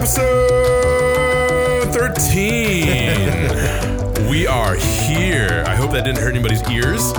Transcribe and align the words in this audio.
Episode 0.00 1.92
13. 1.92 4.30
we 4.30 4.46
are 4.46 4.74
here. 4.76 5.62
I 5.66 5.74
hope 5.76 5.90
that 5.90 6.06
didn't 6.06 6.20
hurt 6.20 6.30
anybody's 6.34 6.62
ears. 6.70 7.12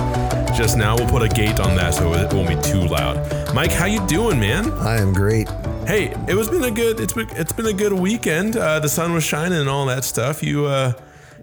Just 0.58 0.76
now, 0.76 0.96
we'll 0.96 1.08
put 1.08 1.22
a 1.22 1.28
gate 1.28 1.60
on 1.60 1.76
that 1.76 1.94
so 1.94 2.12
it 2.12 2.32
won't 2.34 2.48
be 2.48 2.56
too 2.60 2.80
loud. 2.80 3.54
Mike, 3.54 3.70
how 3.70 3.84
you 3.84 4.04
doing, 4.08 4.40
man? 4.40 4.72
I 4.72 4.96
am 5.00 5.12
great. 5.12 5.48
Hey, 5.86 6.12
it 6.26 6.34
was 6.34 6.48
been 6.48 6.64
a 6.64 6.72
good. 6.72 6.98
It's 6.98 7.12
been 7.12 7.28
it's 7.30 7.52
been 7.52 7.66
a 7.66 7.72
good 7.72 7.92
weekend. 7.92 8.56
Uh, 8.56 8.80
the 8.80 8.88
sun 8.88 9.12
was 9.12 9.22
shining 9.22 9.60
and 9.60 9.68
all 9.68 9.86
that 9.86 10.02
stuff. 10.02 10.42
You 10.42 10.66
uh, 10.66 10.94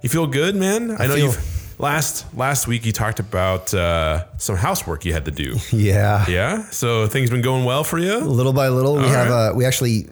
you 0.01 0.09
feel 0.09 0.27
good, 0.27 0.57
man? 0.57 0.91
I, 0.99 1.07
know 1.07 1.15
feel- 1.15 1.25
you've 1.27 1.79
last 1.79 2.25
last 2.35 2.67
week 2.67 2.85
you 2.85 2.91
talked 2.91 3.21
about 3.21 3.73
uh, 3.73 4.25
some 4.37 4.57
housework 4.57 5.05
you 5.05 5.13
had 5.13 5.23
to 5.23 5.31
do. 5.31 5.55
Yeah. 5.71 6.25
Yeah. 6.27 6.63
So 6.71 7.07
things 7.07 7.29
been 7.29 7.41
going 7.41 7.63
well 7.63 7.85
for 7.85 7.97
you. 7.97 8.17
Little 8.19 8.51
by 8.51 8.67
little, 8.67 8.97
we 8.97 9.03
All 9.03 9.07
have 9.09 9.29
right. 9.29 9.47
uh, 9.51 9.53
we 9.55 9.63
actually 9.65 10.09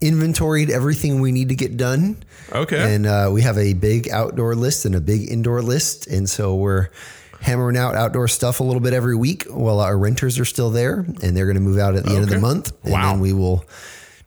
inventoried 0.00 0.70
everything 0.70 1.20
we 1.20 1.32
need 1.32 1.48
to 1.48 1.54
get 1.54 1.76
done. 1.76 2.16
Okay. 2.52 2.94
And 2.94 3.06
uh, 3.06 3.30
we 3.32 3.42
have 3.42 3.58
a 3.58 3.72
big 3.74 4.08
outdoor 4.10 4.54
list 4.54 4.84
and 4.84 4.94
a 4.94 5.00
big 5.00 5.30
indoor 5.30 5.62
list, 5.62 6.06
and 6.06 6.28
so 6.28 6.54
we're 6.54 6.88
hammering 7.40 7.76
out 7.76 7.94
outdoor 7.94 8.26
stuff 8.28 8.60
a 8.60 8.64
little 8.64 8.80
bit 8.80 8.92
every 8.94 9.14
week 9.16 9.44
while 9.50 9.80
our 9.80 9.98
renters 9.98 10.38
are 10.38 10.44
still 10.44 10.70
there, 10.70 11.00
and 11.22 11.36
they're 11.36 11.46
going 11.46 11.56
to 11.56 11.60
move 11.60 11.78
out 11.78 11.94
at 11.94 12.04
the 12.04 12.10
end 12.12 12.22
of 12.24 12.30
the 12.30 12.38
month, 12.38 12.72
and 12.84 12.92
Wow. 12.92 13.10
then 13.12 13.20
we 13.20 13.32
will 13.32 13.64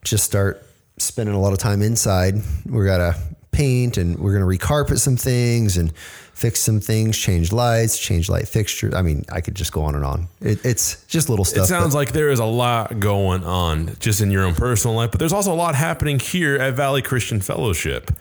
just 0.04 0.24
start 0.24 0.64
spending 0.98 1.34
a 1.36 1.40
lot 1.40 1.54
of 1.54 1.60
time 1.60 1.82
inside. 1.82 2.36
We're 2.66 2.86
got 2.86 2.98
to 2.98 3.16
paint, 3.52 3.98
and 3.98 4.20
we're 4.20 4.38
going 4.38 4.48
to 4.60 4.66
recarpet 4.66 5.00
some 5.00 5.16
things 5.18 5.78
and 5.78 5.92
fix 6.38 6.60
some 6.60 6.80
things, 6.80 7.18
change 7.18 7.52
lights, 7.52 7.98
change 7.98 8.30
light 8.30 8.48
fixtures. 8.48 8.94
I 8.94 9.02
mean, 9.02 9.26
I 9.32 9.42
could 9.42 9.56
just 9.56 9.72
go 9.72 9.82
on 9.82 9.96
and 9.96 10.06
on. 10.06 10.28
It, 10.40 10.64
it's 10.64 11.04
just 11.08 11.30
little 11.30 11.44
stuff. 11.44 11.64
It 11.64 11.68
sounds 11.68 11.96
like 11.96 12.12
there 12.12 12.30
is 12.30 12.38
a 12.38 12.46
lot 12.46 13.00
going 13.00 13.44
on 13.44 13.96
just 14.00 14.22
in 14.22 14.30
your 14.30 14.44
own 14.44 14.54
personal 14.54 14.96
life, 14.96 15.10
but 15.10 15.20
there's 15.20 15.34
also 15.34 15.52
a 15.52 15.56
lot 15.56 15.74
happening 15.74 16.20
here 16.20 16.56
at 16.56 16.76
Valley 16.76 17.02
Christian 17.02 17.42
Fellowship. 17.42 18.12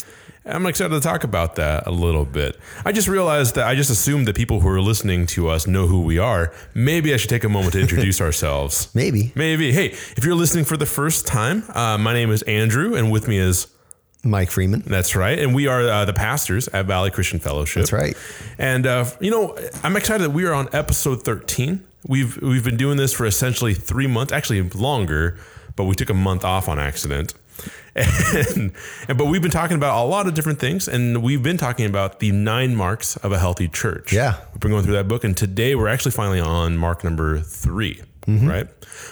I'm 0.46 0.64
excited 0.64 0.94
to 0.94 1.00
talk 1.00 1.24
about 1.24 1.56
that 1.56 1.86
a 1.86 1.90
little 1.90 2.24
bit. 2.24 2.58
I 2.86 2.92
just 2.92 3.06
realized 3.06 3.56
that 3.56 3.66
I 3.66 3.74
just 3.74 3.90
assumed 3.90 4.26
that 4.28 4.36
people 4.36 4.60
who 4.60 4.68
are 4.68 4.80
listening 4.80 5.26
to 5.28 5.48
us 5.48 5.66
know 5.66 5.86
who 5.86 6.00
we 6.00 6.18
are. 6.18 6.54
Maybe 6.72 7.12
I 7.12 7.18
should 7.18 7.30
take 7.30 7.44
a 7.44 7.50
moment 7.50 7.74
to 7.74 7.80
introduce 7.80 8.20
ourselves. 8.22 8.88
maybe 8.94 9.32
Maybe. 9.34 9.72
Hey, 9.72 9.88
if 10.16 10.24
you're 10.24 10.36
listening 10.36 10.64
for 10.64 10.78
the 10.78 10.86
first 10.86 11.26
time, 11.26 11.64
uh, 11.74 11.98
my 11.98 12.14
name 12.14 12.30
is 12.30 12.40
Andrew, 12.42 12.94
and 12.94 13.12
with 13.12 13.28
me 13.28 13.38
is 13.38 13.66
Mike 14.26 14.50
Freeman. 14.50 14.80
that's 14.86 15.14
right. 15.16 15.38
And 15.38 15.54
we 15.54 15.66
are 15.66 15.82
uh, 15.82 16.04
the 16.04 16.12
pastors 16.12 16.68
at 16.68 16.86
Valley 16.86 17.10
Christian 17.10 17.38
Fellowship. 17.38 17.82
That's 17.82 17.92
right. 17.92 18.16
And 18.58 18.86
uh, 18.86 19.06
you 19.20 19.30
know, 19.30 19.56
I'm 19.82 19.96
excited 19.96 20.24
that 20.24 20.30
we 20.30 20.44
are 20.46 20.52
on 20.54 20.68
episode 20.72 21.22
13. 21.24 21.84
We've 22.06 22.40
we've 22.40 22.64
been 22.64 22.76
doing 22.76 22.96
this 22.96 23.12
for 23.12 23.26
essentially 23.26 23.74
three 23.74 24.06
months, 24.06 24.32
actually 24.32 24.62
longer, 24.62 25.38
but 25.74 25.84
we 25.84 25.94
took 25.94 26.10
a 26.10 26.14
month 26.14 26.44
off 26.44 26.68
on 26.68 26.78
accident. 26.78 27.34
And, 27.96 28.72
and 29.08 29.16
but 29.16 29.24
we've 29.24 29.40
been 29.40 29.50
talking 29.50 29.78
about 29.78 30.04
a 30.04 30.06
lot 30.06 30.26
of 30.26 30.34
different 30.34 30.58
things, 30.58 30.86
and 30.86 31.22
we've 31.22 31.42
been 31.42 31.56
talking 31.56 31.86
about 31.86 32.20
the 32.20 32.30
nine 32.30 32.76
marks 32.76 33.16
of 33.16 33.32
a 33.32 33.38
healthy 33.38 33.68
church. 33.68 34.12
Yeah. 34.12 34.36
we've 34.52 34.60
been 34.60 34.70
going 34.70 34.84
through 34.84 34.96
that 34.96 35.08
book, 35.08 35.24
and 35.24 35.34
today 35.34 35.74
we're 35.74 35.88
actually 35.88 36.12
finally 36.12 36.38
on 36.38 36.76
mark 36.76 37.02
number 37.02 37.40
3 38.26 38.38
Right. 38.46 38.68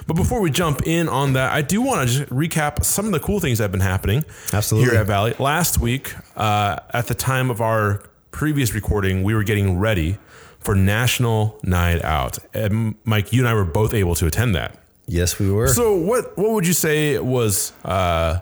But 0.07 0.15
before 0.15 0.41
we 0.41 0.51
jump 0.51 0.87
in 0.87 1.09
on 1.09 1.35
that, 1.35 1.53
I 1.53 1.63
do 1.63 1.81
want 1.81 2.09
to 2.09 2.15
just 2.15 2.31
recap 2.31 2.85
some 2.85 3.07
of 3.07 3.13
the 3.13 3.21
cool 3.21 3.41
things 3.41 3.59
that 3.59 3.65
have 3.65 3.73
been 3.73 3.81
happening 3.81 4.25
Absolutely. 4.53 4.91
here 4.91 5.01
at 5.01 5.07
Valley. 5.07 5.35
Last 5.39 5.79
week, 5.79 6.15
uh, 6.37 6.79
at 6.91 7.07
the 7.07 7.15
time 7.15 7.51
of 7.51 7.61
our 7.61 8.03
previous 8.33 8.75
recording, 8.75 9.23
we 9.23 9.35
were 9.35 9.45
getting 9.45 9.79
ready 9.79 10.19
for 10.59 10.75
National 10.75 11.59
Night 11.63 12.03
Out. 12.03 12.39
And 12.53 12.97
Mike, 13.05 13.33
you 13.33 13.41
and 13.41 13.49
I 13.49 13.55
were 13.55 13.65
both 13.65 13.95
able 13.95 14.15
to 14.17 14.27
attend 14.27 14.55
that. 14.57 14.79
Yes, 15.07 15.39
we 15.39 15.51
were. 15.51 15.69
So, 15.69 15.95
what 15.95 16.37
what 16.39 16.51
would 16.53 16.67
you 16.67 16.73
say 16.73 17.19
was 17.19 17.73
uh, 17.85 18.41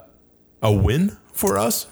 a 0.62 0.72
win 0.72 1.16
for 1.32 1.58
us? 1.58 1.86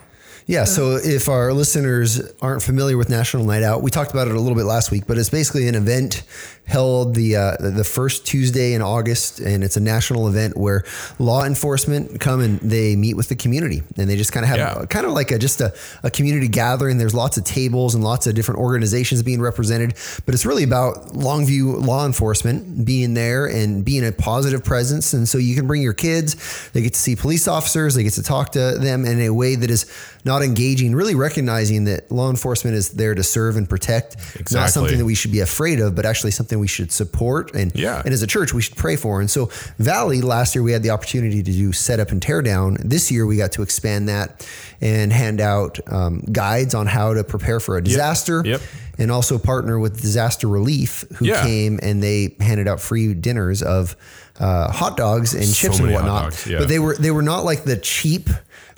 Yeah. 0.50 0.64
So 0.64 0.96
if 0.96 1.28
our 1.28 1.52
listeners 1.52 2.20
aren't 2.42 2.60
familiar 2.60 2.96
with 2.96 3.08
National 3.08 3.44
Night 3.44 3.62
Out, 3.62 3.82
we 3.82 3.90
talked 3.92 4.10
about 4.10 4.26
it 4.26 4.34
a 4.34 4.40
little 4.40 4.56
bit 4.56 4.64
last 4.64 4.90
week, 4.90 5.06
but 5.06 5.16
it's 5.16 5.30
basically 5.30 5.68
an 5.68 5.76
event 5.76 6.24
held 6.70 7.14
the 7.14 7.36
uh, 7.36 7.56
the 7.58 7.84
first 7.84 8.26
Tuesday 8.26 8.74
in 8.74 8.82
August, 8.82 9.40
and 9.40 9.62
it's 9.64 9.76
a 9.76 9.80
national 9.80 10.28
event 10.28 10.56
where 10.56 10.84
law 11.18 11.44
enforcement 11.44 12.20
come 12.20 12.40
and 12.40 12.60
they 12.60 12.96
meet 12.96 13.14
with 13.14 13.28
the 13.28 13.36
community, 13.36 13.82
and 13.96 14.08
they 14.10 14.16
just 14.16 14.32
kind 14.32 14.44
of 14.44 14.48
have 14.50 14.58
Yeah. 14.58 14.84
kind 14.86 15.06
of 15.06 15.12
like 15.12 15.30
a 15.30 15.38
just 15.38 15.60
a, 15.60 15.72
a 16.02 16.10
community 16.10 16.48
gathering. 16.48 16.98
There's 16.98 17.14
lots 17.14 17.36
of 17.36 17.44
tables 17.44 17.94
and 17.94 18.02
lots 18.02 18.26
of 18.26 18.34
different 18.34 18.60
organizations 18.60 19.22
being 19.22 19.40
represented, 19.40 19.94
but 20.26 20.34
it's 20.34 20.46
really 20.46 20.62
about 20.64 21.12
Longview 21.12 21.84
law 21.84 22.06
enforcement 22.06 22.84
being 22.84 23.14
there 23.14 23.46
and 23.46 23.84
being 23.84 24.06
a 24.06 24.12
positive 24.12 24.64
presence. 24.64 25.12
And 25.12 25.28
so 25.28 25.38
you 25.38 25.54
can 25.56 25.66
bring 25.66 25.82
your 25.82 25.94
kids; 25.94 26.70
they 26.72 26.82
get 26.82 26.94
to 26.94 27.00
see 27.00 27.14
police 27.16 27.48
officers, 27.48 27.94
they 27.94 28.02
get 28.04 28.14
to 28.14 28.22
talk 28.22 28.50
to 28.52 28.78
them 28.78 29.04
in 29.04 29.20
a 29.20 29.30
way 29.30 29.56
that 29.56 29.70
is 29.70 29.86
not 30.24 30.42
engaging, 30.42 30.94
really 30.94 31.14
recognizing 31.14 31.84
that 31.84 32.10
law 32.12 32.28
enforcement 32.30 32.76
is 32.76 32.90
there 32.90 33.14
to 33.14 33.22
serve 33.22 33.56
and 33.56 33.68
protect, 33.68 34.16
not 34.52 34.70
something 34.70 34.98
that 34.98 35.04
we 35.04 35.14
should 35.14 35.32
be 35.32 35.40
afraid 35.40 35.80
of, 35.80 35.94
but 35.94 36.04
actually 36.04 36.30
something 36.30 36.58
we 36.58 36.66
should 36.68 36.92
support 36.92 37.54
and 37.54 37.72
Yeah. 37.74 38.02
and 38.04 38.12
as 38.12 38.22
a 38.22 38.26
church 38.26 38.52
we 38.52 38.60
should 38.62 38.76
pray 38.76 38.96
for. 38.96 39.20
And 39.20 39.30
so 39.30 39.50
Valley 39.78 40.20
last 40.20 40.54
year 40.54 40.62
we 40.62 40.72
had 40.72 40.82
the 40.82 40.90
opportunity 40.90 41.42
to 41.42 41.52
do 41.52 41.72
set 41.72 42.00
up 42.00 42.10
and 42.10 42.20
tear 42.20 42.42
down. 42.42 42.76
This 42.84 43.10
year 43.10 43.24
we 43.26 43.36
got 43.36 43.52
to 43.52 43.62
expand 43.62 44.08
that 44.08 44.46
and 44.80 45.12
hand 45.12 45.40
out 45.40 45.78
um, 45.90 46.20
guides 46.32 46.74
on 46.74 46.86
how 46.86 47.14
to 47.14 47.24
prepare 47.24 47.60
for 47.60 47.76
a 47.76 47.82
disaster. 47.82 48.42
Yep. 48.44 48.60
And 48.98 49.10
also 49.10 49.38
partner 49.38 49.78
with 49.78 49.98
Disaster 50.02 50.46
Relief, 50.46 51.04
who 51.16 51.24
Yeah. 51.24 51.42
came 51.42 51.80
and 51.82 52.02
they 52.02 52.36
handed 52.38 52.68
out 52.68 52.80
free 52.82 53.14
dinners 53.14 53.62
of 53.62 53.96
uh, 54.38 54.70
hot 54.70 54.98
dogs 54.98 55.32
and 55.32 55.44
So 55.46 55.54
chips 55.68 55.78
and 55.78 55.90
whatnot. 55.90 56.24
dogs, 56.24 56.46
yeah. 56.46 56.58
But 56.58 56.68
they 56.68 56.78
were 56.78 56.96
they 56.96 57.10
were 57.10 57.22
not 57.22 57.44
like 57.46 57.64
the 57.64 57.76
cheap 57.78 58.28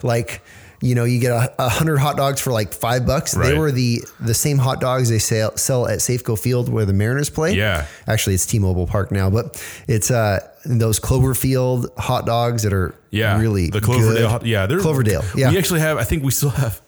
like 0.01 0.41
you 0.83 0.95
know 0.95 1.05
you 1.05 1.19
get 1.19 1.31
a, 1.31 1.53
a 1.65 1.69
hundred 1.69 1.97
hot 1.97 2.17
dogs 2.17 2.41
for 2.41 2.51
like 2.51 2.73
five 2.73 3.05
bucks. 3.05 3.31
They 3.31 3.57
were 3.57 3.71
the 3.71 4.01
the 4.19 4.33
same 4.33 4.57
hot 4.57 4.81
dogs 4.81 5.09
they 5.09 5.19
sell 5.19 5.55
sell 5.55 5.87
at 5.87 5.99
Safeco 5.99 6.37
Field 6.37 6.67
where 6.67 6.85
the 6.85 6.93
Mariners 6.93 7.29
play. 7.29 7.53
Yeah. 7.53 7.85
actually 8.05 8.35
it's 8.35 8.45
T-Mobile 8.45 8.85
Park 8.87 9.11
now, 9.11 9.29
but 9.29 9.45
it's 9.87 10.11
uh 10.11 10.39
those 10.65 10.99
Cloverfield 10.99 11.97
hot 11.97 12.25
dogs 12.25 12.63
that 12.63 12.73
are 12.73 12.93
Yeah, 13.11 13.39
really 13.39 13.69
the 13.69 13.81
Cloverdale. 13.81 14.29
hot- 14.29 14.45
Yeah, 14.45 14.65
they're 14.65 14.79
Cloverdale. 14.79 15.23
Yeah, 15.35 15.51
we 15.51 15.57
actually 15.57 15.79
have. 15.79 15.97
I 15.97 16.03
think 16.03 16.23
we 16.23 16.31
still 16.31 16.49
have 16.51 16.81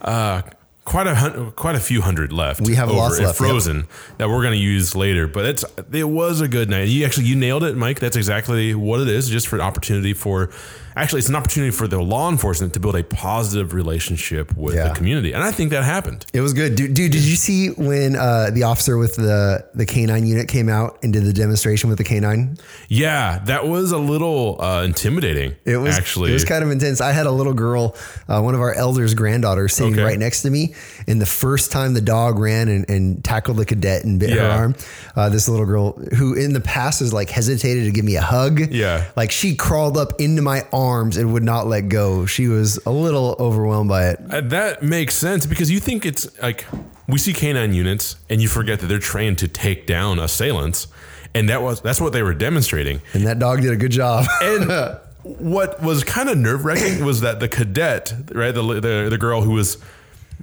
uh, 0.00 0.42
quite 0.84 1.06
a 1.06 1.14
hun- 1.14 1.52
quite 1.52 1.74
a 1.76 1.80
few 1.80 2.00
hundred 2.02 2.32
left. 2.32 2.60
We 2.60 2.74
have 2.74 2.88
over 2.88 2.98
lots 2.98 3.18
left, 3.20 3.28
yep. 3.40 3.48
frozen 3.48 3.86
that 4.18 4.28
we're 4.28 4.42
going 4.42 4.54
to 4.54 4.64
use 4.74 4.94
later. 4.96 5.26
But 5.26 5.44
it's 5.46 5.64
it 5.92 6.08
was 6.08 6.40
a 6.40 6.48
good 6.48 6.68
night. 6.70 6.88
You 6.88 7.04
actually 7.04 7.26
you 7.26 7.36
nailed 7.36 7.64
it, 7.64 7.76
Mike. 7.76 8.00
That's 8.00 8.16
exactly 8.16 8.74
what 8.74 9.00
it 9.00 9.08
is. 9.08 9.28
Just 9.28 9.46
for 9.48 9.56
an 9.56 9.62
opportunity 9.62 10.12
for. 10.14 10.50
Actually, 10.96 11.20
it's 11.20 11.28
an 11.28 11.36
opportunity 11.36 11.70
for 11.70 11.88
the 11.88 12.00
law 12.00 12.30
enforcement 12.30 12.74
to 12.74 12.80
build 12.80 12.96
a 12.96 13.02
positive 13.04 13.72
relationship 13.74 14.54
with 14.56 14.74
Yeah. 14.74 14.88
the 14.88 14.94
community, 14.94 15.32
and 15.32 15.42
I 15.42 15.50
think 15.50 15.70
that 15.70 15.84
happened. 15.84 16.26
It 16.32 16.40
was 16.40 16.52
good, 16.52 16.74
dude. 16.74 16.94
dude 16.94 17.12
did 17.12 17.22
you 17.22 17.36
see 17.36 17.68
when 17.70 18.16
uh, 18.16 18.50
the 18.52 18.64
officer 18.64 18.98
with 18.98 19.16
the 19.16 19.64
the 19.74 19.86
canine 19.86 20.26
unit 20.26 20.48
came 20.48 20.68
out 20.68 20.98
and 21.02 21.12
did 21.12 21.24
the 21.24 21.32
demonstration 21.32 21.88
with 21.88 21.98
the 21.98 22.04
canine? 22.04 22.58
Yeah, 22.88 23.38
that 23.46 23.66
was 23.66 23.92
a 23.92 23.98
little 23.98 24.60
uh, 24.60 24.82
intimidating. 24.84 25.54
It 25.64 25.76
was 25.78 25.96
actually 25.96 26.30
it 26.30 26.34
was 26.34 26.44
kind 26.44 26.62
of 26.64 26.70
intense. 26.70 27.00
I 27.00 27.12
had 27.12 27.26
a 27.26 27.30
little 27.32 27.54
girl, 27.54 27.96
uh, 28.28 28.40
one 28.40 28.54
of 28.54 28.60
our 28.60 28.74
elders' 28.74 29.14
granddaughters, 29.14 29.74
sitting 29.74 29.94
Okay. 29.94 30.02
right 30.02 30.18
next 30.18 30.42
to 30.42 30.50
me. 30.50 30.74
And 31.06 31.20
the 31.20 31.26
first 31.26 31.72
time 31.72 31.94
the 31.94 32.00
dog 32.00 32.38
ran 32.38 32.68
and, 32.68 32.88
and 32.90 33.24
tackled 33.24 33.56
the 33.56 33.64
cadet 33.64 34.04
and 34.04 34.18
bit 34.20 34.30
her 34.30 34.40
arm, 34.48 34.74
uh, 35.16 35.28
this 35.28 35.48
little 35.48 35.66
girl 35.66 35.92
who 36.16 36.34
in 36.34 36.52
the 36.52 36.60
past 36.60 37.00
has 37.00 37.12
like 37.12 37.30
hesitated 37.30 37.84
to 37.84 37.90
give 37.90 38.04
me 38.04 38.16
a 38.16 38.20
hug. 38.22 38.60
Yeah. 38.72 39.04
like 39.16 39.30
she 39.30 39.54
crawled 39.54 39.96
up 39.96 40.20
into 40.20 40.42
my 40.42 40.66
arms 40.82 41.16
and 41.16 41.32
would 41.32 41.42
not 41.42 41.66
let 41.66 41.88
go. 41.88 42.26
She 42.26 42.48
was 42.48 42.78
a 42.86 42.90
little 42.90 43.36
overwhelmed 43.38 43.88
by 43.88 44.08
it. 44.10 44.20
Uh, 44.30 44.40
that 44.42 44.82
makes 44.82 45.14
sense 45.14 45.46
because 45.46 45.70
you 45.70 45.80
think 45.80 46.04
it's 46.04 46.26
like 46.42 46.64
we 47.08 47.18
see 47.18 47.32
canine 47.32 47.74
units 47.74 48.16
and 48.28 48.40
you 48.42 48.48
forget 48.48 48.80
that 48.80 48.86
they're 48.86 48.98
trained 48.98 49.38
to 49.38 49.48
take 49.48 49.86
down 49.86 50.18
assailants, 50.18 50.88
and 51.34 51.48
that 51.48 51.62
was 51.62 51.80
that's 51.80 52.00
what 52.00 52.12
they 52.12 52.22
were 52.22 52.34
demonstrating. 52.34 53.00
And 53.14 53.26
that 53.26 53.38
dog 53.38 53.60
did 53.62 53.72
a 53.72 53.76
good 53.76 53.92
job. 53.92 54.26
And 54.42 54.98
what 55.24 55.80
was 55.80 56.02
kind 56.02 56.28
of 56.28 56.36
nerve 56.36 56.64
wracking 56.64 57.04
was 57.04 57.20
that 57.20 57.38
the 57.38 57.48
cadet, 57.48 58.12
right, 58.34 58.52
the, 58.52 58.62
the 58.80 59.06
the 59.10 59.18
girl 59.18 59.42
who 59.42 59.52
was 59.52 59.78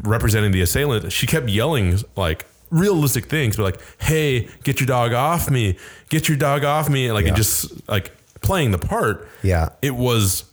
representing 0.03 0.51
the 0.51 0.61
assailant, 0.61 1.11
she 1.11 1.27
kept 1.27 1.49
yelling 1.49 1.97
like 2.15 2.45
realistic 2.69 3.25
things, 3.25 3.57
but 3.57 3.63
like, 3.63 3.81
"Hey, 4.01 4.47
get 4.63 4.79
your 4.79 4.87
dog 4.87 5.11
off 5.13 5.49
me! 5.49 5.77
Get 6.09 6.29
your 6.29 6.37
dog 6.37 6.63
off 6.63 6.89
me!" 6.89 7.05
And 7.07 7.13
like, 7.13 7.23
Yeah. 7.25 7.29
and 7.29 7.37
just 7.37 7.89
like 7.89 8.11
playing 8.41 8.71
the 8.71 8.77
part. 8.79 9.27
Yeah. 9.43 9.69
it 9.81 9.95
was 9.95 10.45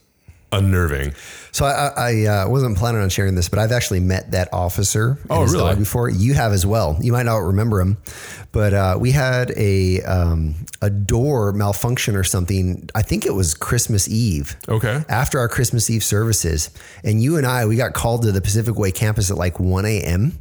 unnerving. 0.53 1.13
So 1.51 1.65
I, 1.65 1.91
I 1.97 2.25
uh, 2.27 2.49
wasn't 2.49 2.79
planning 2.79 3.01
on 3.03 3.09
sharing 3.09 3.35
this, 3.35 3.49
but 3.49 3.59
I've 3.59 3.73
actually 3.73 4.01
met 4.01 4.31
that 4.31 4.49
officer 4.53 5.19
Oh, 5.29 5.43
his 5.43 5.53
really? 5.53 5.75
before. 5.75 6.09
You 6.09 6.35
have 6.35 6.53
as 6.53 6.65
well. 6.65 6.97
You 7.01 7.13
might 7.13 7.25
not 7.25 7.39
remember 7.39 7.81
him, 7.81 7.97
but 8.53 8.73
uh, 8.73 8.97
we 8.99 9.11
had 9.11 9.53
a 9.57 10.03
um, 10.03 10.55
a 10.81 10.89
door 10.89 11.53
malfunction 11.53 12.15
or 12.15 12.25
something. 12.25 12.89
I 12.95 13.03
think 13.03 13.27
it 13.27 13.35
was 13.35 13.55
Christmas 13.55 14.09
Eve. 14.09 14.57
Okay. 14.69 15.03
After 15.09 15.39
our 15.41 15.49
Christmas 15.49 15.91
Eve 15.91 16.05
services, 16.05 16.71
and 17.03 17.21
you 17.23 17.37
and 17.39 17.47
I, 17.47 17.67
we 17.67 17.77
got 17.77 17.93
called 17.93 18.23
to 18.23 18.33
the 18.33 18.41
Pacific 18.41 18.77
Way 18.79 18.93
campus 18.93 19.31
at 19.31 19.37
like 19.37 19.59
1 19.59 19.85
a.m. 19.85 20.39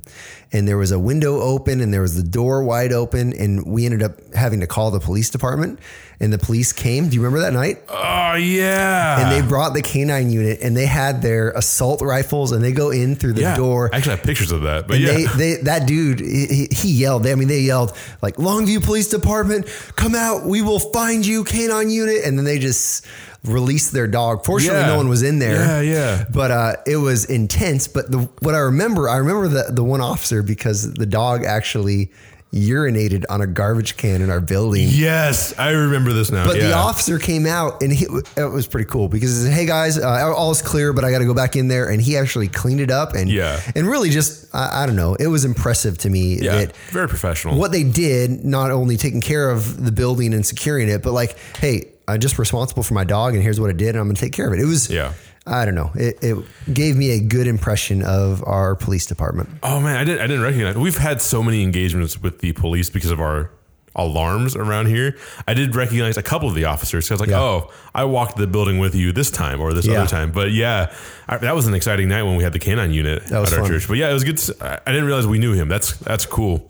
And 0.52 0.68
there 0.68 0.78
was 0.78 0.92
a 0.92 1.00
window 1.00 1.42
open 1.42 1.82
and 1.82 1.94
there 1.94 2.02
was 2.02 2.16
the 2.16 2.24
door 2.30 2.64
wide 2.64 2.94
open. 2.94 3.34
And 3.34 3.66
we 3.66 3.86
ended 3.86 4.04
up 4.04 4.22
having 4.34 4.60
to 4.62 4.68
call 4.68 4.92
the 4.92 5.00
police 5.00 5.30
department. 5.30 5.80
And 6.20 6.32
the 6.32 6.38
police 6.38 6.72
came. 6.74 7.10
Do 7.10 7.16
you 7.16 7.22
remember 7.22 7.42
that 7.42 7.54
night? 7.54 7.80
Oh 7.90 8.36
yeah. 8.36 9.22
And 9.22 9.32
they 9.32 9.48
brought 9.48 9.74
the 9.74 9.82
canine 9.82 10.30
unit 10.30 10.60
and 10.62 10.76
they 10.76 10.86
had 10.86 11.22
their 11.22 11.52
assault 11.52 12.02
rifles 12.02 12.52
and 12.52 12.64
they 12.64 12.72
go 12.72 12.90
in 12.92 13.16
through 13.16 13.34
the 13.34 13.42
yeah. 13.42 13.56
door. 13.56 13.90
I 13.94 13.98
actually 13.98 14.16
have 14.16 14.24
pictures 14.26 14.52
of 14.52 14.62
that. 14.64 14.88
But 14.88 14.98
And 14.98 15.04
yeah. 15.06 15.14
they, 15.14 15.26
they, 15.56 15.62
that 15.64 15.88
dude, 15.88 16.20
he, 16.20 16.68
he 16.72 16.92
yelled. 16.94 17.28
I 17.28 17.36
mean, 17.36 17.48
they 17.48 17.62
yelled 17.62 17.96
like 18.22 18.36
Longview 18.36 18.84
Police 18.84 19.10
Department, 19.10 19.68
come 19.96 20.16
out. 20.16 20.46
We 20.46 20.62
will 20.62 20.80
find 20.80 21.26
you, 21.26 21.44
canine 21.44 21.90
unit. 21.90 22.24
And 22.24 22.38
then 22.38 22.46
they 22.46 22.60
just 22.60 23.06
released 23.44 23.92
their 23.92 24.08
dog. 24.08 24.44
Fortunately, 24.46 24.80
Yeah. 24.80 24.88
no 24.88 24.98
one 24.98 25.08
was 25.10 25.22
in 25.22 25.40
there. 25.40 25.56
Yeah, 25.56 25.82
yeah. 25.82 26.26
But 26.32 26.52
uh, 26.52 26.74
it 26.88 26.98
was 26.98 27.26
intense. 27.26 27.88
But 27.88 28.12
the 28.12 28.30
what 28.40 28.56
I 28.56 28.60
remember, 28.60 29.08
I 29.08 29.18
remember 29.18 29.48
the 29.48 29.72
the 29.72 29.84
one 29.84 30.02
officer 30.02 30.42
because 30.42 30.94
the 30.94 31.06
dog 31.06 31.44
actually 31.44 32.12
urinated 32.54 33.26
on 33.30 33.42
a 33.42 33.48
garbage 33.48 33.98
can 33.98 34.22
in 34.22 34.30
our 34.30 34.40
building. 34.40 34.88
yes, 34.90 35.58
I 35.58 35.72
remember 35.72 36.14
this 36.14 36.32
now. 36.32 36.46
But 36.46 36.58
yeah. 36.58 36.68
the 36.70 36.74
officer 36.74 37.20
came 37.20 37.46
out 37.46 37.82
and 37.82 37.92
he, 37.92 38.06
it 38.38 38.50
was 38.52 38.68
pretty 38.68 38.90
cool 38.90 39.10
because 39.10 39.36
he 39.38 39.44
said, 39.46 39.54
"Hey 39.54 39.66
guys, 39.66 39.98
uh, 39.98 40.34
all 40.36 40.52
is 40.52 40.62
clear, 40.62 40.94
but 40.94 41.04
I 41.04 41.12
got 41.12 41.20
to 41.20 41.26
go 41.26 41.34
back 41.34 41.56
in 41.56 41.68
there." 41.68 41.90
And 41.90 42.02
he 42.02 42.16
actually 42.18 42.48
cleaned 42.48 42.80
it 42.82 42.92
up 42.92 43.14
and 43.14 43.30
Yeah. 43.30 43.60
and 43.76 43.88
really 43.88 44.10
just 44.10 44.54
I, 44.56 44.84
I 44.84 44.86
don't 44.86 44.96
know, 44.96 45.16
it 45.16 45.28
was 45.28 45.44
impressive 45.46 45.98
to 46.00 46.10
me 46.10 46.40
yeah, 46.40 46.56
that 46.66 46.76
very 46.92 47.08
professional. 47.10 47.58
what 47.58 47.72
they 47.72 47.84
did, 47.84 48.46
not 48.46 48.72
only 48.72 48.96
taking 48.98 49.22
care 49.22 49.50
of 49.50 49.84
the 49.84 49.92
building 49.92 50.34
and 50.34 50.46
securing 50.46 50.88
it, 50.88 51.04
but 51.04 51.12
like, 51.12 51.38
hey, 51.58 51.92
I'm 52.08 52.20
just 52.20 52.38
responsible 52.40 52.84
for 52.84 52.94
my 52.94 53.04
dog, 53.04 53.34
and 53.34 53.42
here's 53.44 53.60
what 53.60 53.70
it 53.70 53.78
did, 53.78 53.90
and 53.90 53.98
I'm 53.98 54.06
going 54.06 54.16
to 54.16 54.22
take 54.22 54.34
care 54.34 54.48
of 54.48 54.54
it. 54.54 54.60
It 54.62 54.66
was, 54.66 54.90
Yeah. 54.92 55.14
I 55.48 55.64
don't 55.66 55.76
know, 55.76 55.92
it, 55.96 56.18
it 56.24 56.38
gave 56.74 56.96
me 56.96 57.12
a 57.12 57.20
good 57.20 57.46
impression 57.48 58.02
of 58.02 58.44
our 58.48 58.76
police 58.76 59.06
department. 59.06 59.50
Oh 59.62 59.80
man, 59.80 59.96
I 59.98 60.04
didn't 60.04 60.22
I 60.22 60.28
didn't 60.28 60.42
recognize. 60.44 60.76
We've 60.76 60.98
had 60.98 61.22
so 61.22 61.44
many 61.44 61.62
engagements 61.62 62.20
with 62.22 62.40
the 62.40 62.52
police 62.54 62.90
because 62.90 63.12
of 63.12 63.20
our 63.22 63.52
alarms 63.98 64.56
around 64.58 64.88
here. 64.88 65.16
I 65.48 65.54
did 65.54 65.74
recognize 65.76 66.18
a 66.18 66.24
couple 66.24 66.50
of 66.50 66.56
the 66.56 66.66
officers. 66.66 67.10
I 67.10 67.14
was 67.14 67.22
like, 67.22 67.30
Yeah. 67.30 67.40
oh, 67.42 67.72
I 67.94 68.04
walked 68.04 68.36
the 68.38 68.48
building 68.48 68.78
with 68.80 68.94
you 68.96 69.12
this 69.14 69.32
time 69.32 69.62
or 69.62 69.72
this 69.74 69.86
Yeah. 69.86 70.00
other 70.02 70.10
time. 70.10 70.32
But 70.32 70.52
yeah, 70.52 70.94
I, 71.30 71.38
that 71.38 71.56
was 71.56 71.66
an 71.68 71.74
exciting 71.76 72.10
night 72.10 72.24
when 72.24 72.36
we 72.36 72.44
had 72.44 72.52
the 72.52 72.60
canine 72.60 72.92
unit 72.92 73.24
at 73.24 73.32
our 73.32 73.46
fun. 73.46 73.68
church. 73.68 73.88
But 73.88 73.98
yeah, 73.98 74.10
it 74.10 74.14
was 74.14 74.24
good. 74.26 74.38
to- 74.40 74.56
I 74.62 74.80
I 74.86 74.92
didn't 74.92 75.06
realize 75.06 75.28
we 75.28 75.40
knew 75.40 75.54
him. 75.54 75.70
That's 75.70 75.94
that's 75.98 76.26
cool. 76.26 76.68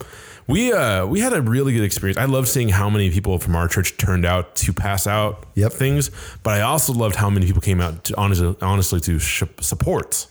We 0.48 0.72
uh 0.74 1.06
we 1.08 1.20
had 1.22 1.34
a 1.34 1.42
really 1.42 1.74
good 1.74 1.84
experience. 1.84 2.18
I 2.18 2.26
love 2.26 2.48
seeing 2.48 2.70
how 2.70 2.90
many 2.90 3.10
people 3.10 3.40
from 3.40 3.56
our 3.56 3.68
church 3.68 3.98
turned 3.98 4.26
out 4.26 4.56
to 4.58 4.74
pass 4.74 5.08
out 5.08 5.46
Yep. 5.56 5.74
things, 5.74 6.12
but 6.44 6.54
I 6.54 6.62
also 6.62 6.94
loved 6.94 7.16
how 7.16 7.30
many 7.30 7.46
people 7.48 7.62
came 7.62 7.82
out 7.82 8.04
to 8.06 8.18
honestly, 8.18 8.56
honestly 8.62 9.00
to 9.02 9.18
sh- 9.20 9.44
support 9.62 10.28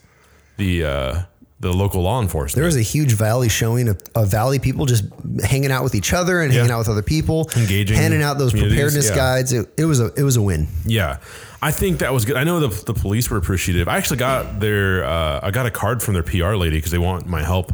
the 0.56 0.84
uh 0.84 1.22
the 1.60 1.72
local 1.72 2.02
law 2.02 2.20
enforcement. 2.20 2.56
There 2.56 2.66
was 2.66 2.76
a 2.76 2.82
huge 2.82 3.14
valley 3.14 3.48
showing 3.48 3.88
of, 3.88 4.00
of 4.14 4.28
valley 4.30 4.58
people 4.58 4.84
just 4.86 5.04
hanging 5.42 5.70
out 5.72 5.82
with 5.82 5.94
each 5.94 6.12
other 6.12 6.42
and 6.42 6.52
hanging 6.52 6.70
out 6.70 6.78
with 6.78 6.88
other 6.90 7.02
people, 7.02 7.48
Engaging 7.56 7.96
handing 7.96 8.22
out 8.22 8.38
those 8.38 8.52
preparedness 8.52 9.08
yeah. 9.08 9.16
guides. 9.16 9.52
It, 9.52 9.68
it 9.78 9.86
was 9.86 9.98
a 9.98 10.12
it 10.14 10.22
was 10.22 10.36
a 10.36 10.42
win. 10.42 10.68
Yeah, 10.84 11.18
I 11.62 11.70
think 11.72 11.98
that 12.00 12.12
was 12.12 12.24
good. 12.24 12.36
I 12.36 12.44
know 12.44 12.60
the, 12.60 12.84
the 12.84 12.92
police 12.94 13.30
were 13.30 13.38
appreciative. 13.38 13.88
I 13.88 13.96
actually 13.96 14.18
got 14.18 14.60
their 14.60 15.04
uh, 15.04 15.40
I 15.42 15.50
got 15.50 15.64
a 15.66 15.70
card 15.70 16.02
from 16.02 16.14
their 16.14 16.22
PR 16.22 16.54
lady 16.54 16.76
because 16.76 16.92
they 16.92 16.98
want 16.98 17.26
my 17.26 17.42
help 17.42 17.72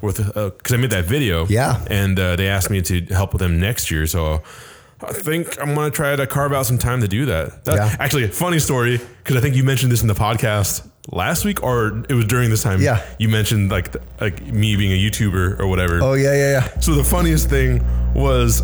with 0.00 0.18
because 0.34 0.72
I 0.72 0.76
made 0.76 0.90
that 0.90 1.04
video. 1.04 1.46
Yeah. 1.46 1.84
and 1.90 2.18
uh, 2.18 2.36
they 2.36 2.48
asked 2.48 2.70
me 2.70 2.80
to 2.82 3.00
help 3.06 3.32
with 3.32 3.40
them 3.40 3.60
next 3.60 3.90
year. 3.90 4.06
So 4.06 4.42
I 5.02 5.12
think 5.12 5.60
I'm 5.60 5.74
gonna 5.74 5.90
try 5.90 6.14
to 6.16 6.26
carve 6.26 6.52
out 6.52 6.66
some 6.66 6.78
time 6.78 7.00
to 7.00 7.08
do 7.08 7.26
that. 7.26 7.64
that 7.64 7.76
Yeah. 7.76 7.96
Actually, 7.98 8.24
a 8.24 8.28
funny 8.28 8.58
story 8.58 8.98
because 9.18 9.36
I 9.36 9.40
think 9.40 9.56
you 9.56 9.64
mentioned 9.64 9.90
this 9.90 10.02
in 10.02 10.08
the 10.08 10.14
podcast 10.14 10.86
last 11.10 11.44
week 11.44 11.62
or 11.62 12.04
it 12.08 12.14
was 12.14 12.26
during 12.26 12.50
this 12.50 12.62
time. 12.62 12.80
Yeah. 12.80 13.02
you 13.18 13.28
mentioned 13.28 13.70
like 13.70 13.92
the, 13.92 14.02
like 14.20 14.42
me 14.44 14.76
being 14.76 14.92
a 14.92 15.10
YouTuber 15.10 15.58
or 15.58 15.66
whatever. 15.66 16.00
Oh 16.02 16.12
yeah, 16.12 16.34
yeah, 16.34 16.50
yeah. 16.52 16.80
So 16.80 16.94
the 16.94 17.04
funniest 17.04 17.48
thing 17.48 17.82
was 18.14 18.62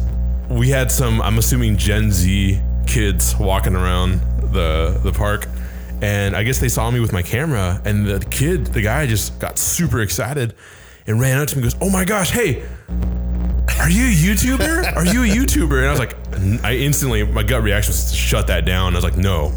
we 0.49 0.69
had 0.69 0.91
some 0.91 1.23
I'm 1.23 1.39
assuming 1.39 1.77
Gen 1.77 2.13
Z 2.13 2.61
kids 2.87 3.35
walking 3.37 3.75
around 3.75 4.21
the 4.53 5.01
the 5.03 5.13
park 5.13 5.49
and 6.03 6.37
I 6.37 6.43
guess 6.43 6.59
they 6.61 6.69
saw 6.69 6.91
me 6.91 7.01
with 7.01 7.13
my 7.13 7.23
camera 7.23 7.81
and 7.85 8.07
the 8.07 8.21
kid 8.31 8.67
the 8.67 8.83
guy 8.83 9.07
just 9.07 9.39
got 9.41 9.59
super 9.59 10.01
excited 10.03 10.55
and 11.07 11.21
ran 11.21 11.39
up 11.39 11.49
to 11.49 11.57
me 11.57 11.63
and 11.63 11.73
goes, 11.73 11.81
"Oh 11.81 11.91
my 11.91 12.05
gosh, 12.05 12.31
hey, 12.31 12.63
are 13.79 13.91
you 13.91 14.07
a 14.07 14.15
YouTuber? 14.15 14.97
Are 14.97 15.07
you 15.07 15.23
a 15.23 15.27
YouTuber?" 15.27 15.79
And 15.79 15.87
I 15.87 15.91
was 15.91 15.99
like 15.99 16.17
I 16.65 16.75
instantly 16.77 17.25
my 17.25 17.43
gut 17.43 17.63
reaction 17.63 17.91
was 17.91 18.11
to 18.11 18.17
shut 18.17 18.47
that 18.49 18.65
down. 18.65 18.95
I 18.95 18.97
was 18.97 19.05
like, 19.05 19.17
"No, 19.17 19.53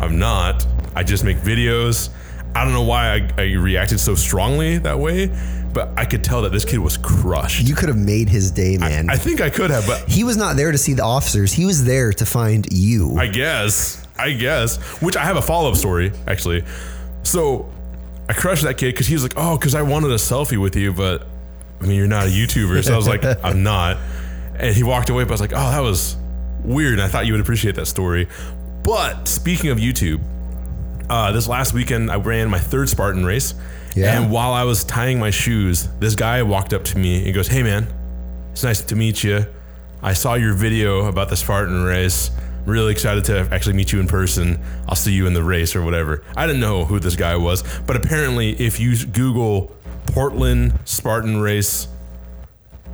I'm 0.00 0.18
not. 0.18 0.66
I 0.94 1.02
just 1.02 1.24
make 1.24 1.38
videos." 1.38 2.10
I 2.56 2.62
don't 2.62 2.72
know 2.72 2.82
why 2.82 3.14
I, 3.14 3.42
I 3.42 3.42
reacted 3.54 3.98
so 3.98 4.14
strongly 4.14 4.78
that 4.78 4.96
way, 4.96 5.28
but 5.72 5.90
I 5.96 6.04
could 6.04 6.22
tell 6.22 6.42
that 6.42 6.52
this 6.52 6.64
kid 6.64 6.78
was 6.78 6.96
crushed. 6.96 7.66
You 7.66 7.74
could 7.74 7.88
have 7.88 7.98
made 7.98 8.28
his 8.28 8.52
day, 8.52 8.78
man. 8.78 9.10
I 9.10 9.16
think 9.16 9.40
I 9.40 9.50
could 9.50 9.70
have, 9.70 9.84
but 9.88 10.08
he 10.08 10.22
was 10.22 10.36
not 10.36 10.54
there 10.54 10.70
to 10.70 10.78
see 10.78 10.92
the 10.94 11.02
officers. 11.02 11.52
He 11.52 11.64
was 11.64 11.84
there 11.84 12.12
to 12.12 12.24
find 12.24 12.72
you. 12.72 13.16
I 13.18 13.26
guess, 13.26 14.06
I 14.16 14.32
guess. 14.32 14.76
Which 15.02 15.16
I 15.16 15.24
have 15.24 15.36
a 15.36 15.42
follow 15.42 15.68
up 15.68 15.76
story 15.76 16.12
actually. 16.28 16.64
So 17.24 17.72
I 18.28 18.32
crushed 18.32 18.62
that 18.64 18.78
kid 18.78 18.92
because 18.92 19.06
he 19.06 19.14
was 19.14 19.22
like, 19.22 19.34
"Oh, 19.36 19.56
because 19.58 19.74
I 19.74 19.82
wanted 19.82 20.10
a 20.10 20.16
selfie 20.16 20.58
with 20.60 20.76
you, 20.76 20.92
but 20.92 21.26
I 21.80 21.86
mean, 21.86 21.96
you're 21.96 22.06
not 22.06 22.26
a 22.26 22.30
YouTuber." 22.30 22.84
So 22.84 22.94
I 22.94 22.96
was 22.96 23.08
like, 23.08 23.24
"I'm 23.44 23.62
not," 23.62 23.98
and 24.56 24.74
he 24.74 24.82
walked 24.82 25.10
away. 25.10 25.24
But 25.24 25.30
I 25.30 25.34
was 25.34 25.40
like, 25.40 25.52
"Oh, 25.52 25.70
that 25.70 25.80
was 25.80 26.16
weird." 26.62 26.94
And 26.94 27.02
I 27.02 27.08
thought 27.08 27.26
you 27.26 27.32
would 27.32 27.42
appreciate 27.42 27.74
that 27.76 27.86
story. 27.86 28.28
But 28.82 29.28
speaking 29.28 29.70
of 29.70 29.78
YouTube, 29.78 30.20
uh, 31.08 31.32
this 31.32 31.48
last 31.48 31.74
weekend 31.74 32.10
I 32.10 32.16
ran 32.16 32.50
my 32.50 32.58
third 32.58 32.88
Spartan 32.88 33.24
race. 33.24 33.54
Yeah. 33.94 34.20
And 34.20 34.30
while 34.30 34.52
I 34.52 34.64
was 34.64 34.84
tying 34.84 35.18
my 35.18 35.30
shoes, 35.30 35.88
this 36.00 36.14
guy 36.14 36.42
walked 36.42 36.72
up 36.72 36.84
to 36.84 36.98
me 36.98 37.24
and 37.24 37.34
goes, 37.34 37.48
Hey 37.48 37.62
man, 37.62 37.86
it's 38.52 38.64
nice 38.64 38.82
to 38.82 38.96
meet 38.96 39.22
you. 39.22 39.46
I 40.02 40.12
saw 40.12 40.34
your 40.34 40.52
video 40.52 41.06
about 41.06 41.28
the 41.28 41.36
Spartan 41.36 41.84
race. 41.84 42.30
Really 42.66 42.92
excited 42.92 43.24
to 43.26 43.48
actually 43.50 43.74
meet 43.74 43.92
you 43.92 44.00
in 44.00 44.06
person. 44.06 44.58
I'll 44.88 44.94
see 44.94 45.12
you 45.12 45.26
in 45.26 45.34
the 45.34 45.42
race 45.42 45.76
or 45.76 45.82
whatever. 45.82 46.24
I 46.36 46.46
didn't 46.46 46.60
know 46.60 46.84
who 46.84 46.98
this 46.98 47.16
guy 47.16 47.36
was, 47.36 47.62
but 47.86 47.96
apparently, 47.96 48.50
if 48.52 48.80
you 48.80 48.96
Google 49.06 49.70
Portland 50.06 50.78
Spartan 50.84 51.40
race, 51.40 51.88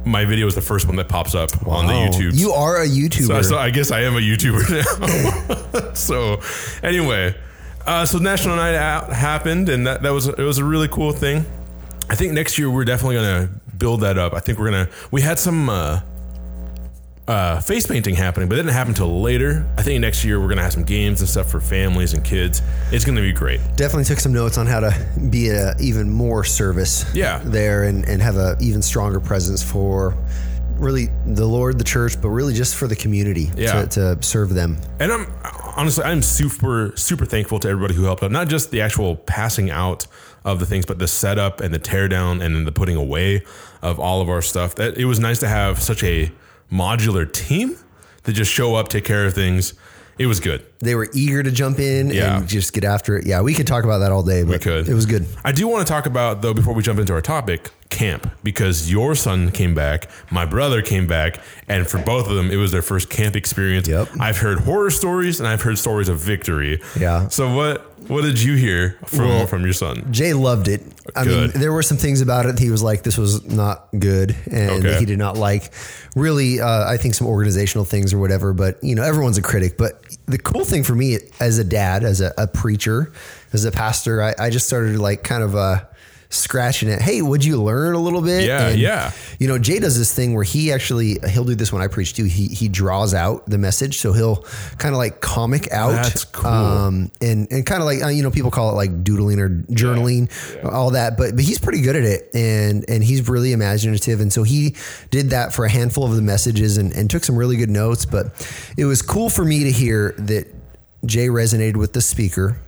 my 0.05 0.25
video 0.25 0.47
is 0.47 0.55
the 0.55 0.61
first 0.61 0.87
one 0.87 0.97
that 0.97 1.09
pops 1.09 1.35
up 1.35 1.51
on 1.67 1.87
the 1.87 1.93
YouTube. 1.93 2.39
You 2.39 2.53
are 2.53 2.83
a 2.83 2.87
YouTuber. 2.89 3.27
So, 3.27 3.43
so 3.43 3.59
I 3.59 3.71
guess 3.71 3.91
I 3.91 4.01
am 4.01 4.17
a 4.17 4.21
YouTuber 4.21 5.79
now. 5.85 5.93
so 5.95 6.41
anyway, 6.83 7.35
uh, 7.87 8.05
so 8.07 8.19
National 8.19 8.57
Night 8.57 8.75
Out 8.75 9.13
happened, 9.13 9.69
and 9.69 9.87
that, 9.87 10.03
that 10.03 10.11
was 10.11 10.27
it 10.27 10.39
was 10.39 10.59
a 10.59 10.65
really 10.65 10.89
cool 10.89 11.13
thing. 11.13 11.45
I 12.09 12.17
think 12.17 12.33
next 12.33 12.59
year 12.59 12.71
we're 12.71 12.85
definitely 12.85 13.17
gonna 13.17 13.51
build 13.77 14.01
that 14.01 14.19
up. 14.19 14.35
I 14.35 14.41
think 14.41 14.59
we're 14.59 14.71
gonna 14.71 14.89
we 15.11 15.21
had 15.21 15.39
some 15.39 15.69
uh, 15.69 16.01
uh, 17.31 17.61
face 17.61 17.87
painting 17.87 18.15
happening, 18.17 18.49
but 18.49 18.57
it 18.57 18.63
didn't 18.63 18.73
happen 18.75 18.91
until 18.91 19.21
later. 19.23 19.65
I 19.79 19.83
think 19.83 20.01
next 20.01 20.25
year 20.25 20.41
we're 20.41 20.49
gonna 20.49 20.63
have 20.63 20.73
some 20.73 20.83
games 20.83 21.21
and 21.21 21.31
stuff 21.31 21.49
for 21.51 21.61
families 21.61 22.13
and 22.13 22.25
kids. 22.25 22.61
It's 22.91 23.05
gonna 23.05 23.21
be 23.21 23.33
great. 23.33 23.61
Definitely 23.77 24.05
took 24.05 24.19
some 24.19 24.33
notes 24.33 24.59
on 24.59 24.67
how 24.67 24.81
to 24.81 25.07
be 25.31 25.49
a 25.51 25.75
even 25.79 26.11
more 26.11 26.43
service 26.43 27.05
Yeah. 27.15 27.41
there 27.45 27.85
and, 27.85 28.05
and 28.09 28.21
have 28.21 28.37
a 28.37 28.57
even 28.61 28.83
stronger 28.83 29.21
presence 29.21 29.63
for 29.63 30.17
really 30.77 31.09
the 31.27 31.47
Lord, 31.47 31.79
the 31.79 31.85
church, 31.85 32.21
but 32.21 32.31
really 32.31 32.53
just 32.55 32.75
for 32.75 32.89
the 32.89 32.97
community 32.97 33.51
Yeah. 33.57 33.83
to, 33.85 34.17
to 34.17 34.23
serve 34.23 34.53
them. 34.55 34.79
And 34.99 35.13
I'm 35.13 35.27
honestly, 35.77 36.03
I'm 36.03 36.23
super, 36.23 36.93
super 36.97 37.27
thankful 37.27 37.61
to 37.61 37.69
everybody 37.69 37.95
who 37.95 38.05
helped 38.05 38.23
out. 38.25 38.33
Not 38.33 38.49
just 38.49 38.73
the 38.73 38.81
actual 38.81 39.15
passing 39.15 39.71
out 39.71 40.07
of 40.45 40.59
the 40.59 40.67
things, 40.67 40.85
but 40.87 40.99
the 40.99 41.07
setup 41.07 41.61
and 41.61 41.73
the 41.73 41.79
teardown 41.79 42.43
and 42.43 42.57
then 42.57 42.65
the 42.65 42.73
putting 42.73 42.97
away 42.97 43.45
of 43.83 44.01
all 44.01 44.21
of 44.21 44.29
our 44.29 44.43
stuff. 44.43 44.75
That 44.75 44.97
it 44.97 45.05
was 45.05 45.21
nice 45.21 45.39
to 45.41 45.49
have 45.49 45.81
such 45.81 46.03
a 46.03 46.33
modular 46.73 47.31
team 47.31 47.77
that 48.25 48.33
just 48.33 48.51
show 48.53 48.75
up, 48.75 48.89
take 48.89 49.05
care 49.05 49.27
of 49.27 49.35
things. 49.35 49.75
It 50.19 50.27
was 50.27 50.39
good. 50.39 50.67
They 50.81 50.95
were 50.95 51.09
eager 51.15 51.43
to 51.43 51.51
jump 51.51 51.79
in 51.79 52.11
Yeah. 52.11 52.37
and 52.39 52.47
just 52.49 52.75
get 52.75 52.85
after 52.85 53.17
it. 53.17 53.27
Yeah, 53.27 53.41
we 53.41 53.55
could 53.55 53.67
talk 53.67 53.85
about 53.85 53.99
that 54.01 54.13
all 54.13 54.23
day, 54.23 54.43
but 54.43 54.53
We 54.53 54.59
could. 54.59 54.87
it 54.87 54.93
was 54.93 55.07
good. 55.07 55.25
I 55.47 55.53
do 55.53 55.67
want 55.67 55.87
to 55.87 55.91
talk 55.91 56.05
about 56.05 56.43
though 56.43 56.53
before 56.53 56.75
we 56.75 56.83
jump 56.83 56.99
into 56.99 57.15
our 57.15 57.23
topic, 57.23 57.71
camp, 57.89 58.31
because 58.45 58.91
your 58.91 59.15
son 59.15 59.51
came 59.51 59.75
back, 59.75 60.09
my 60.31 60.45
brother 60.45 60.83
came 60.83 61.07
back, 61.07 61.41
and 61.69 61.87
for 61.89 61.97
both 61.99 62.29
of 62.29 62.37
them, 62.37 62.51
it 62.51 62.57
was 62.57 62.71
their 62.71 62.83
first 62.83 63.09
camp 63.09 63.35
experience. 63.35 63.89
Yep. 63.89 64.09
I've 64.21 64.37
heard 64.39 64.61
horror 64.61 64.91
stories 64.91 65.41
and 65.41 65.49
I've 65.49 65.63
heard 65.63 65.79
stories 65.79 66.11
of 66.11 66.19
victory. 66.19 66.83
Yeah. 66.99 67.29
So 67.29 67.55
what 67.55 67.90
what 68.11 68.23
did 68.23 68.41
you 68.43 68.55
hear 68.57 68.99
from 69.07 69.29
Well, 69.29 69.47
from 69.47 69.65
your 69.65 69.73
son? 69.73 70.13
Jay 70.13 70.35
loved 70.35 70.69
it. 70.69 70.83
I 71.17 71.25
Good. 71.25 71.53
mean, 71.55 71.61
there 71.61 71.73
were 71.73 71.83
some 71.83 71.97
things 71.97 72.21
about 72.21 72.47
it. 72.47 72.59
He 72.59 72.71
was 72.71 72.83
like, 72.83 73.03
this 73.03 73.17
was 73.17 73.45
not 73.47 73.89
good. 73.99 74.37
And 74.51 74.85
Okay. 74.85 74.99
he 74.99 75.05
did 75.05 75.19
not 75.19 75.37
like 75.37 75.73
really, 76.15 76.61
uh, 76.61 76.89
I 76.89 76.97
think 76.99 77.15
some 77.15 77.27
organizational 77.27 77.85
things 77.85 78.13
or 78.13 78.19
whatever, 78.19 78.53
but 78.53 78.83
you 78.83 78.95
know, 78.95 79.03
everyone's 79.03 79.39
a 79.39 79.43
critic. 79.43 79.77
But 79.79 80.03
the 80.27 80.39
cool 80.39 80.65
thing 80.65 80.83
for 80.85 80.95
me 80.95 81.19
as 81.41 81.59
a 81.59 81.65
dad, 81.65 82.05
as 82.05 82.21
a, 82.21 82.33
a 82.37 82.47
preacher, 82.47 83.13
as 83.53 83.65
a 83.65 83.71
pastor, 83.73 84.23
I, 84.23 84.35
I 84.39 84.51
just 84.51 84.67
started 84.67 84.99
like 84.99 85.23
kind 85.25 85.43
of, 85.43 85.57
uh, 85.57 85.81
scratching 86.31 86.89
it. 86.89 87.03
Hey, 87.03 87.21
would 87.23 87.45
you 87.45 87.61
learn 87.61 87.95
a 87.95 87.99
little 87.99 88.23
bit? 88.23 88.45
Yeah, 88.45 88.69
And, 88.69 88.79
yeah. 88.79 89.13
You 89.39 89.49
know, 89.49 89.59
Jay 89.59 89.79
does 89.81 89.99
this 89.99 90.15
thing 90.15 90.35
where 90.35 90.45
he 90.45 90.73
actually 90.73 91.19
he'll 91.29 91.45
do 91.45 91.55
this 91.55 91.73
when 91.73 91.83
I 91.83 91.89
preach 91.89 92.15
too. 92.15 92.25
He 92.25 92.47
he 92.47 92.69
draws 92.69 93.15
out 93.15 93.47
the 93.47 93.59
message, 93.59 93.99
so 93.99 94.13
he'll 94.13 94.37
kind 94.79 94.95
of 94.95 94.99
like 94.99 95.21
comic 95.21 95.71
out. 95.73 95.91
That's 95.93 96.25
cool. 96.25 96.51
Um, 96.51 97.11
and 97.21 97.51
and 97.51 97.67
kind 97.67 97.83
of 97.83 97.87
like 97.87 98.03
uh, 98.03 98.09
you 98.09 98.23
know 98.23 98.31
people 98.31 98.51
call 98.51 98.71
it 98.71 98.75
like 98.75 99.03
doodling 99.03 99.41
or 99.41 99.51
journaling, 99.51 100.31
all 100.65 100.91
that. 100.93 101.17
But 101.17 101.35
but 101.35 101.45
he's 101.45 101.59
pretty 101.59 101.81
good 101.83 101.97
at 101.97 102.05
it, 102.05 102.31
and 102.35 102.89
and 102.89 103.03
he's 103.03 103.29
really 103.29 103.53
imaginative, 103.53 104.21
and 104.21 104.33
so 104.33 104.43
he 104.43 104.77
did 105.11 105.31
that 105.31 105.53
for 105.53 105.65
a 105.65 105.71
handful 105.71 106.05
of 106.05 106.15
the 106.15 106.23
messages 106.23 106.77
and 106.79 106.93
and 106.93 107.11
took 107.11 107.25
some 107.25 107.37
really 107.37 107.57
good 107.57 107.71
notes. 107.71 108.05
But 108.07 108.27
it 108.77 108.85
was 108.85 109.03
cool 109.03 109.31
for 109.31 109.45
me 109.45 109.65
to 109.65 109.71
hear 109.73 110.15
that 110.19 110.47
Jay 111.05 111.29
resonated 111.29 111.77
with 111.77 111.93
the 111.93 112.01
speaker. 112.03 112.61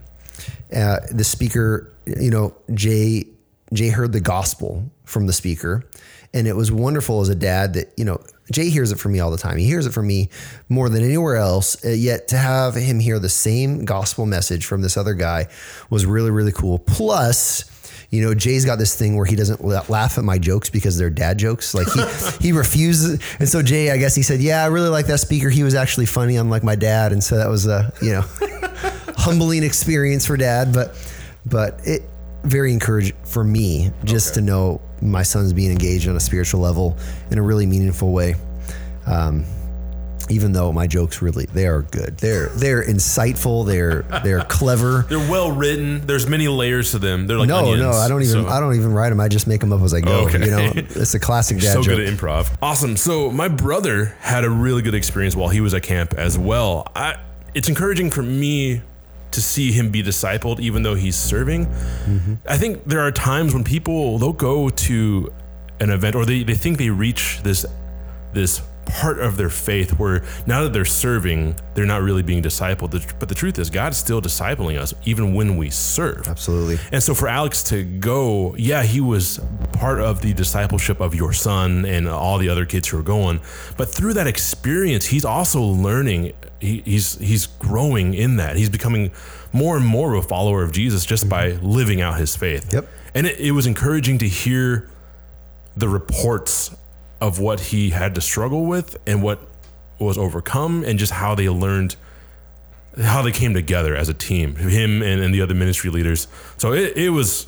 Uh, 0.74 1.00
the 1.10 1.22
speaker, 1.24 1.92
you 2.06 2.30
know, 2.30 2.54
Jay 2.72 3.26
Jay 3.72 3.88
heard 3.88 4.12
the 4.12 4.20
gospel 4.20 4.90
from 5.04 5.26
the 5.26 5.32
speaker, 5.32 5.84
and 6.34 6.46
it 6.46 6.54
was 6.56 6.70
wonderful 6.72 7.20
as 7.20 7.28
a 7.28 7.34
dad 7.34 7.74
that 7.74 7.92
you 7.96 8.04
know 8.04 8.20
Jay 8.50 8.68
hears 8.70 8.92
it 8.92 8.98
from 8.98 9.12
me 9.12 9.20
all 9.20 9.30
the 9.30 9.38
time. 9.38 9.56
He 9.56 9.66
hears 9.66 9.86
it 9.86 9.92
from 9.92 10.06
me 10.06 10.28
more 10.68 10.88
than 10.88 11.02
anywhere 11.02 11.36
else. 11.36 11.84
uh, 11.84 11.88
Yet 11.88 12.28
to 12.28 12.36
have 12.36 12.74
him 12.74 13.00
hear 13.00 13.18
the 13.18 13.28
same 13.28 13.84
gospel 13.84 14.26
message 14.26 14.66
from 14.66 14.82
this 14.82 14.96
other 14.96 15.14
guy 15.14 15.48
was 15.90 16.06
really 16.06 16.30
really 16.30 16.52
cool. 16.52 16.78
Plus. 16.78 17.68
You 18.10 18.20
know, 18.20 18.34
Jay's 18.34 18.66
got 18.66 18.78
this 18.78 18.94
thing 18.94 19.16
where 19.16 19.24
he 19.24 19.36
doesn't 19.36 19.64
laugh 19.64 20.18
at 20.18 20.24
my 20.24 20.36
jokes 20.36 20.68
because 20.68 20.98
they're 20.98 21.08
dad 21.08 21.38
jokes. 21.38 21.72
Like 21.72 21.86
he 21.94 22.02
he 22.48 22.52
refuses. 22.52 23.18
And 23.38 23.48
so 23.48 23.62
Jay, 23.62 23.90
I 23.90 23.96
guess 23.96 24.14
he 24.14 24.22
said, 24.22 24.40
"Yeah, 24.42 24.62
I 24.62 24.66
really 24.66 24.90
like 24.90 25.06
that 25.06 25.16
speaker. 25.20 25.48
He 25.48 25.62
was 25.62 25.74
actually 25.74 26.04
funny, 26.04 26.36
unlike 26.36 26.62
my 26.62 26.74
dad." 26.76 27.12
And 27.12 27.24
so 27.24 27.38
that 27.38 27.48
was 27.48 27.66
a 27.66 27.90
you 28.02 28.12
know 28.12 28.20
humbling 29.16 29.62
experience 29.62 30.26
for 30.26 30.36
dad, 30.36 30.74
but 30.74 30.94
but 31.46 31.80
it 31.86 32.02
very 32.44 32.72
encouraging 32.72 33.16
for 33.24 33.44
me 33.44 33.90
just 34.04 34.34
to 34.34 34.40
know 34.40 34.80
my 35.00 35.22
son's 35.22 35.52
being 35.52 35.70
engaged 35.72 36.08
on 36.08 36.16
a 36.16 36.20
spiritual 36.20 36.60
level 36.60 36.96
in 37.30 37.38
a 37.38 37.42
really 37.42 37.66
meaningful 37.66 38.12
way. 38.12 38.34
Um, 39.06 39.44
even 40.30 40.52
though 40.52 40.72
my 40.72 40.86
jokes 40.86 41.20
really 41.20 41.46
they 41.46 41.66
are 41.66 41.82
good, 41.82 42.16
they're 42.18 42.48
they're 42.50 42.82
insightful, 42.82 43.66
they're 43.66 44.02
they're 44.22 44.40
clever. 44.48 45.04
They're 45.08 45.18
well 45.18 45.50
written. 45.50 46.06
There's 46.06 46.28
many 46.28 46.46
layers 46.48 46.92
to 46.92 46.98
them. 47.00 47.26
They're 47.26 47.38
like 47.38 47.48
No, 47.48 47.58
onions. 47.58 47.80
no, 47.80 47.90
I 47.90 48.08
don't 48.08 48.22
even 48.22 48.44
So- 48.44 48.48
I 48.48 48.60
don't 48.60 48.76
even 48.76 48.92
write 48.92 49.08
them. 49.10 49.20
I 49.20 49.26
just 49.28 49.46
make 49.48 49.60
them 49.60 49.72
up 49.72 49.82
as 49.82 49.92
I 49.92 50.00
go. 50.00 50.26
Okay. 50.26 50.44
You 50.44 50.50
know, 50.50 50.72
it's 50.76 51.14
a 51.14 51.18
classic 51.20 51.58
dad 51.58 51.72
so 51.72 51.82
joke. 51.82 51.96
good 51.96 52.06
at 52.08 52.14
improv. 52.16 52.50
Awesome. 52.62 52.96
So 52.96 53.30
my 53.32 53.48
brother 53.48 54.14
had 54.20 54.44
a 54.44 54.50
really 54.50 54.82
good 54.82 54.94
experience 54.94 55.34
while 55.34 55.48
he 55.48 55.60
was 55.60 55.74
at 55.74 55.82
camp 55.82 56.14
as 56.14 56.38
well. 56.38 56.86
I, 56.94 57.16
it's 57.52 57.68
encouraging 57.68 58.10
for 58.10 58.22
me 58.22 58.80
to 59.32 59.42
see 59.42 59.72
him 59.72 59.90
be 59.90 60.02
discipled, 60.02 60.60
even 60.60 60.82
though 60.82 60.94
he's 60.94 61.16
serving. 61.16 61.66
Mm-hmm. 61.66 62.34
I 62.46 62.56
think 62.56 62.84
there 62.84 63.00
are 63.00 63.12
times 63.12 63.54
when 63.54 63.64
people 63.64 64.18
they'll 64.18 64.32
go 64.32 64.68
to 64.68 65.32
an 65.80 65.90
event 65.90 66.14
or 66.14 66.24
they, 66.24 66.42
they 66.42 66.54
think 66.54 66.78
they 66.78 66.90
reach 66.90 67.40
this 67.42 67.66
this 68.32 68.62
part 68.86 69.18
of 69.20 69.36
their 69.36 69.48
faith 69.48 69.98
where 69.98 70.24
now 70.46 70.62
that 70.62 70.72
they're 70.72 70.84
serving, 70.84 71.56
they're 71.74 71.86
not 71.86 72.02
really 72.02 72.22
being 72.22 72.42
discipled. 72.42 72.90
But 73.18 73.28
the 73.28 73.34
truth 73.34 73.58
is, 73.58 73.70
God's 73.70 73.96
still 73.96 74.20
discipling 74.20 74.78
us 74.78 74.94
even 75.04 75.34
when 75.34 75.56
we 75.56 75.70
serve. 75.70 76.28
Absolutely. 76.28 76.78
And 76.90 77.02
so 77.02 77.14
for 77.14 77.28
Alex 77.28 77.62
to 77.64 77.84
go, 77.84 78.54
yeah, 78.56 78.82
he 78.82 79.00
was 79.00 79.40
part 79.72 80.00
of 80.00 80.20
the 80.22 80.32
discipleship 80.32 81.00
of 81.00 81.14
your 81.14 81.32
son 81.32 81.84
and 81.84 82.08
all 82.08 82.38
the 82.38 82.48
other 82.48 82.66
kids 82.66 82.88
who 82.88 82.98
are 82.98 83.02
going. 83.02 83.40
But 83.76 83.88
through 83.88 84.14
that 84.14 84.26
experience, 84.26 85.06
he's 85.06 85.24
also 85.24 85.62
learning. 85.62 86.32
He, 86.62 86.80
he's 86.84 87.18
he's 87.18 87.46
growing 87.46 88.14
in 88.14 88.36
that. 88.36 88.56
He's 88.56 88.70
becoming 88.70 89.10
more 89.52 89.76
and 89.76 89.84
more 89.84 90.14
of 90.14 90.24
a 90.24 90.28
follower 90.28 90.62
of 90.62 90.70
Jesus 90.70 91.04
just 91.04 91.28
by 91.28 91.50
mm-hmm. 91.50 91.66
living 91.66 92.00
out 92.00 92.18
his 92.18 92.36
faith. 92.36 92.72
Yep. 92.72 92.88
And 93.14 93.26
it, 93.26 93.38
it 93.40 93.50
was 93.50 93.66
encouraging 93.66 94.18
to 94.18 94.28
hear 94.28 94.88
the 95.76 95.88
reports 95.88 96.74
of 97.20 97.40
what 97.40 97.58
he 97.58 97.90
had 97.90 98.14
to 98.14 98.20
struggle 98.20 98.66
with 98.66 98.96
and 99.06 99.22
what 99.22 99.40
was 99.98 100.18
overcome 100.18 100.84
and 100.84 100.98
just 100.98 101.12
how 101.12 101.34
they 101.34 101.48
learned 101.48 101.96
how 103.00 103.22
they 103.22 103.32
came 103.32 103.54
together 103.54 103.96
as 103.96 104.08
a 104.08 104.14
team 104.14 104.56
him 104.56 105.02
and, 105.02 105.20
and 105.22 105.32
the 105.32 105.40
other 105.40 105.54
ministry 105.54 105.88
leaders 105.88 106.28
so 106.58 106.72
it, 106.72 106.96
it 106.96 107.10
was 107.10 107.46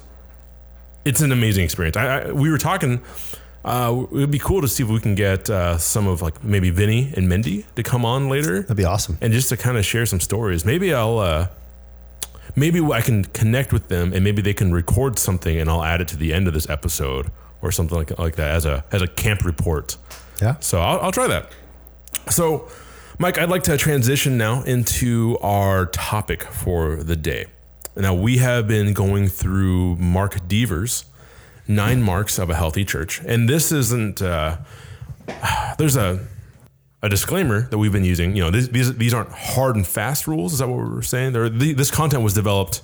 it's 1.04 1.20
an 1.20 1.32
amazing 1.32 1.64
experience 1.64 1.96
I, 1.96 2.20
I 2.20 2.32
we 2.32 2.50
were 2.50 2.56
talking 2.56 3.02
uh, 3.64 4.04
it 4.10 4.10
would 4.12 4.30
be 4.30 4.38
cool 4.38 4.60
to 4.60 4.68
see 4.68 4.82
if 4.82 4.88
we 4.88 5.00
can 5.00 5.14
get 5.14 5.48
uh, 5.48 5.78
some 5.78 6.06
of 6.06 6.20
like 6.22 6.42
maybe 6.44 6.70
Vinny 6.70 7.12
and 7.16 7.28
Mindy 7.28 7.64
to 7.76 7.82
come 7.82 8.04
on 8.04 8.28
later 8.28 8.60
That'd 8.62 8.76
be 8.76 8.84
awesome. 8.84 9.16
and 9.20 9.32
just 9.32 9.48
to 9.48 9.56
kind 9.56 9.76
of 9.78 9.84
share 9.84 10.04
some 10.06 10.20
stories. 10.20 10.64
Maybe 10.64 10.92
I'll, 10.92 11.18
uh, 11.18 11.48
maybe 12.56 12.80
I 12.80 13.00
can 13.00 13.24
connect 13.24 13.72
with 13.72 13.88
them, 13.88 14.12
and 14.12 14.22
maybe 14.22 14.42
they 14.42 14.54
can 14.54 14.72
record 14.72 15.18
something, 15.18 15.58
and 15.58 15.70
I'll 15.70 15.82
add 15.82 16.00
it 16.00 16.08
to 16.08 16.16
the 16.16 16.32
end 16.34 16.46
of 16.46 16.54
this 16.54 16.68
episode 16.68 17.30
or 17.62 17.72
something 17.72 17.96
like 17.96 18.18
like 18.18 18.36
that 18.36 18.50
as 18.54 18.66
a 18.66 18.84
as 18.92 19.00
a 19.02 19.06
camp 19.06 19.44
report. 19.44 19.96
Yeah. 20.42 20.56
So 20.60 20.80
I'll, 20.80 21.00
I'll 21.00 21.12
try 21.12 21.26
that. 21.28 21.50
So, 22.28 22.68
Mike, 23.18 23.38
I'd 23.38 23.48
like 23.48 23.62
to 23.64 23.76
transition 23.76 24.36
now 24.36 24.62
into 24.62 25.38
our 25.40 25.86
topic 25.86 26.42
for 26.42 26.96
the 26.96 27.16
day. 27.16 27.46
Now 27.96 28.12
we 28.14 28.38
have 28.38 28.66
been 28.66 28.92
going 28.92 29.28
through 29.28 29.96
Mark 29.96 30.46
Dever's 30.48 31.04
nine 31.66 32.02
marks 32.02 32.38
of 32.38 32.50
a 32.50 32.54
healthy 32.54 32.84
church, 32.84 33.20
and 33.26 33.48
this 33.48 33.72
isn't. 33.72 34.22
Uh, 34.22 34.58
there's 35.78 35.96
a 35.96 36.26
a 37.02 37.08
disclaimer 37.08 37.68
that 37.68 37.76
we've 37.76 37.92
been 37.92 38.04
using. 38.04 38.34
You 38.34 38.44
know, 38.44 38.50
these 38.50 38.68
these, 38.70 38.96
these 38.96 39.14
aren't 39.14 39.30
hard 39.30 39.76
and 39.76 39.86
fast 39.86 40.26
rules. 40.26 40.54
Is 40.54 40.58
that 40.60 40.68
what 40.68 40.78
we're 40.78 41.02
saying? 41.02 41.32
The, 41.32 41.74
this 41.74 41.90
content 41.90 42.22
was 42.22 42.34
developed 42.34 42.82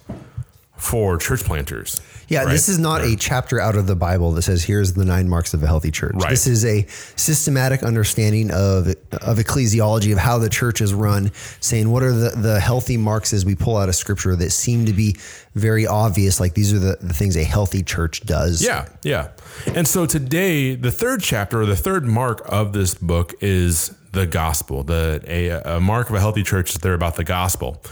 for 0.81 1.19
church 1.19 1.45
planters. 1.45 2.01
Yeah, 2.29 2.45
right? 2.45 2.53
this 2.53 2.69
is 2.69 2.79
not 2.79 3.03
a 3.03 3.17
chapter 3.17 3.61
out 3.61 3.75
of 3.75 3.89
the 3.89 3.97
Bible 3.97 4.31
that 4.33 4.43
says 4.43 4.63
here's 4.63 4.93
the 4.93 5.05
nine 5.05 5.29
marks 5.29 5.53
of 5.53 5.63
a 5.65 5.67
healthy 5.67 5.91
church. 5.91 6.15
Right. 6.15 6.31
This 6.31 6.47
is 6.47 6.65
a 6.65 6.87
systematic 7.17 7.83
understanding 7.83 8.53
of 8.53 8.87
of 9.13 9.39
ecclesiology 9.39 10.13
of 10.13 10.19
how 10.19 10.39
the 10.39 10.49
church 10.49 10.81
is 10.81 10.95
run, 10.95 11.33
saying 11.59 11.91
what 11.91 12.05
are 12.05 12.13
the, 12.13 12.31
the 12.31 12.61
healthy 12.61 12.97
marks 12.97 13.33
as 13.33 13.45
we 13.45 13.57
pull 13.57 13.77
out 13.77 13.89
of 13.89 13.97
scripture 13.97 14.37
that 14.37 14.51
seem 14.51 14.87
to 14.87 14.93
be 14.93 15.17
very 15.57 15.89
obvious, 15.89 16.39
like 16.39 16.55
these 16.55 16.73
are 16.73 16.79
the, 16.79 16.99
the 17.01 17.13
things 17.13 17.37
a 17.37 17.43
healthy 17.43 17.83
church 17.83 18.21
does. 18.23 18.63
Yeah, 18.63 18.89
yeah. 19.03 19.31
And 19.75 19.89
so 19.89 20.07
today, 20.07 20.77
the 20.77 20.93
third 20.93 21.23
chapter 21.23 21.61
or 21.61 21.67
the 21.67 21.77
third 21.77 22.07
mark 22.07 22.43
of 22.47 22.73
this 22.73 22.95
book 22.95 23.35
is 23.41 23.93
the 24.13 24.27
gospel. 24.27 24.85
The 24.85 25.21
a, 25.27 25.77
a 25.77 25.81
mark 25.81 26.09
of 26.09 26.15
a 26.15 26.21
healthy 26.21 26.45
church 26.45 26.71
is 26.71 26.77
there 26.77 26.95
about 26.95 27.17
the 27.17 27.25
gospel. 27.25 27.83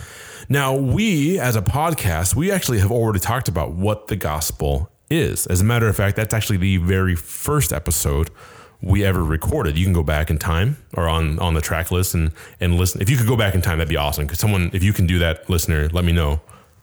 Now, 0.50 0.74
we 0.74 1.38
as 1.38 1.56
a 1.56 1.62
podcast, 1.62 2.34
we 2.34 2.50
actually 2.50 2.78
have 2.78 2.90
already 2.90 3.20
talked 3.20 3.48
about 3.48 3.72
what 3.72 4.06
the 4.06 4.16
gospel 4.16 4.90
is. 5.10 5.46
As 5.46 5.60
a 5.60 5.64
matter 5.64 5.88
of 5.88 5.96
fact, 5.96 6.16
that's 6.16 6.32
actually 6.32 6.56
the 6.56 6.78
very 6.78 7.14
first 7.14 7.70
episode 7.70 8.30
we 8.80 9.04
ever 9.04 9.22
recorded. 9.22 9.76
You 9.76 9.84
can 9.84 9.92
go 9.92 10.02
back 10.02 10.30
in 10.30 10.38
time 10.38 10.78
or 10.94 11.06
on 11.06 11.38
on 11.38 11.52
the 11.52 11.60
track 11.60 11.90
list 11.90 12.14
and 12.14 12.32
and 12.60 12.76
listen. 12.76 13.02
If 13.02 13.10
you 13.10 13.18
could 13.18 13.26
go 13.26 13.36
back 13.36 13.54
in 13.54 13.60
time, 13.60 13.78
that'd 13.78 13.90
be 13.90 13.96
awesome. 13.98 14.24
Because 14.24 14.38
someone, 14.38 14.70
if 14.72 14.82
you 14.82 14.94
can 14.94 15.06
do 15.06 15.18
that, 15.18 15.50
listener, 15.50 15.88
let 15.90 16.04
me 16.04 16.12
know. 16.12 16.40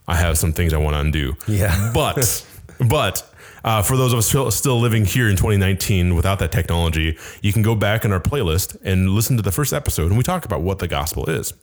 I 0.07 0.15
have 0.15 0.37
some 0.37 0.53
things 0.53 0.71
I 0.71 0.77
want 0.77 0.93
to 0.93 0.99
undo. 0.99 1.35
Yeah. 1.47 1.91
But 1.93 2.45
but 2.87 3.33
uh, 3.63 3.81
for 3.81 3.97
those 3.97 4.13
of 4.13 4.19
us 4.19 4.27
still, 4.27 4.51
still 4.51 4.79
living 4.79 5.05
here 5.05 5.27
in 5.27 5.35
2019 5.37 6.13
without 6.13 6.37
that 6.37 6.51
technology, 6.51 7.17
you 7.41 7.51
can 7.51 7.63
go 7.63 7.73
back 7.73 8.05
in 8.05 8.11
our 8.11 8.19
playlist 8.19 8.77
and 8.83 9.09
listen 9.09 9.37
to 9.37 9.41
the 9.41 9.51
first 9.51 9.73
episode, 9.73 10.07
and 10.07 10.17
we 10.17 10.23
talk 10.23 10.45
about 10.45 10.61
what 10.61 10.77
the 10.77 10.87
gospel 10.87 11.25
is. 11.25 11.53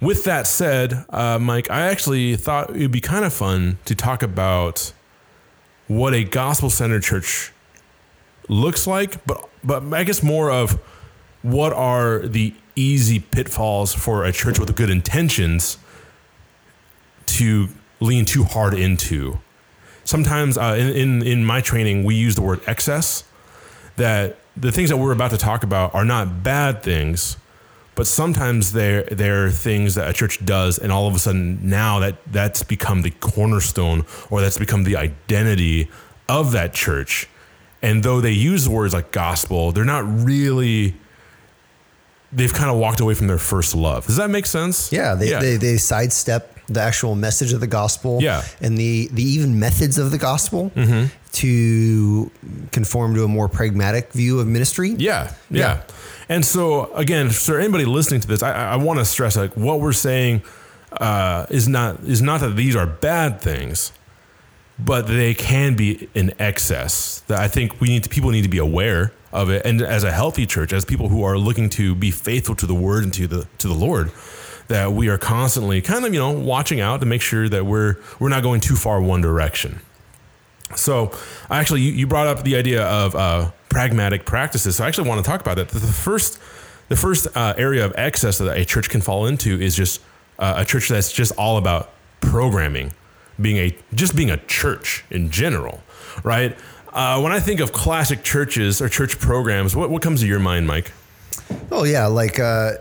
With 0.00 0.24
that 0.24 0.46
said, 0.46 1.04
uh, 1.08 1.38
Mike, 1.38 1.70
I 1.70 1.82
actually 1.82 2.36
thought 2.36 2.70
it 2.70 2.78
would 2.78 2.92
be 2.92 3.00
kind 3.00 3.24
of 3.24 3.32
fun 3.32 3.78
to 3.84 3.94
talk 3.94 4.22
about 4.22 4.92
what 5.86 6.14
a 6.14 6.24
gospel 6.24 6.70
centered 6.70 7.02
church 7.02 7.52
looks 8.48 8.86
like, 8.86 9.24
but 9.26 9.48
but 9.62 9.82
I 9.92 10.04
guess 10.04 10.22
more 10.22 10.50
of 10.50 10.72
what 11.42 11.72
are 11.72 12.20
the 12.20 12.54
easy 12.76 13.20
pitfalls 13.20 13.94
for 13.94 14.24
a 14.24 14.32
church 14.32 14.58
with 14.58 14.74
good 14.74 14.90
intentions 14.90 15.78
to 17.26 17.68
lean 18.00 18.24
too 18.24 18.44
hard 18.44 18.74
into. 18.74 19.38
Sometimes 20.04 20.58
uh, 20.58 20.76
in, 20.78 20.88
in 20.90 21.22
in 21.22 21.44
my 21.44 21.60
training, 21.60 22.04
we 22.04 22.14
use 22.14 22.34
the 22.34 22.42
word 22.42 22.60
excess. 22.66 23.24
That 23.96 24.38
the 24.56 24.72
things 24.72 24.90
that 24.90 24.96
we're 24.96 25.12
about 25.12 25.30
to 25.30 25.38
talk 25.38 25.62
about 25.62 25.94
are 25.94 26.04
not 26.04 26.42
bad 26.42 26.82
things, 26.82 27.36
but 27.94 28.06
sometimes 28.06 28.72
they're 28.72 29.04
they're 29.04 29.50
things 29.50 29.94
that 29.94 30.08
a 30.08 30.12
church 30.12 30.44
does, 30.44 30.78
and 30.78 30.90
all 30.92 31.06
of 31.06 31.14
a 31.14 31.18
sudden 31.18 31.68
now 31.68 31.98
that 32.00 32.16
that's 32.32 32.62
become 32.62 33.02
the 33.02 33.10
cornerstone 33.10 34.04
or 34.30 34.40
that's 34.40 34.58
become 34.58 34.84
the 34.84 34.96
identity 34.96 35.88
of 36.28 36.52
that 36.52 36.72
church. 36.74 37.28
And 37.82 38.02
though 38.02 38.20
they 38.20 38.30
use 38.32 38.68
words 38.68 38.94
like 38.94 39.10
gospel, 39.12 39.72
they're 39.72 39.84
not 39.84 40.04
really. 40.24 40.94
They've 42.32 42.52
kind 42.52 42.68
of 42.68 42.78
walked 42.78 42.98
away 42.98 43.14
from 43.14 43.28
their 43.28 43.38
first 43.38 43.76
love. 43.76 44.06
Does 44.06 44.16
that 44.16 44.28
make 44.28 44.46
sense? 44.46 44.90
Yeah, 44.90 45.14
they, 45.14 45.28
They, 45.38 45.56
they 45.56 45.76
sidestep 45.76 46.58
the 46.66 46.80
actual 46.80 47.14
message 47.14 47.52
of 47.52 47.60
the 47.60 47.68
gospel 47.68 48.18
Yeah. 48.20 48.40
Mm-hmm. 48.40 48.64
and 48.64 48.78
the, 48.78 49.08
the 49.12 49.22
even 49.22 49.60
methods 49.60 49.98
of 49.98 50.10
the 50.10 50.18
gospel 50.18 50.72
to 51.32 52.30
conform 52.72 53.14
to 53.14 53.24
a 53.24 53.28
more 53.28 53.48
pragmatic 53.48 54.12
view 54.12 54.40
of 54.40 54.48
ministry. 54.48 54.90
Yeah, 54.98 55.32
yeah. 55.50 55.82
And 56.28 56.44
so 56.44 56.92
again, 56.94 57.30
for 57.30 57.58
anybody 57.58 57.84
listening 57.84 58.20
to 58.22 58.28
this, 58.28 58.42
I, 58.42 58.72
I 58.72 58.76
want 58.76 58.98
to 59.00 59.04
stress 59.04 59.36
like 59.36 59.56
what 59.56 59.80
we're 59.80 59.92
saying 59.92 60.42
uh, 60.92 61.46
is 61.50 61.68
not 61.68 62.00
is 62.04 62.22
not 62.22 62.40
that 62.40 62.56
these 62.56 62.76
are 62.76 62.86
bad 62.86 63.40
things. 63.40 63.92
but 64.78 65.06
they 65.06 65.34
can 65.34 65.76
be 65.76 66.08
in 66.14 66.32
excess. 66.38 67.20
That 67.28 67.40
I 67.40 67.48
think 67.48 67.80
we 67.80 67.88
need 67.88 68.04
to, 68.04 68.08
people 68.08 68.30
need 68.30 68.42
to 68.42 68.48
be 68.48 68.58
aware 68.58 69.12
of 69.32 69.50
it, 69.50 69.64
and 69.64 69.80
as 69.82 70.04
a 70.04 70.12
healthy 70.12 70.46
church, 70.46 70.72
as 70.72 70.84
people 70.84 71.08
who 71.08 71.22
are 71.24 71.38
looking 71.38 71.68
to 71.70 71.94
be 71.94 72.10
faithful 72.10 72.54
to 72.56 72.66
the 72.66 72.74
Word 72.74 73.04
and 73.04 73.14
to 73.14 73.26
the 73.26 73.46
to 73.58 73.68
the 73.68 73.74
Lord, 73.74 74.12
that 74.68 74.92
we 74.92 75.08
are 75.08 75.18
constantly 75.18 75.80
kind 75.80 76.04
of 76.04 76.12
you 76.12 76.20
know 76.20 76.30
watching 76.32 76.80
out 76.80 77.00
to 77.00 77.06
make 77.06 77.22
sure 77.22 77.48
that 77.48 77.66
we're 77.66 77.96
we're 78.18 78.28
not 78.28 78.42
going 78.42 78.60
too 78.60 78.76
far 78.76 79.00
one 79.00 79.20
direction. 79.20 79.80
So, 80.76 81.12
actually, 81.50 81.82
you, 81.82 81.92
you 81.92 82.06
brought 82.06 82.26
up 82.26 82.42
the 82.42 82.56
idea 82.56 82.84
of 82.84 83.14
uh, 83.14 83.50
pragmatic 83.74 84.24
practices. 84.24 84.76
So, 84.76 84.84
I 84.84 84.88
actually 84.88 85.08
want 85.08 85.24
to 85.24 85.28
talk 85.30 85.40
about 85.40 85.56
that. 85.56 85.68
The 85.68 85.80
first, 85.80 86.38
the 86.88 86.96
first 86.96 87.26
uh, 87.34 87.54
area 87.56 87.84
of 87.84 87.92
excess 87.96 88.38
that 88.38 88.56
a 88.56 88.64
church 88.64 88.88
can 88.88 89.00
fall 89.00 89.26
into 89.26 89.60
is 89.60 89.74
just 89.74 90.00
uh, 90.38 90.54
a 90.58 90.64
church 90.64 90.88
that's 90.88 91.12
just 91.12 91.32
all 91.36 91.56
about 91.58 91.90
programming, 92.20 92.92
being 93.40 93.56
a 93.56 93.76
just 93.94 94.16
being 94.16 94.30
a 94.30 94.38
church 94.46 95.04
in 95.10 95.30
general, 95.30 95.82
right? 96.22 96.56
Uh, 96.92 97.20
when 97.20 97.32
I 97.32 97.40
think 97.40 97.58
of 97.58 97.72
classic 97.72 98.22
churches 98.22 98.80
or 98.80 98.88
church 98.88 99.18
programs, 99.18 99.74
what, 99.74 99.90
what 99.90 100.00
comes 100.00 100.20
to 100.20 100.26
your 100.26 100.38
mind, 100.38 100.66
Mike? 100.66 100.92
Oh 101.72 101.82
yeah, 101.84 102.06
like 102.06 102.38
uh, 102.38 102.74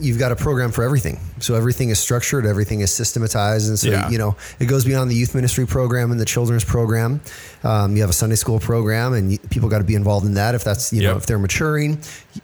you've 0.00 0.18
got 0.18 0.32
a 0.32 0.36
program 0.36 0.70
for 0.72 0.82
everything. 0.84 1.18
So 1.40 1.54
everything 1.54 1.90
is 1.90 1.98
structured, 1.98 2.46
everything 2.46 2.80
is 2.80 2.90
systematized, 2.92 3.68
and 3.68 3.78
so 3.78 3.90
Yeah. 3.90 4.08
you 4.10 4.18
know 4.18 4.36
it 4.60 4.66
goes 4.66 4.84
beyond 4.84 5.10
the 5.10 5.14
youth 5.14 5.34
ministry 5.34 5.66
program 5.66 6.10
and 6.12 6.20
the 6.20 6.24
children's 6.24 6.64
program. 6.64 7.20
Um, 7.64 7.94
you 7.96 8.02
have 8.02 8.10
a 8.10 8.14
Sunday 8.14 8.36
school 8.36 8.60
program, 8.60 9.12
and 9.14 9.32
you, 9.32 9.38
people 9.50 9.68
got 9.68 9.78
to 9.78 9.84
be 9.84 9.94
involved 9.94 10.26
in 10.26 10.34
that 10.34 10.54
if 10.54 10.64
that's 10.64 10.92
you 10.92 11.02
know 11.02 11.16
if 11.16 11.26
they're 11.26 11.38
maturing. 11.38 11.98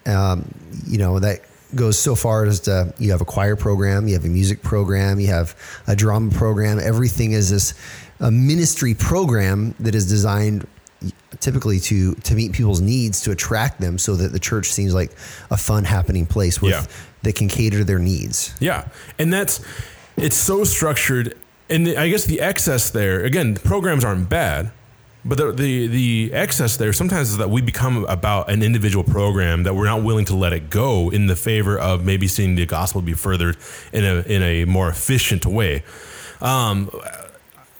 Um, 0.07 0.53
you 0.87 0.99
know 0.99 1.19
that 1.21 1.41
goes 1.75 1.99
so 1.99 2.15
far 2.15 2.45
as 2.45 2.61
to 2.61 2.95
you 2.99 3.11
have 3.11 3.21
a 3.21 3.25
choir 3.25 3.57
program, 3.57 4.07
you 4.07 4.15
have 4.15 4.25
a 4.25 4.29
music 4.29 4.63
program, 4.63 5.19
you 5.19 5.27
have 5.29 5.57
a 5.87 5.97
drama 5.97 6.31
program. 6.31 6.79
Everything 6.79 7.33
is 7.33 7.51
this 7.51 7.75
a 8.21 8.31
ministry 8.31 8.95
program 8.95 9.75
that 9.81 9.95
is 9.95 10.09
designed 10.09 10.67
typically 11.41 11.79
to 11.81 12.15
to 12.15 12.35
meet 12.35 12.53
people's 12.53 12.81
needs 12.81 13.21
to 13.23 13.31
attract 13.31 13.81
them 13.81 13.99
so 13.99 14.17
that 14.17 14.33
the 14.33 14.39
church 14.39 14.71
seems 14.73 14.95
like 14.95 15.11
a 15.51 15.57
fun 15.57 15.85
happening 15.85 16.25
place 16.27 16.63
with 16.63 16.73
Yeah. 16.73 16.87
That 17.25 17.35
can 17.35 17.49
cater 17.49 17.79
to 17.79 17.85
their 17.85 17.99
needs 17.99 18.55
Yeah, 18.61 18.89
and 19.19 19.33
that's 19.33 19.61
it's 20.17 20.37
so 20.37 20.65
structured, 20.65 21.37
and 21.69 21.87
the, 21.87 21.97
I 21.97 22.09
guess 22.09 22.25
the 22.25 22.41
excess 22.41 22.91
there 22.91 23.25
again, 23.25 23.57
programs 23.57 24.05
aren't 24.05 24.29
bad, 24.29 24.71
but 25.25 25.39
the, 25.39 25.53
the 25.53 25.87
the 25.87 26.31
excess 26.33 26.77
there 26.77 26.93
sometimes 26.93 27.31
is 27.31 27.39
that 27.39 27.51
we 27.51 27.63
become 27.63 28.05
about 28.05 28.51
an 28.51 28.63
individual 28.63 29.05
program 29.05 29.63
that 29.63 29.75
we're 29.75 29.87
not 29.87 30.03
willing 30.03 30.25
to 30.27 30.37
let 30.37 30.53
it 30.53 30.71
go 30.71 31.11
in 31.11 31.27
the 31.27 31.37
favor 31.37 31.79
of 31.79 32.05
maybe 32.05 32.29
seeing 32.29 32.55
the 32.55 32.67
gospel 32.67 33.01
be 33.01 33.15
furthered 33.15 33.57
in 33.93 34.05
a 34.05 34.21
in 34.21 34.43
a 34.43 34.65
more 34.67 34.89
efficient 34.89 35.47
way. 35.47 35.83
Um, 36.41 36.91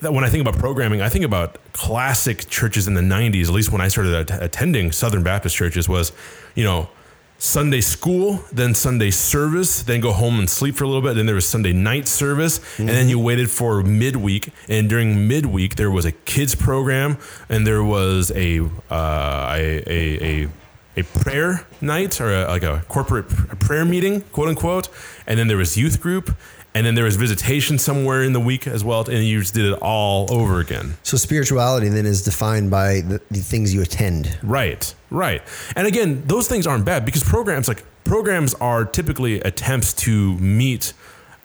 that 0.01 0.13
when 0.13 0.25
I 0.25 0.29
think 0.29 0.47
about 0.47 0.59
programming, 0.59 1.01
I 1.01 1.09
think 1.09 1.25
about 1.25 1.59
classic 1.73 2.49
churches 2.49 2.89
in 2.89 2.95
the 2.95 3.03
'90s. 3.03 3.45
At 3.45 3.51
least 3.51 3.71
when 3.71 3.81
I 3.81 3.89
started 3.89 4.15
at- 4.15 4.43
attending 4.43 4.91
Southern 4.93 5.23
Baptist 5.23 5.55
churches, 5.55 5.89
was 5.89 6.13
you 6.55 6.65
know 6.65 6.89
Sunday 7.39 7.81
school, 7.83 8.41
then 8.53 8.75
Sunday 8.75 9.11
service, 9.11 9.83
then 9.83 10.01
go 10.01 10.13
home 10.13 10.39
and 10.39 10.49
sleep 10.49 10.77
for 10.77 10.85
a 10.85 10.87
little 10.87 11.03
bit. 11.03 11.15
Then 11.15 11.27
there 11.27 11.35
was 11.35 11.47
Sunday 11.47 11.73
night 11.73 12.09
service, 12.09 12.59
and 12.79 12.89
then 12.89 13.09
you 13.09 13.19
waited 13.19 13.51
for 13.51 13.83
midweek. 13.83 14.51
And 14.69 14.89
during 14.89 15.29
midweek, 15.29 15.77
there 15.77 15.91
was 15.91 16.05
a 16.05 16.13
kids 16.13 16.55
program, 16.55 17.19
and 17.49 17.67
there 17.67 17.85
was 17.85 18.33
a 18.35 18.61
uh, 18.91 19.55
a, 19.57 19.83
a, 19.87 20.45
a 20.45 20.49
a 20.97 21.03
prayer 21.03 21.67
night 21.81 22.21
or 22.21 22.33
a, 22.33 22.47
like 22.47 22.63
a 22.63 22.85
corporate 22.89 23.29
prayer 23.59 23.85
meeting, 23.85 24.23
quote 24.33 24.49
unquote. 24.49 24.89
And 25.27 25.39
then 25.39 25.49
there 25.49 25.57
was 25.57 25.77
youth 25.77 26.01
group, 26.01 26.37
and 26.75 26.85
then 26.85 26.95
there 26.95 27.05
was 27.05 27.17
visitation 27.17 27.79
somewhere 27.79 28.23
in 28.23 28.33
the 28.33 28.41
week 28.41 28.67
as 28.67 28.83
well. 28.85 29.09
And 29.09 29.25
you 29.25 29.41
just 29.41 29.55
did 29.55 29.65
it 29.65 29.79
all 29.81 30.27
over 30.33 30.59
again. 30.61 30.97
so 31.03 31.17
spirituality 31.17 31.89
then 31.89 32.05
is 32.07 32.23
defined 32.23 32.71
by 32.71 33.01
the, 33.01 33.21
the 33.31 33.41
things 33.41 33.73
you 33.73 33.81
attend 33.83 34.37
Right, 34.43 34.95
right. 35.11 35.43
And 35.77 35.87
again, 35.87 36.25
those 36.27 36.49
things 36.49 36.67
aren't 36.67 36.85
bad 36.85 37.05
because 37.05 37.23
programs 37.23 37.69
like 37.69 37.85
programs 38.05 38.55
are 38.55 38.85
typically 38.85 39.41
attempts 39.41 39.93
to 39.95 40.37
meet 40.39 40.93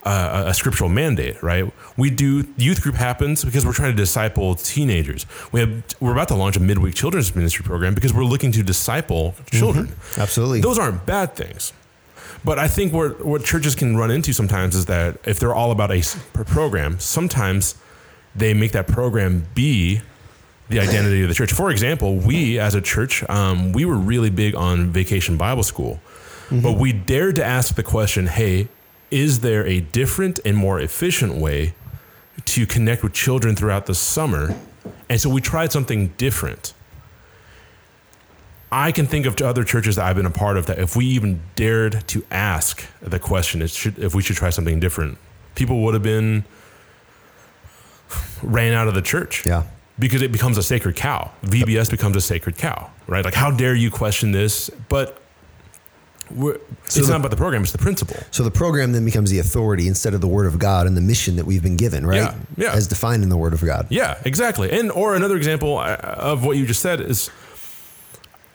uh, 0.03 0.45
a 0.47 0.53
scriptural 0.53 0.89
mandate, 0.89 1.41
right? 1.43 1.71
We 1.97 2.09
do 2.09 2.47
youth 2.57 2.81
group 2.81 2.95
happens 2.95 3.43
because 3.43 3.65
we're 3.65 3.73
trying 3.73 3.91
to 3.91 3.97
disciple 3.97 4.55
teenagers. 4.55 5.25
We 5.51 5.59
have 5.59 5.83
we're 5.99 6.13
about 6.13 6.29
to 6.29 6.35
launch 6.35 6.57
a 6.57 6.59
midweek 6.59 6.95
children's 6.95 7.35
ministry 7.35 7.63
program 7.63 7.93
because 7.93 8.13
we're 8.13 8.23
looking 8.23 8.51
to 8.53 8.63
disciple 8.63 9.35
children. 9.51 9.89
Absolutely. 10.17 10.61
Those 10.61 10.79
aren't 10.79 11.05
bad 11.05 11.35
things. 11.35 11.73
But 12.43 12.57
I 12.57 12.67
think 12.67 12.93
what 12.93 13.25
what 13.25 13.43
churches 13.43 13.75
can 13.75 13.97
run 13.97 14.11
into 14.11 14.33
sometimes 14.33 14.75
is 14.75 14.85
that 14.85 15.17
if 15.25 15.39
they're 15.39 15.53
all 15.53 15.71
about 15.71 15.91
a 15.91 16.01
program, 16.33 16.99
sometimes 16.99 17.75
they 18.35 18.53
make 18.53 18.71
that 18.71 18.87
program 18.87 19.45
be 19.53 20.01
the 20.69 20.79
identity 20.79 21.23
of 21.23 21.27
the 21.27 21.33
church. 21.33 21.51
For 21.51 21.71
example, 21.71 22.15
we 22.17 22.59
as 22.59 22.75
a 22.75 22.81
church, 22.81 23.27
um, 23.29 23.73
we 23.73 23.85
were 23.85 23.97
really 23.97 24.29
big 24.29 24.55
on 24.55 24.91
vacation 24.91 25.35
Bible 25.35 25.63
school, 25.63 25.99
but 26.51 26.73
we 26.73 26.93
dared 26.93 27.35
to 27.35 27.45
ask 27.45 27.75
the 27.75 27.83
question, 27.83 28.27
"Hey, 28.27 28.67
is 29.11 29.39
there 29.39 29.65
a 29.65 29.81
different 29.81 30.39
and 30.45 30.55
more 30.55 30.79
efficient 30.79 31.35
way 31.35 31.73
to 32.45 32.65
connect 32.65 33.03
with 33.03 33.13
children 33.13 33.55
throughout 33.55 33.85
the 33.85 33.95
summer?" 33.95 34.55
And 35.09 35.19
so 35.19 35.29
we 35.29 35.41
tried 35.41 35.71
something 35.71 36.13
different. 36.17 36.73
I 38.71 38.91
can 38.91 39.07
think 39.07 39.25
of 39.25 39.35
to 39.37 39.47
other 39.47 39.63
churches 39.63 39.95
that 39.95 40.05
I've 40.05 40.15
been 40.15 40.25
a 40.27 40.31
part 40.31 40.55
of 40.57 40.67
that 40.67 40.77
if 40.79 40.95
we 40.95 41.05
even 41.07 41.41
dared 41.55 42.07
to 42.09 42.23
ask 42.29 42.85
the 43.01 43.17
question, 43.19 43.61
it 43.63 43.69
should, 43.71 43.97
if 43.97 44.13
we 44.13 44.21
should 44.21 44.35
try 44.35 44.51
something 44.51 44.79
different, 44.79 45.17
people 45.55 45.81
would 45.83 45.95
have 45.95 46.03
been 46.03 46.45
ran 48.43 48.73
out 48.73 48.87
of 48.87 48.93
the 48.93 49.01
church 49.01 49.45
yeah 49.45 49.63
because 49.97 50.21
it 50.21 50.31
becomes 50.31 50.57
a 50.57 50.63
sacred 50.63 50.95
cow. 50.95 51.29
VBS 51.43 51.91
becomes 51.91 52.15
a 52.15 52.21
sacred 52.21 52.57
cow, 52.57 52.89
right? 53.05 53.25
Like, 53.25 53.33
how 53.33 53.51
dare 53.51 53.75
you 53.75 53.91
question 53.91 54.31
this? 54.31 54.69
But 54.87 55.19
we're, 56.31 56.57
it's 56.85 56.95
the- 56.95 57.05
not 57.07 57.17
about 57.19 57.31
the 57.31 57.37
program; 57.37 57.63
it's 57.63 57.73
the 57.73 57.79
principle. 57.79 58.15
so 58.31 58.43
the 58.43 58.51
program 58.51 58.93
then 58.93 59.03
becomes 59.03 59.29
the 59.29 59.39
authority 59.39 59.87
instead 59.89 60.13
of 60.13 60.21
the 60.21 60.27
word 60.27 60.45
of 60.45 60.57
god 60.59 60.85
and 60.87 60.95
the 60.95 61.01
mission 61.01 61.35
that 61.35 61.45
we've 61.45 61.63
been 61.63 61.75
given 61.75 62.05
right 62.05 62.17
Yeah, 62.17 62.35
yeah. 62.55 62.71
as 62.73 62.87
defined 62.87 63.23
in 63.23 63.29
the 63.29 63.35
word 63.35 63.51
of 63.53 63.65
god 63.65 63.87
Yeah, 63.89 64.17
exactly. 64.25 64.71
And 64.71 64.89
or 64.91 65.15
another 65.15 65.35
example 65.35 65.79
uh, 65.79 65.95
of 65.97 66.45
what 66.45 66.55
you 66.55 66.65
just 66.67 66.81
said 66.81 67.01
is 67.01 67.29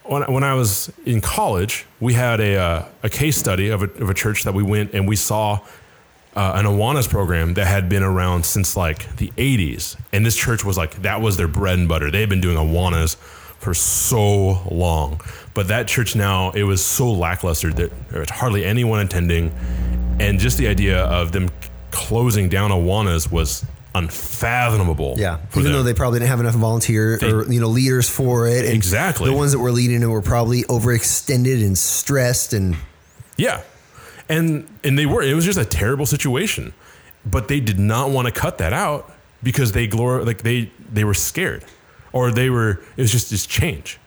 when, 0.04 0.22
when 0.32 0.44
I 0.44 0.54
was 0.54 0.92
in 1.04 1.20
college, 1.20 1.86
we 2.00 2.12
had 2.12 2.40
a, 2.40 2.56
uh, 2.56 2.88
a 3.02 3.08
case 3.08 3.36
study 3.36 3.70
of 3.70 3.82
a, 3.82 3.90
of 4.02 4.10
a 4.10 4.14
church 4.14 4.44
that 4.44 4.54
we 4.54 4.62
went 4.62 4.92
and 4.94 5.08
we 5.08 5.16
saw 5.16 5.60
uh, 6.36 6.52
an 6.56 6.66
Awanas 6.66 7.08
program 7.08 7.54
that 7.54 7.66
had 7.66 7.88
been 7.88 8.02
around 8.02 8.44
since 8.44 8.76
like 8.76 9.16
the 9.16 9.30
80s. 9.36 9.96
And 10.12 10.26
this 10.26 10.36
church 10.36 10.64
was 10.64 10.76
like, 10.76 11.02
that 11.02 11.20
was 11.20 11.36
their 11.36 11.48
bread 11.48 11.78
and 11.78 11.88
butter. 11.88 12.10
They 12.10 12.20
had 12.20 12.28
been 12.28 12.40
doing 12.40 12.56
Awanas 12.56 13.16
for 13.58 13.72
so 13.72 14.62
long. 14.70 15.20
But 15.54 15.68
that 15.68 15.88
church 15.88 16.14
now, 16.16 16.50
it 16.50 16.64
was 16.64 16.84
so 16.84 17.10
lackluster 17.10 17.72
that 17.72 18.08
there 18.10 18.20
was 18.20 18.30
hardly 18.30 18.64
anyone 18.64 19.00
attending. 19.00 19.52
And 20.20 20.38
just 20.38 20.58
the 20.58 20.68
idea 20.68 21.04
of 21.04 21.32
them 21.32 21.50
closing 21.90 22.48
down 22.48 22.70
Awanas 22.70 23.30
was 23.30 23.64
unfathomable. 23.94 25.14
Yeah, 25.18 25.38
even 25.52 25.64
them. 25.64 25.72
though 25.72 25.82
they 25.82 25.94
probably 25.94 26.18
didn't 26.18 26.30
have 26.30 26.40
enough 26.40 26.54
volunteer 26.54 27.18
or 27.22 27.50
you 27.50 27.60
know 27.60 27.68
leaders 27.68 28.08
for 28.08 28.46
it. 28.48 28.64
And 28.64 28.74
Exactly. 28.74 29.30
the 29.30 29.36
ones 29.36 29.52
that 29.52 29.58
were 29.58 29.72
leading 29.72 30.02
it 30.02 30.06
were 30.06 30.22
probably 30.22 30.62
overextended 30.64 31.64
and 31.64 31.76
stressed. 31.78 32.52
And 32.52 32.76
Yeah. 33.36 33.62
And 34.28 34.66
and 34.82 34.98
they 34.98 35.06
were 35.06 35.22
it 35.22 35.34
was 35.34 35.44
just 35.44 35.58
a 35.58 35.64
terrible 35.64 36.06
situation. 36.06 36.72
But 37.26 37.48
they 37.48 37.60
did 37.60 37.78
not 37.78 38.10
want 38.10 38.26
to 38.26 38.32
cut 38.32 38.58
that 38.58 38.72
out 38.72 39.10
because 39.42 39.72
they 39.72 39.88
glor 39.88 40.24
like 40.26 40.42
they 40.42 40.70
they 40.92 41.04
were 41.04 41.14
scared. 41.14 41.64
Or 42.12 42.30
they 42.30 42.50
were 42.50 42.80
it 42.96 43.02
was 43.02 43.12
just 43.12 43.30
this 43.30 43.46
change. 43.46 43.98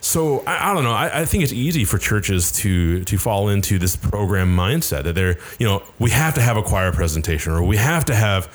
So 0.00 0.40
I, 0.46 0.70
I 0.70 0.74
don't 0.74 0.84
know. 0.84 0.92
I, 0.92 1.20
I 1.20 1.24
think 1.24 1.44
it's 1.44 1.52
easy 1.52 1.84
for 1.84 1.98
churches 1.98 2.52
to 2.52 3.04
to 3.04 3.16
fall 3.18 3.48
into 3.48 3.78
this 3.78 3.96
program 3.96 4.54
mindset 4.54 5.04
that 5.04 5.14
they're, 5.14 5.38
you 5.58 5.66
know, 5.66 5.82
we 5.98 6.10
have 6.10 6.34
to 6.34 6.42
have 6.42 6.56
a 6.58 6.62
choir 6.62 6.92
presentation 6.92 7.52
or 7.52 7.62
we 7.62 7.76
have 7.78 8.04
to 8.06 8.14
have 8.14 8.48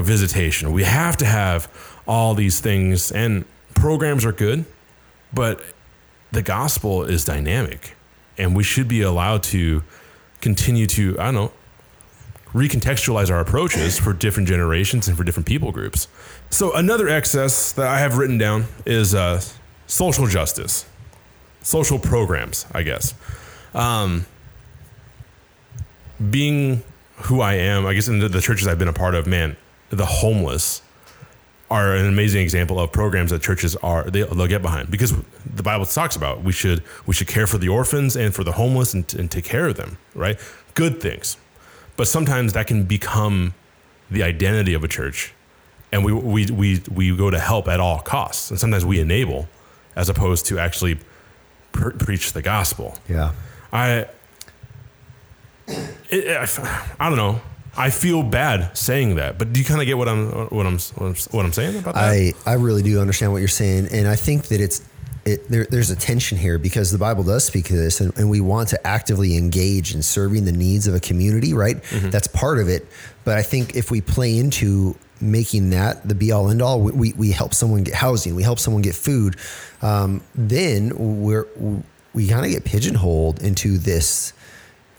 know, 0.00 0.02
visitation. 0.02 0.72
We 0.72 0.84
have 0.84 1.16
to 1.18 1.26
have 1.26 1.70
all 2.06 2.34
these 2.34 2.60
things. 2.60 3.12
And 3.12 3.44
programs 3.74 4.24
are 4.24 4.32
good, 4.32 4.64
but 5.32 5.62
the 6.32 6.42
gospel 6.42 7.04
is 7.04 7.24
dynamic 7.24 7.96
and 8.36 8.56
we 8.56 8.64
should 8.64 8.88
be 8.88 9.02
allowed 9.02 9.42
to 9.42 9.82
continue 10.40 10.86
to 10.86 11.16
i 11.18 11.24
don't 11.24 11.34
know 11.34 11.52
recontextualize 12.52 13.30
our 13.30 13.40
approaches 13.40 13.98
for 13.98 14.12
different 14.12 14.48
generations 14.48 15.08
and 15.08 15.16
for 15.16 15.24
different 15.24 15.44
people 15.44 15.72
groups. 15.72 16.06
So 16.50 16.72
another 16.72 17.08
excess 17.08 17.72
that 17.72 17.88
i 17.88 17.98
have 17.98 18.16
written 18.16 18.38
down 18.38 18.66
is 18.86 19.12
uh, 19.12 19.40
social 19.88 20.28
justice. 20.28 20.86
Social 21.62 21.98
programs 21.98 22.66
i 22.72 22.82
guess. 22.82 23.14
Um, 23.74 24.26
being 26.30 26.84
who 27.16 27.40
i 27.40 27.54
am 27.54 27.86
i 27.86 27.94
guess 27.94 28.08
in 28.08 28.18
the, 28.20 28.28
the 28.28 28.40
churches 28.40 28.66
i've 28.68 28.78
been 28.78 28.88
a 28.88 28.92
part 28.92 29.14
of 29.14 29.26
man 29.26 29.56
the 29.94 30.06
homeless 30.06 30.82
are 31.70 31.94
an 31.94 32.06
amazing 32.06 32.42
example 32.42 32.78
of 32.78 32.92
programs 32.92 33.30
that 33.30 33.42
churches 33.42 33.74
are 33.76 34.04
they, 34.10 34.22
they'll 34.22 34.46
get 34.46 34.62
behind 34.62 34.90
because 34.90 35.14
the 35.46 35.62
Bible 35.62 35.86
talks 35.86 36.14
about 36.14 36.42
we 36.42 36.52
should 36.52 36.82
we 37.06 37.14
should 37.14 37.28
care 37.28 37.46
for 37.46 37.58
the 37.58 37.68
orphans 37.68 38.16
and 38.16 38.34
for 38.34 38.44
the 38.44 38.52
homeless 38.52 38.94
and, 38.94 39.12
and 39.14 39.30
take 39.30 39.44
care 39.44 39.66
of 39.66 39.76
them 39.76 39.98
right 40.14 40.38
good 40.74 41.00
things 41.00 41.36
but 41.96 42.06
sometimes 42.06 42.52
that 42.52 42.66
can 42.66 42.84
become 42.84 43.54
the 44.10 44.22
identity 44.22 44.74
of 44.74 44.84
a 44.84 44.88
church 44.88 45.32
and 45.94 46.04
we 46.04 46.12
we 46.12 46.46
we 46.46 46.82
we 46.90 47.16
go 47.16 47.30
to 47.30 47.38
help 47.38 47.68
at 47.68 47.78
all 47.78 48.00
costs, 48.00 48.50
and 48.50 48.58
sometimes 48.58 48.84
we 48.84 48.98
enable, 48.98 49.48
as 49.94 50.08
opposed 50.08 50.44
to 50.46 50.58
actually 50.58 50.98
pre- 51.70 51.92
preach 51.92 52.32
the 52.32 52.42
gospel. 52.42 52.98
Yeah. 53.08 53.30
I, 53.72 54.06
it, 55.68 56.36
I, 56.36 56.86
I 56.98 57.08
don't 57.08 57.16
know. 57.16 57.40
I 57.76 57.90
feel 57.90 58.22
bad 58.22 58.76
saying 58.76 59.16
that, 59.16 59.38
but 59.38 59.52
do 59.52 59.60
you 59.60 59.66
kind 59.66 59.80
of 59.80 59.86
get 59.86 59.98
what 59.98 60.08
I'm 60.08 60.28
what 60.48 60.66
I'm 60.66 60.78
what 60.78 61.44
I'm, 61.44 61.52
saying 61.52 61.78
about 61.78 61.94
that? 61.94 62.04
I, 62.04 62.32
I 62.46 62.54
really 62.54 62.82
do 62.82 63.00
understand 63.00 63.32
what 63.32 63.38
you're 63.38 63.48
saying, 63.48 63.88
and 63.92 64.06
I 64.06 64.16
think 64.16 64.48
that 64.48 64.60
it's 64.60 64.82
it, 65.24 65.48
there, 65.48 65.66
there's 65.70 65.90
a 65.90 65.96
tension 65.96 66.36
here 66.36 66.58
because 66.58 66.90
the 66.90 66.98
Bible 66.98 67.24
does 67.24 67.44
speak 67.44 67.66
to 67.66 67.76
this, 67.76 68.00
and, 68.00 68.16
and, 68.18 68.28
we 68.28 68.40
want 68.40 68.68
to 68.70 68.86
actively 68.86 69.36
engage 69.36 69.94
in 69.94 70.02
serving 70.02 70.44
the 70.44 70.52
needs 70.52 70.86
of 70.86 70.94
a 70.94 71.00
community, 71.00 71.54
right? 71.54 71.82
Mm-hmm. 71.82 72.10
That's 72.10 72.26
part 72.26 72.58
of 72.58 72.68
it. 72.68 72.86
But 73.24 73.38
I 73.38 73.42
think 73.42 73.74
if 73.74 73.90
we 73.90 74.02
play 74.02 74.36
into 74.36 74.96
making 75.20 75.70
that 75.70 76.06
the 76.06 76.14
be 76.14 76.30
all 76.30 76.50
end 76.50 76.60
all, 76.60 76.80
we, 76.80 77.14
we 77.14 77.30
help 77.30 77.54
someone 77.54 77.84
get 77.84 77.94
housing, 77.94 78.34
we 78.34 78.42
help 78.42 78.58
someone 78.58 78.82
get 78.82 78.94
food, 78.94 79.36
um, 79.80 80.20
then 80.34 80.92
we're 81.24 81.46
we 82.12 82.28
kind 82.28 82.44
of 82.44 82.52
get 82.52 82.64
pigeonholed 82.64 83.42
into 83.42 83.78
this, 83.78 84.32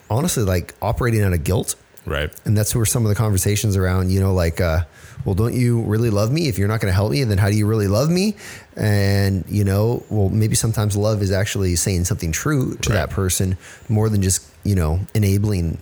honestly, 0.10 0.44
like 0.44 0.74
operating 0.82 1.22
out 1.22 1.34
of 1.34 1.44
guilt 1.44 1.76
Right. 2.06 2.32
And 2.46 2.58
that's 2.58 2.76
where 2.76 2.86
some 2.86 3.04
of 3.04 3.10
the 3.10 3.16
conversations 3.16 3.76
around, 3.76 4.12
you 4.12 4.20
know, 4.20 4.34
like, 4.34 4.62
uh, 4.62 4.82
well, 5.26 5.34
don't 5.34 5.56
you 5.56 5.82
really 5.82 6.12
love 6.12 6.32
me? 6.32 6.48
If 6.48 6.60
you're 6.60 6.68
not 6.68 6.80
going 6.80 6.92
to 6.92 6.96
help 6.96 7.12
me, 7.12 7.22
And 7.22 7.32
then 7.32 7.40
how 7.40 7.50
do 7.50 7.56
you 7.56 7.66
really 7.66 7.88
love 7.88 8.10
me? 8.10 8.36
And, 8.76 9.44
you 9.48 9.64
know, 9.64 10.04
well, 10.10 10.30
maybe 10.30 10.56
sometimes 10.56 10.96
love 10.96 11.22
is 11.22 11.32
actually 11.32 11.76
saying 11.76 12.06
something 12.06 12.32
true 12.32 12.76
to 12.76 12.90
right. 12.90 12.96
that 12.96 13.10
person 13.10 13.58
more 13.90 14.10
than 14.10 14.22
just, 14.22 14.48
you 14.64 14.76
know, 14.76 15.00
enabling 15.16 15.80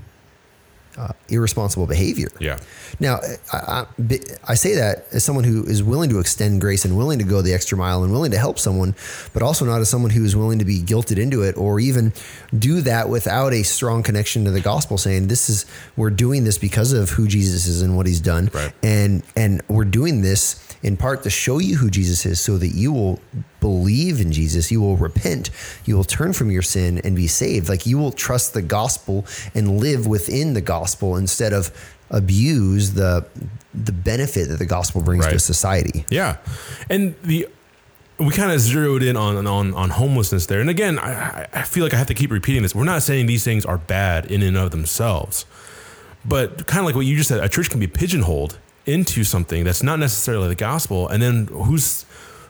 uh, 0.98 1.14
irresponsible 1.30 1.88
behavior. 1.88 2.30
Yeah. 2.40 2.60
Now, 3.00 3.20
I, 3.52 3.58
I, 3.58 4.20
I, 4.48 4.56
say 4.56 4.76
that 4.76 5.06
as 5.12 5.24
someone 5.24 5.44
who 5.44 5.66
is 5.66 5.82
willing 5.82 6.10
to 6.12 6.20
extend 6.20 6.62
grace 6.62 6.86
and 6.86 6.96
willing 6.96 7.20
to 7.20 7.26
go 7.26 7.42
the 7.42 7.54
extra 7.54 7.78
mile 7.78 8.04
and 8.04 8.12
willing 8.12 8.32
to 8.32 8.38
help 8.38 8.60
someone, 8.60 8.96
but 9.34 9.42
also 9.42 9.66
not 9.66 9.82
as 9.82 9.90
someone 9.90 10.12
who 10.12 10.24
is 10.24 10.36
willing 10.36 10.60
to 10.60 10.66
be 10.66 10.80
guilted 10.82 11.18
into 11.18 11.42
it 11.42 11.58
or 11.58 11.80
even 11.80 12.14
do 12.58 12.82
that 12.82 13.10
without 13.10 13.54
a 13.54 13.64
strong 13.64 14.04
connection 14.04 14.46
to 14.46 14.52
the 14.52 14.62
gospel, 14.62 14.98
saying 14.98 15.28
this 15.28 15.50
is 15.50 15.66
we're 15.98 16.12
doing 16.12 16.44
this 16.44 16.58
because 16.58 16.94
of 16.94 17.10
who 17.12 17.28
Jesus 17.28 17.66
is 17.66 17.82
and 17.82 17.98
what 17.98 18.06
He's 18.06 18.22
done, 18.22 18.50
right. 18.54 18.74
and 18.84 19.24
and 19.36 19.62
we're 19.68 19.86
doing 19.86 20.22
this 20.22 20.63
in 20.84 20.98
part 20.98 21.24
to 21.24 21.30
show 21.30 21.60
you 21.60 21.78
who 21.78 21.90
Jesus 21.90 22.26
is, 22.26 22.40
so 22.40 22.58
that 22.58 22.70
you 22.70 22.92
will 22.92 23.20
believe 23.60 24.20
in 24.20 24.32
Jesus, 24.32 24.72
you 24.72 24.82
will 24.82 24.98
repent, 24.98 25.50
you 25.86 25.96
will 25.96 26.04
turn 26.04 26.34
from 26.34 26.52
your 26.52 26.62
sin 26.62 27.00
and 27.04 27.16
be 27.16 27.28
saved. 27.28 27.70
Like 27.70 27.86
you 27.86 27.98
will 27.98 28.12
trust 28.12 28.54
the 28.54 28.62
gospel 28.62 29.26
and 29.56 29.80
live 29.80 30.06
within 30.06 30.54
the 30.54 30.62
gospel 30.62 31.18
instead 31.18 31.54
of 31.54 31.72
abuse 32.10 32.92
the 32.92 33.26
the 33.74 33.92
benefit 33.92 34.50
that 34.50 34.60
the 34.60 34.66
gospel 34.66 35.02
brings 35.02 35.26
right. 35.26 35.34
to 35.34 35.40
society. 35.40 36.06
Yeah, 36.10 36.38
and 36.90 37.16
the 37.24 37.48
we 38.20 38.32
kind 38.32 38.52
of 38.52 38.60
zeroed 38.60 39.04
in 39.04 39.18
on 39.18 39.48
on 39.48 39.74
on 39.74 39.90
homelessness 39.90 40.46
there. 40.46 40.62
And 40.62 40.70
again, 40.70 41.00
I, 41.00 41.48
I 41.54 41.64
feel 41.64 41.84
like 41.84 41.94
I 41.94 41.98
have 41.98 42.08
to 42.08 42.14
keep 42.14 42.32
repeating 42.32 42.62
this. 42.62 42.76
We're 42.76 42.84
not 42.84 43.02
saying 43.02 43.26
these 43.26 43.44
things 43.44 43.66
are 43.66 43.78
bad 43.78 44.26
in 44.32 44.44
and 44.44 44.56
of 44.58 44.72
themselves, 44.72 45.46
but 46.24 46.68
kind 46.68 46.80
of 46.80 46.86
like 46.86 46.96
what 46.96 47.06
you 47.06 47.16
just 47.18 47.30
said, 47.30 47.44
a 47.44 47.50
church 47.50 47.70
can 47.70 47.80
be 47.80 47.88
pigeonholed 47.88 48.60
into 48.86 49.24
something 49.24 49.64
that's 49.64 49.84
not 49.84 50.00
necessarily 50.00 50.48
the 50.48 50.56
gospel, 50.56 51.08
and 51.08 51.22
then 51.22 51.48
who's 51.48 52.06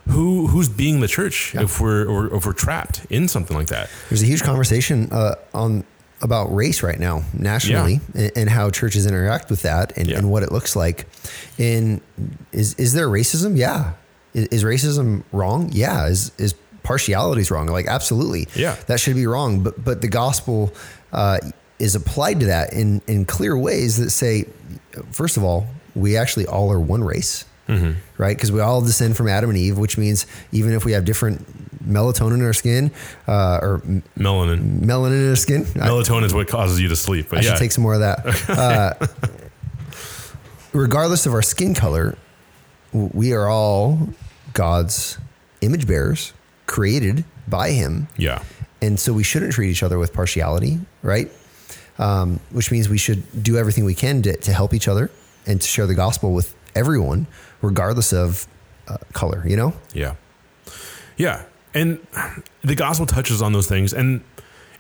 who 0.09 0.47
who's 0.47 0.69
being 0.69 0.99
the 0.99 1.07
church 1.07 1.53
yeah. 1.53 1.63
if 1.63 1.79
we're 1.79 2.05
or 2.05 2.35
if 2.35 2.45
we're 2.45 2.53
trapped 2.53 3.05
in 3.09 3.27
something 3.27 3.55
like 3.55 3.67
that. 3.67 3.89
There's 4.09 4.21
a 4.21 4.25
huge 4.25 4.43
conversation 4.43 5.09
uh, 5.11 5.35
on 5.53 5.85
about 6.21 6.53
race 6.53 6.83
right 6.83 6.99
now 6.99 7.21
nationally 7.33 7.99
yeah. 8.15 8.21
and, 8.21 8.31
and, 8.37 8.49
how 8.49 8.69
churches 8.69 9.05
interact 9.05 9.49
with 9.49 9.63
that 9.63 9.97
and, 9.97 10.07
yeah. 10.07 10.17
and, 10.17 10.31
what 10.31 10.41
it 10.41 10.53
looks 10.53 10.73
like. 10.73 11.05
And 11.59 11.99
is 12.53 12.75
is 12.75 12.93
there 12.93 13.07
racism? 13.07 13.57
Yeah. 13.57 13.93
Is, 14.33 14.47
is 14.47 14.63
racism 14.63 15.23
wrong? 15.33 15.69
Yeah. 15.73 16.07
Is 16.07 16.31
is 16.37 16.55
partiality 16.83 17.41
is 17.41 17.51
wrong? 17.51 17.67
Like 17.67 17.87
absolutely. 17.87 18.47
Yeah. 18.55 18.75
That 18.87 18.99
should 18.99 19.15
be 19.15 19.27
wrong. 19.27 19.63
But 19.63 19.83
but 19.83 20.01
the 20.01 20.07
gospel 20.07 20.73
uh, 21.11 21.39
is 21.79 21.95
applied 21.95 22.39
to 22.39 22.45
that 22.47 22.73
in 22.73 23.01
in 23.07 23.25
clear 23.25 23.57
ways 23.57 23.97
that 23.97 24.09
say, 24.09 24.45
first 25.11 25.37
of 25.37 25.43
all, 25.43 25.67
we 25.95 26.17
actually 26.17 26.45
all 26.45 26.71
are 26.71 26.79
one 26.79 27.03
race 27.03 27.45
mm-hmm. 27.67 27.91
right? 28.17 28.35
Because 28.35 28.51
we 28.51 28.59
all 28.59 28.81
descend 28.81 29.17
from 29.17 29.27
Adam 29.27 29.49
and 29.49 29.57
Eve, 29.57 29.77
which 29.77 29.97
means 29.97 30.25
even 30.51 30.73
if 30.73 30.85
we 30.85 30.93
have 30.93 31.05
different 31.05 31.45
melatonin 31.83 32.35
in 32.35 32.45
our 32.45 32.53
skin 32.53 32.91
uh, 33.27 33.59
or 33.61 33.81
melanin, 34.17 34.79
melanin 34.79 35.23
in 35.23 35.29
our 35.29 35.35
skin, 35.35 35.63
melatonin 35.65 36.23
I, 36.23 36.25
is 36.25 36.33
what 36.33 36.47
causes 36.47 36.79
you 36.79 36.87
to 36.89 36.95
sleep. 36.95 37.27
But 37.29 37.39
I 37.39 37.41
yeah. 37.41 37.49
should 37.49 37.59
take 37.59 37.71
some 37.71 37.83
more 37.83 37.93
of 37.93 38.01
that. 38.01 38.49
uh, 38.49 39.07
regardless 40.73 41.25
of 41.25 41.33
our 41.33 41.41
skin 41.41 41.73
color, 41.73 42.17
we 42.91 43.33
are 43.33 43.47
all 43.47 44.09
God's 44.53 45.17
image 45.61 45.87
bearers, 45.87 46.33
created 46.65 47.25
by 47.47 47.71
Him. 47.71 48.07
Yeah. 48.17 48.43
And 48.81 48.99
so 48.99 49.13
we 49.13 49.23
shouldn't 49.23 49.53
treat 49.53 49.69
each 49.69 49.83
other 49.83 49.97
with 49.97 50.13
partiality, 50.13 50.79
right? 51.01 51.31
Um, 51.97 52.39
which 52.51 52.71
means 52.71 52.89
we 52.89 52.97
should 52.97 53.43
do 53.43 53.55
everything 53.55 53.85
we 53.85 53.93
can 53.93 54.21
to, 54.23 54.35
to 54.35 54.51
help 54.51 54.73
each 54.73 54.87
other 54.87 55.09
and 55.45 55.61
to 55.61 55.67
share 55.67 55.87
the 55.87 55.95
gospel 55.95 56.33
with 56.33 56.55
everyone 56.75 57.27
regardless 57.61 58.13
of 58.13 58.47
uh, 58.87 58.97
color, 59.13 59.43
you 59.47 59.55
know? 59.55 59.73
Yeah. 59.93 60.15
Yeah. 61.17 61.45
And 61.73 62.05
the 62.61 62.75
gospel 62.75 63.05
touches 63.05 63.41
on 63.41 63.53
those 63.53 63.67
things. 63.67 63.93
And 63.93 64.23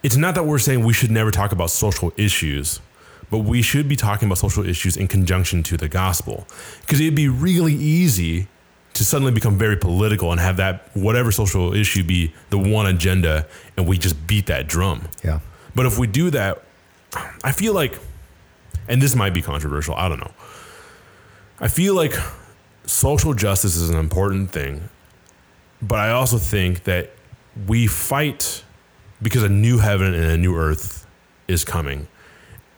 it's 0.03 0.17
not 0.17 0.35
that 0.35 0.43
we're 0.43 0.59
saying 0.59 0.83
we 0.83 0.93
should 0.93 1.11
never 1.11 1.31
talk 1.31 1.51
about 1.51 1.69
social 1.71 2.11
issues, 2.17 2.81
but 3.31 3.39
we 3.39 3.61
should 3.61 3.87
be 3.87 3.95
talking 3.95 4.27
about 4.27 4.37
social 4.37 4.65
issues 4.65 4.97
in 4.97 5.07
conjunction 5.07 5.63
to 5.63 5.77
the 5.77 5.87
gospel. 5.87 6.45
Because 6.81 6.99
it'd 6.99 7.15
be 7.15 7.29
really 7.29 7.73
easy 7.73 8.47
to 8.93 9.03
suddenly 9.03 9.31
become 9.31 9.57
very 9.57 9.77
political 9.77 10.31
and 10.31 10.39
have 10.39 10.57
that 10.57 10.89
whatever 10.93 11.31
social 11.31 11.73
issue 11.73 12.03
be 12.03 12.31
the 12.51 12.57
one 12.57 12.85
agenda 12.85 13.47
and 13.75 13.87
we 13.87 13.97
just 13.97 14.27
beat 14.27 14.45
that 14.47 14.67
drum. 14.67 15.07
Yeah. 15.23 15.39
But 15.73 15.87
if 15.87 15.97
we 15.97 16.05
do 16.05 16.29
that, 16.29 16.61
I 17.43 17.51
feel 17.51 17.73
like, 17.73 17.99
and 18.87 19.01
this 19.01 19.15
might 19.15 19.33
be 19.33 19.41
controversial, 19.41 19.95
I 19.95 20.09
don't 20.09 20.19
know. 20.19 20.31
I 21.59 21.67
feel 21.67 21.93
like 21.93 22.15
social 22.85 23.33
justice 23.33 23.75
is 23.75 23.89
an 23.89 23.97
important 23.97 24.51
thing, 24.51 24.89
but 25.81 25.99
I 25.99 26.09
also 26.09 26.37
think 26.37 26.85
that 26.85 27.11
we 27.67 27.85
fight 27.85 28.63
because 29.21 29.43
a 29.43 29.49
new 29.49 29.77
heaven 29.77 30.13
and 30.13 30.25
a 30.25 30.37
new 30.37 30.55
earth 30.55 31.07
is 31.47 31.63
coming. 31.63 32.07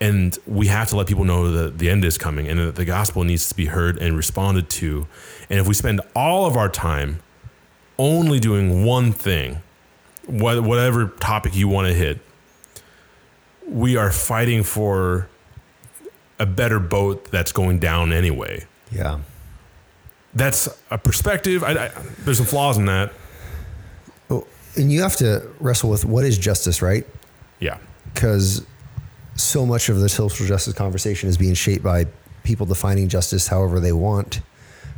And 0.01 0.37
we 0.45 0.67
have 0.67 0.89
to 0.89 0.97
let 0.97 1.07
people 1.07 1.23
know 1.23 1.51
that 1.51 1.77
the 1.77 1.89
end 1.89 2.03
is 2.03 2.17
coming 2.17 2.49
and 2.49 2.59
that 2.59 2.75
the 2.75 2.83
gospel 2.83 3.23
needs 3.23 3.47
to 3.47 3.55
be 3.55 3.67
heard 3.67 3.97
and 3.97 4.17
responded 4.17 4.69
to. 4.71 5.07
And 5.49 5.59
if 5.59 5.67
we 5.67 5.73
spend 5.73 6.01
all 6.13 6.45
of 6.45 6.57
our 6.57 6.69
time 6.69 7.21
only 7.97 8.39
doing 8.41 8.83
one 8.83 9.13
thing, 9.13 9.61
whatever 10.27 11.07
topic 11.07 11.55
you 11.55 11.69
want 11.69 11.87
to 11.87 11.93
hit, 11.93 12.19
we 13.65 13.95
are 13.95 14.11
fighting 14.11 14.63
for 14.63 15.29
a 16.39 16.45
better 16.45 16.79
boat 16.79 17.31
that's 17.31 17.51
going 17.51 17.79
down 17.79 18.11
anyway. 18.11 18.65
Yeah 18.91 19.19
that's 20.35 20.67
a 20.91 20.97
perspective. 20.97 21.63
I, 21.63 21.71
I, 21.71 21.91
there's 22.19 22.37
some 22.37 22.45
flaws 22.45 22.77
in 22.77 22.85
that. 22.85 23.13
Well, 24.29 24.45
and 24.75 24.91
you 24.91 25.01
have 25.01 25.15
to 25.17 25.47
wrestle 25.59 25.89
with 25.89 26.05
what 26.05 26.25
is 26.25 26.37
justice, 26.37 26.81
right? 26.81 27.07
Yeah. 27.59 27.77
Because 28.13 28.65
so 29.35 29.65
much 29.65 29.89
of 29.89 29.99
the 29.99 30.09
social 30.09 30.45
justice 30.45 30.73
conversation 30.73 31.29
is 31.29 31.37
being 31.37 31.53
shaped 31.53 31.83
by 31.83 32.05
people 32.43 32.65
defining 32.65 33.09
justice 33.09 33.47
however 33.47 33.79
they 33.79 33.91
want 33.91 34.41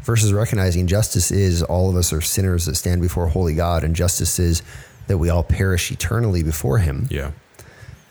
versus 0.02 0.34
recognizing 0.34 0.86
justice 0.86 1.32
is 1.32 1.64
all 1.64 1.90
of 1.90 1.96
us 1.96 2.12
are 2.12 2.22
sinners 2.22 2.66
that 2.66 2.76
stand 2.76 3.02
before 3.02 3.26
a 3.26 3.30
holy 3.30 3.56
God, 3.56 3.84
and 3.84 3.96
justice 3.96 4.40
is 4.40 4.62
that 5.08 5.18
we 5.18 5.30
all 5.30 5.44
perish 5.44 5.92
eternally 5.92 6.44
before 6.44 6.80
Him. 6.80 7.08
Yeah. 7.10 7.32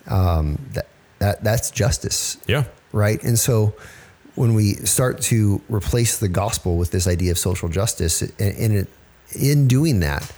Um, 0.07 0.59
that, 0.73 0.87
that 1.19 1.45
that's 1.45 1.71
justice. 1.71 2.37
Yeah. 2.47 2.65
Right. 2.97 3.23
And 3.23 3.39
so 3.39 3.75
when 4.37 4.55
we 4.55 4.73
start 4.77 5.21
to 5.21 5.61
replace 5.69 6.19
the 6.19 6.29
gospel 6.29 6.79
with 6.79 6.93
this 6.93 7.07
idea 7.07 7.31
of 7.31 7.37
social 7.37 7.69
justice, 7.69 8.23
and, 8.23 8.73
it, 8.73 8.89
in 9.39 9.69
doing 9.69 10.01
that, 10.01 10.33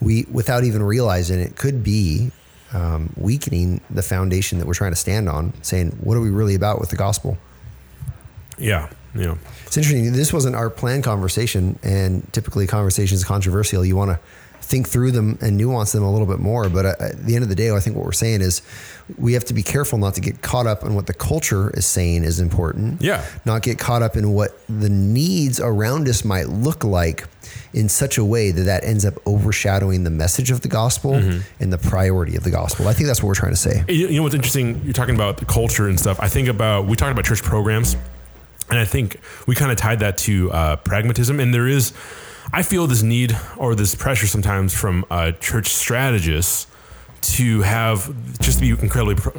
we, 0.00 0.24
without 0.32 0.64
even 0.64 0.82
realizing 0.82 1.38
it, 1.38 1.56
could 1.56 1.84
be 1.84 2.30
um, 2.72 3.12
weakening 3.16 3.82
the 3.90 4.00
foundation 4.00 4.58
that 4.58 4.66
we're 4.66 4.72
trying 4.72 4.92
to 4.92 4.96
stand 4.96 5.28
on. 5.28 5.52
Saying, 5.62 5.90
what 6.00 6.16
are 6.16 6.20
we 6.20 6.30
really 6.30 6.54
about 6.54 6.80
with 6.80 6.88
the 6.88 6.96
gospel? 6.96 7.36
Yeah, 8.56 8.88
yeah. 9.14 9.36
It's 9.66 9.76
interesting. 9.76 10.10
This 10.10 10.32
wasn't 10.32 10.56
our 10.56 10.70
planned 10.70 11.04
conversation, 11.04 11.78
and 11.82 12.26
typically 12.32 12.66
conversations 12.66 13.22
controversial. 13.22 13.84
You 13.84 13.96
want 13.96 14.12
to 14.12 14.20
think 14.68 14.86
through 14.86 15.12
them 15.12 15.38
and 15.40 15.56
nuance 15.56 15.92
them 15.92 16.02
a 16.02 16.12
little 16.12 16.26
bit 16.26 16.38
more. 16.38 16.68
But 16.68 16.84
at 16.86 17.24
the 17.24 17.34
end 17.34 17.42
of 17.42 17.48
the 17.48 17.54
day, 17.54 17.74
I 17.74 17.80
think 17.80 17.96
what 17.96 18.04
we're 18.04 18.12
saying 18.12 18.42
is 18.42 18.62
we 19.16 19.32
have 19.32 19.44
to 19.46 19.54
be 19.54 19.62
careful 19.62 19.98
not 19.98 20.14
to 20.14 20.20
get 20.20 20.42
caught 20.42 20.66
up 20.66 20.84
in 20.84 20.94
what 20.94 21.06
the 21.06 21.14
culture 21.14 21.70
is 21.70 21.86
saying 21.86 22.24
is 22.24 22.38
important. 22.38 23.00
Yeah. 23.00 23.24
Not 23.44 23.62
get 23.62 23.78
caught 23.78 24.02
up 24.02 24.16
in 24.16 24.32
what 24.32 24.60
the 24.68 24.90
needs 24.90 25.58
around 25.58 26.06
us 26.06 26.24
might 26.24 26.48
look 26.48 26.84
like 26.84 27.26
in 27.72 27.88
such 27.88 28.18
a 28.18 28.24
way 28.24 28.50
that 28.50 28.64
that 28.64 28.84
ends 28.84 29.06
up 29.06 29.14
overshadowing 29.26 30.04
the 30.04 30.10
message 30.10 30.50
of 30.50 30.60
the 30.60 30.68
gospel 30.68 31.12
mm-hmm. 31.12 31.40
and 31.60 31.72
the 31.72 31.78
priority 31.78 32.36
of 32.36 32.44
the 32.44 32.50
gospel. 32.50 32.88
I 32.88 32.92
think 32.92 33.06
that's 33.06 33.22
what 33.22 33.28
we're 33.28 33.34
trying 33.34 33.52
to 33.52 33.56
say. 33.56 33.84
You 33.88 34.10
know 34.10 34.22
what's 34.22 34.34
interesting? 34.34 34.82
You're 34.84 34.92
talking 34.92 35.14
about 35.14 35.38
the 35.38 35.46
culture 35.46 35.88
and 35.88 35.98
stuff. 35.98 36.20
I 36.20 36.28
think 36.28 36.48
about 36.48 36.86
we 36.86 36.96
talked 36.96 37.12
about 37.12 37.24
church 37.24 37.42
programs 37.42 37.96
And 38.70 38.78
I 38.78 38.84
think 38.84 39.18
we 39.46 39.54
kind 39.54 39.70
of 39.70 39.78
tied 39.78 40.00
that 40.00 40.18
to 40.18 40.52
uh, 40.52 40.76
pragmatism. 40.76 41.40
And 41.40 41.54
there 41.54 41.66
is, 41.66 41.92
I 42.52 42.62
feel 42.62 42.86
this 42.86 43.02
need 43.02 43.36
or 43.56 43.74
this 43.74 43.94
pressure 43.94 44.26
sometimes 44.26 44.74
from 44.74 45.04
uh, 45.10 45.32
church 45.32 45.68
strategists 45.68 46.66
to 47.20 47.62
have 47.62 48.12
just 48.40 48.58
to 48.58 48.60
be 48.62 48.70
incredibly 48.70 49.16
pr- 49.16 49.38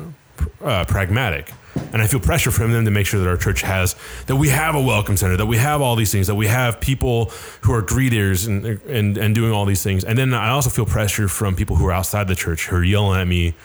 uh, 0.64 0.86
pragmatic. 0.86 1.52
And 1.92 2.02
I 2.02 2.08
feel 2.08 2.20
pressure 2.20 2.52
from 2.52 2.72
them 2.72 2.86
to 2.86 2.92
make 2.92 3.08
sure 3.08 3.20
that 3.20 3.28
our 3.30 3.38
church 3.38 3.62
has 3.62 3.96
that 4.28 4.36
we 4.36 4.50
have 4.50 4.76
a 4.76 4.82
welcome 4.82 5.18
center, 5.18 5.38
that 5.38 5.46
we 5.46 5.58
have 5.58 5.82
all 5.82 5.96
these 5.96 6.12
things, 6.12 6.28
that 6.28 6.36
we 6.36 6.48
have 6.48 6.80
people 6.80 7.32
who 7.62 7.74
are 7.74 7.82
greeters 7.82 8.48
and 8.48 8.66
and 8.88 9.18
and 9.18 9.34
doing 9.34 9.52
all 9.52 9.66
these 9.66 9.84
things. 9.84 10.04
And 10.04 10.18
then 10.18 10.34
I 10.34 10.50
also 10.50 10.70
feel 10.70 10.86
pressure 10.86 11.28
from 11.28 11.56
people 11.56 11.78
who 11.78 11.86
are 11.88 11.92
outside 11.92 12.28
the 12.28 12.36
church 12.36 12.68
who 12.68 12.78
are 12.78 12.84
yelling 12.84 13.20
at 13.20 13.28
me 13.28 13.56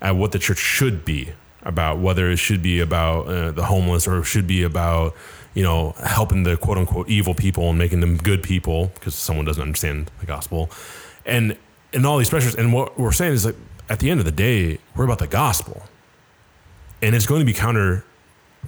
at 0.00 0.16
what 0.16 0.32
the 0.32 0.38
church 0.38 0.58
should 0.58 1.04
be 1.04 1.32
about, 1.62 1.98
whether 1.98 2.30
it 2.30 2.38
should 2.38 2.62
be 2.62 2.80
about 2.80 3.28
uh, 3.28 3.52
the 3.52 3.64
homeless 3.64 4.08
or 4.08 4.18
it 4.18 4.24
should 4.24 4.46
be 4.46 4.62
about 4.62 5.14
you 5.54 5.62
know 5.62 5.94
helping 6.04 6.42
the 6.42 6.56
quote 6.56 6.78
unquote 6.78 7.08
evil 7.08 7.34
people 7.34 7.70
and 7.70 7.78
making 7.78 8.00
them 8.00 8.16
good 8.16 8.42
people 8.42 8.90
because 8.94 9.14
someone 9.14 9.44
doesn't 9.44 9.62
understand 9.62 10.10
the 10.20 10.26
gospel, 10.26 10.70
and 11.26 11.56
and 11.92 12.06
all 12.06 12.18
these 12.18 12.30
pressures. 12.30 12.54
And 12.54 12.72
what 12.72 12.98
we're 12.98 13.12
saying 13.12 13.32
is 13.32 13.42
that 13.44 13.56
at 13.88 13.98
the 13.98 14.10
end 14.10 14.20
of 14.20 14.26
the 14.26 14.32
day, 14.32 14.78
we're 14.96 15.04
about 15.04 15.18
the 15.18 15.26
gospel 15.26 15.82
and 17.02 17.16
it's 17.16 17.26
going 17.26 17.40
to 17.40 17.44
be 17.44 17.52
counter 17.52 18.04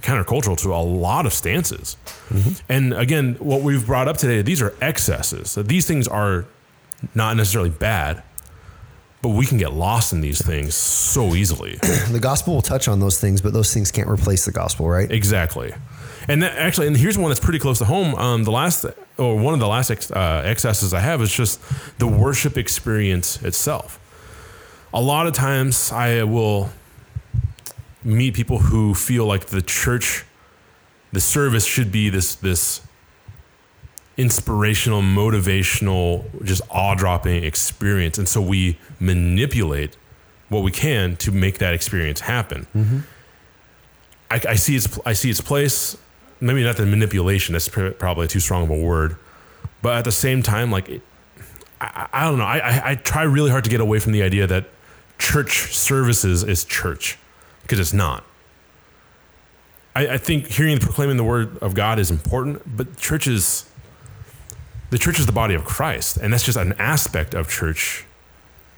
countercultural 0.01 0.57
to 0.57 0.75
a 0.75 0.83
lot 0.83 1.25
of 1.25 1.31
stances. 1.31 1.95
Mm-hmm. 2.27 2.51
And 2.67 2.93
again, 2.93 3.35
what 3.35 3.61
we've 3.61 3.85
brought 3.85 4.09
up 4.09 4.17
today, 4.17 4.41
these 4.41 4.61
are 4.61 4.75
excesses. 4.81 5.49
So 5.49 5.63
these 5.63 5.87
things 5.87 6.05
are 6.05 6.45
not 7.15 7.37
necessarily 7.37 7.69
bad, 7.69 8.21
but 9.21 9.29
we 9.29 9.45
can 9.45 9.57
get 9.57 9.71
lost 9.71 10.11
in 10.11 10.19
these 10.19 10.45
things 10.45 10.75
so 10.75 11.33
easily. 11.33 11.75
the 12.11 12.19
gospel 12.21 12.55
will 12.55 12.61
touch 12.61 12.89
on 12.89 12.99
those 12.99 13.21
things, 13.21 13.41
but 13.41 13.53
those 13.53 13.73
things 13.73 13.89
can't 13.89 14.09
replace 14.09 14.43
the 14.43 14.51
gospel, 14.51 14.89
right? 14.89 15.09
Exactly. 15.09 15.73
And 16.27 16.41
that, 16.43 16.53
actually, 16.57 16.87
and 16.87 16.97
here's 16.97 17.17
one 17.17 17.29
that's 17.29 17.39
pretty 17.39 17.59
close 17.59 17.79
to 17.79 17.85
home. 17.85 18.15
Um, 18.15 18.43
the 18.43 18.51
last, 18.51 18.85
or 19.17 19.37
one 19.37 19.53
of 19.53 19.59
the 19.59 19.67
last 19.67 19.91
ex, 19.91 20.11
uh, 20.11 20.41
excesses 20.45 20.93
I 20.93 20.99
have 20.99 21.21
is 21.21 21.33
just 21.33 21.61
the 21.99 22.07
worship 22.07 22.57
experience 22.57 23.41
itself. 23.43 23.99
A 24.93 25.01
lot 25.01 25.27
of 25.27 25.33
times, 25.33 25.91
I 25.91 26.23
will 26.23 26.69
meet 28.03 28.33
people 28.33 28.59
who 28.59 28.93
feel 28.93 29.25
like 29.25 29.47
the 29.47 29.61
church, 29.61 30.25
the 31.11 31.19
service 31.19 31.65
should 31.65 31.91
be 31.91 32.09
this 32.09 32.35
this 32.35 32.81
inspirational, 34.17 35.01
motivational, 35.01 36.23
just 36.43 36.61
awe 36.69 36.95
dropping 36.95 37.43
experience, 37.43 38.17
and 38.17 38.27
so 38.27 38.41
we 38.41 38.79
manipulate 38.99 39.97
what 40.49 40.63
we 40.63 40.71
can 40.71 41.15
to 41.17 41.31
make 41.31 41.57
that 41.57 41.73
experience 41.73 42.21
happen. 42.21 42.67
Mm-hmm. 42.75 42.99
I, 44.29 44.41
I, 44.49 44.55
see 44.55 44.75
its 44.75 44.99
I 45.05 45.13
see 45.13 45.29
its 45.29 45.41
place. 45.41 45.97
Maybe 46.39 46.63
not 46.63 46.77
the 46.77 46.85
manipulation. 46.85 47.53
That's 47.53 47.69
probably 47.69 48.27
too 48.27 48.39
strong 48.39 48.63
of 48.63 48.69
a 48.69 48.77
word, 48.77 49.15
but 49.81 49.97
at 49.97 50.03
the 50.03 50.11
same 50.11 50.43
time, 50.43 50.71
like 50.71 50.89
it, 50.89 51.01
I, 51.79 52.07
I, 52.11 52.23
don't 52.25 52.37
know. 52.37 52.45
I, 52.45 52.91
I 52.91 52.95
try 52.95 53.23
really 53.23 53.51
hard 53.51 53.63
to 53.63 53.69
get 53.69 53.79
away 53.79 53.99
from 53.99 54.11
the 54.11 54.23
idea 54.23 54.47
that 54.47 54.65
church 55.17 55.75
services 55.75 56.43
is 56.43 56.63
church 56.65 57.17
because 57.61 57.79
it's 57.79 57.93
not. 57.93 58.23
I, 59.95 60.07
I, 60.07 60.17
think 60.17 60.47
hearing 60.47 60.73
and 60.73 60.81
proclaiming 60.81 61.17
the 61.17 61.23
word 61.23 61.57
of 61.59 61.73
God 61.73 61.99
is 61.99 62.11
important, 62.11 62.77
but 62.77 62.97
church 62.97 63.27
is 63.27 63.69
the 64.89 64.97
church 64.97 65.19
is 65.19 65.25
the 65.25 65.31
body 65.31 65.55
of 65.55 65.65
Christ, 65.65 66.17
and 66.17 66.33
that's 66.33 66.43
just 66.43 66.57
an 66.57 66.73
aspect 66.73 67.33
of 67.33 67.49
church. 67.49 68.05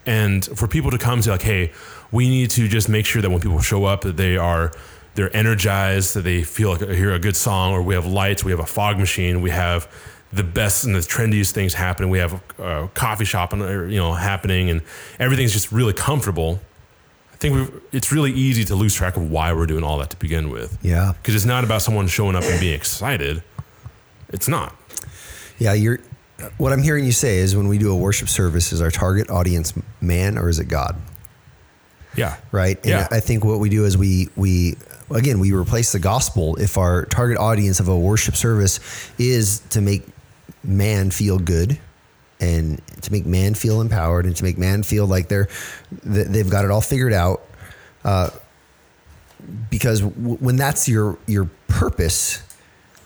And 0.06 0.46
for 0.46 0.68
people 0.68 0.92
to 0.92 0.98
come 0.98 1.16
and 1.16 1.24
say 1.24 1.32
like, 1.32 1.42
"Hey, 1.42 1.72
we 2.12 2.30
need 2.30 2.50
to 2.52 2.68
just 2.68 2.88
make 2.88 3.06
sure 3.06 3.22
that 3.22 3.30
when 3.30 3.42
people 3.42 3.60
show 3.60 3.86
up, 3.86 4.02
that 4.02 4.16
they 4.16 4.38
are 4.38 4.72
they're 5.18 5.36
energized, 5.36 6.14
that 6.14 6.22
they 6.22 6.44
feel 6.44 6.70
like 6.70 6.82
hear 6.82 7.12
a 7.12 7.20
good 7.20 7.36
song, 7.36 7.74
or 7.74 7.82
we 7.82 7.96
have 7.96 8.06
lights, 8.06 8.44
we 8.44 8.52
have 8.52 8.60
a 8.60 8.66
fog 8.66 9.00
machine, 9.00 9.42
we 9.42 9.50
have 9.50 9.92
the 10.32 10.44
best 10.44 10.86
and 10.86 10.94
the 10.94 11.00
trendiest 11.00 11.52
things 11.52 11.74
happening. 11.74 12.10
We 12.10 12.20
have 12.20 12.42
a 12.60 12.88
coffee 12.94 13.26
shop, 13.26 13.52
and 13.52 13.92
you 13.92 13.98
know, 13.98 14.14
happening, 14.14 14.70
and 14.70 14.82
everything's 15.20 15.52
just 15.52 15.72
really 15.72 15.94
comfortable." 15.94 16.62
I 17.34 17.38
think 17.38 17.72
it's 17.92 18.12
really 18.12 18.32
easy 18.32 18.64
to 18.66 18.76
lose 18.76 18.96
track 18.96 19.16
of 19.16 19.30
why 19.30 19.54
we're 19.54 19.68
doing 19.68 19.84
all 19.84 20.00
that 20.00 20.10
to 20.10 20.18
begin 20.18 20.50
with. 20.50 20.80
Yeah. 20.82 21.14
Because 21.22 21.36
it's 21.36 21.46
not 21.46 21.64
about 21.64 21.84
someone 21.84 22.08
showing 22.08 22.36
up 22.36 22.44
and 22.44 22.60
being 22.60 22.74
excited. 22.74 23.44
It's 24.30 24.48
not. 24.48 24.76
Yeah, 25.60 25.74
you're. 25.74 26.00
What 26.58 26.74
I'm 26.74 26.82
hearing 26.82 27.06
you 27.06 27.12
say 27.12 27.38
is 27.38 27.56
when 27.56 27.68
we 27.68 27.78
do 27.78 27.92
a 27.92 27.96
worship 27.96 28.28
service, 28.28 28.72
is 28.72 28.82
our 28.82 28.92
target 28.92 29.30
audience 29.30 29.74
man 30.02 30.38
or 30.38 30.50
is 30.50 30.58
it 30.58 30.66
God? 30.66 30.96
Yeah. 32.16 32.38
Right. 32.52 32.78
And 32.78 32.88
yeah. 32.88 33.08
I 33.12 33.20
think 33.20 33.46
what 33.46 33.60
we 33.60 33.70
do 33.70 33.86
is 33.86 33.98
we 33.98 34.30
we 34.36 34.76
again 35.12 35.40
we 35.40 35.52
replace 35.52 35.92
the 35.92 36.00
gospel 36.00 36.56
if 36.58 36.78
our 36.78 37.06
target 37.06 37.38
audience 37.38 37.80
of 37.80 37.88
a 37.88 37.98
worship 37.98 38.36
service 38.36 38.80
is 39.18 39.60
to 39.70 39.82
make 39.82 40.04
man 40.64 41.12
feel 41.12 41.40
good 41.40 41.80
and 42.40 42.82
to 43.02 43.12
make 43.12 43.26
man 43.26 43.54
feel 43.54 43.82
empowered 43.82 44.26
and 44.26 44.36
to 44.36 44.44
make 44.44 44.58
man 44.58 44.84
feel 44.84 45.08
like 45.08 45.28
they're 45.28 45.48
they've 46.04 46.50
got 46.50 46.66
it 46.66 46.72
all 46.72 46.82
figured 46.82 47.14
out. 47.14 47.42
Uh, 48.04 48.30
because 49.70 50.02
w- 50.02 50.38
when 50.38 50.56
that's 50.56 50.88
your 50.88 51.18
your 51.28 51.50
purpose, 51.68 52.42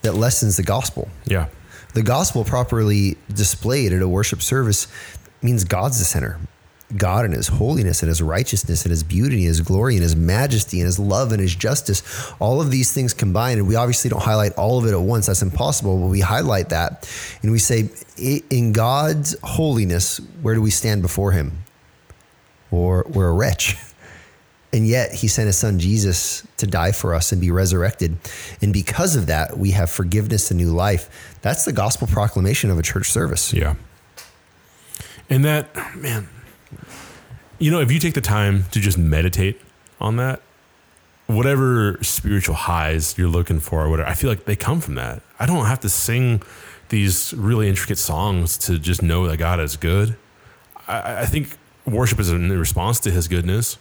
that 0.01 0.13
lessens 0.13 0.57
the 0.57 0.63
gospel. 0.63 1.09
Yeah, 1.25 1.47
the 1.93 2.03
gospel 2.03 2.43
properly 2.43 3.17
displayed 3.33 3.93
at 3.93 4.01
a 4.01 4.07
worship 4.07 4.41
service 4.41 4.87
means 5.41 5.63
God's 5.63 5.99
the 5.99 6.05
center. 6.05 6.39
God 6.97 7.25
and 7.25 7.33
his 7.33 7.47
holiness 7.47 8.01
and 8.01 8.09
his 8.09 8.21
righteousness 8.21 8.83
and 8.83 8.91
his 8.91 9.03
beauty 9.03 9.37
and 9.37 9.45
his 9.45 9.61
glory 9.61 9.95
and 9.95 10.03
his 10.03 10.15
majesty 10.15 10.79
and 10.79 10.85
his 10.85 10.99
love 10.99 11.31
and 11.31 11.41
his 11.41 11.55
justice, 11.55 12.03
all 12.39 12.61
of 12.61 12.71
these 12.71 12.91
things 12.91 13.13
combined. 13.13 13.59
And 13.59 13.67
we 13.67 13.75
obviously 13.75 14.09
don't 14.09 14.21
highlight 14.21 14.53
all 14.53 14.79
of 14.79 14.85
it 14.85 14.91
at 14.91 15.01
once. 15.01 15.27
That's 15.27 15.41
impossible. 15.41 15.99
But 15.99 16.07
we 16.07 16.21
highlight 16.21 16.69
that 16.69 17.09
and 17.41 17.51
we 17.51 17.59
say, 17.59 17.89
in 18.17 18.71
God's 18.71 19.35
holiness, 19.43 20.17
where 20.41 20.55
do 20.55 20.61
we 20.61 20.71
stand 20.71 21.01
before 21.01 21.31
him? 21.31 21.63
Or 22.69 23.05
we're 23.09 23.29
a 23.29 23.33
wretch. 23.33 23.77
And 24.73 24.87
yet 24.87 25.11
he 25.13 25.27
sent 25.27 25.47
his 25.47 25.57
son 25.57 25.79
Jesus 25.79 26.47
to 26.57 26.65
die 26.65 26.93
for 26.93 27.13
us 27.13 27.33
and 27.33 27.41
be 27.41 27.51
resurrected. 27.51 28.17
And 28.61 28.71
because 28.71 29.17
of 29.17 29.27
that, 29.27 29.57
we 29.57 29.71
have 29.71 29.89
forgiveness 29.89 30.49
and 30.49 30.57
new 30.57 30.71
life. 30.71 31.37
That's 31.41 31.65
the 31.65 31.73
gospel 31.73 32.07
proclamation 32.07 32.69
of 32.69 32.79
a 32.79 32.81
church 32.81 33.11
service. 33.11 33.51
Yeah. 33.51 33.75
And 35.29 35.43
that, 35.45 35.75
man, 35.95 36.27
you 37.59 37.71
know, 37.71 37.79
if 37.79 37.91
you 37.91 37.99
take 37.99 38.13
the 38.13 38.21
time 38.21 38.65
to 38.71 38.79
just 38.79 38.97
meditate 38.97 39.61
on 39.99 40.15
that, 40.17 40.41
whatever 41.27 41.97
spiritual 42.01 42.55
highs 42.55 43.17
you're 43.17 43.29
looking 43.29 43.59
for, 43.59 43.85
or 43.85 43.89
whatever, 43.89 44.09
I 44.09 44.13
feel 44.13 44.29
like 44.29 44.45
they 44.45 44.55
come 44.55 44.81
from 44.81 44.95
that. 44.95 45.21
I 45.39 45.45
don't 45.45 45.65
have 45.65 45.79
to 45.81 45.89
sing 45.89 46.41
these 46.89 47.33
really 47.33 47.69
intricate 47.69 47.97
songs 47.97 48.57
to 48.57 48.77
just 48.77 49.01
know 49.01 49.27
that 49.27 49.37
God 49.37 49.59
is 49.59 49.77
good. 49.77 50.17
I, 50.87 51.21
I 51.21 51.25
think 51.25 51.57
worship 51.85 52.19
is 52.19 52.29
in 52.29 52.51
response 52.57 52.99
to 53.01 53.11
His 53.11 53.27
goodness, 53.27 53.77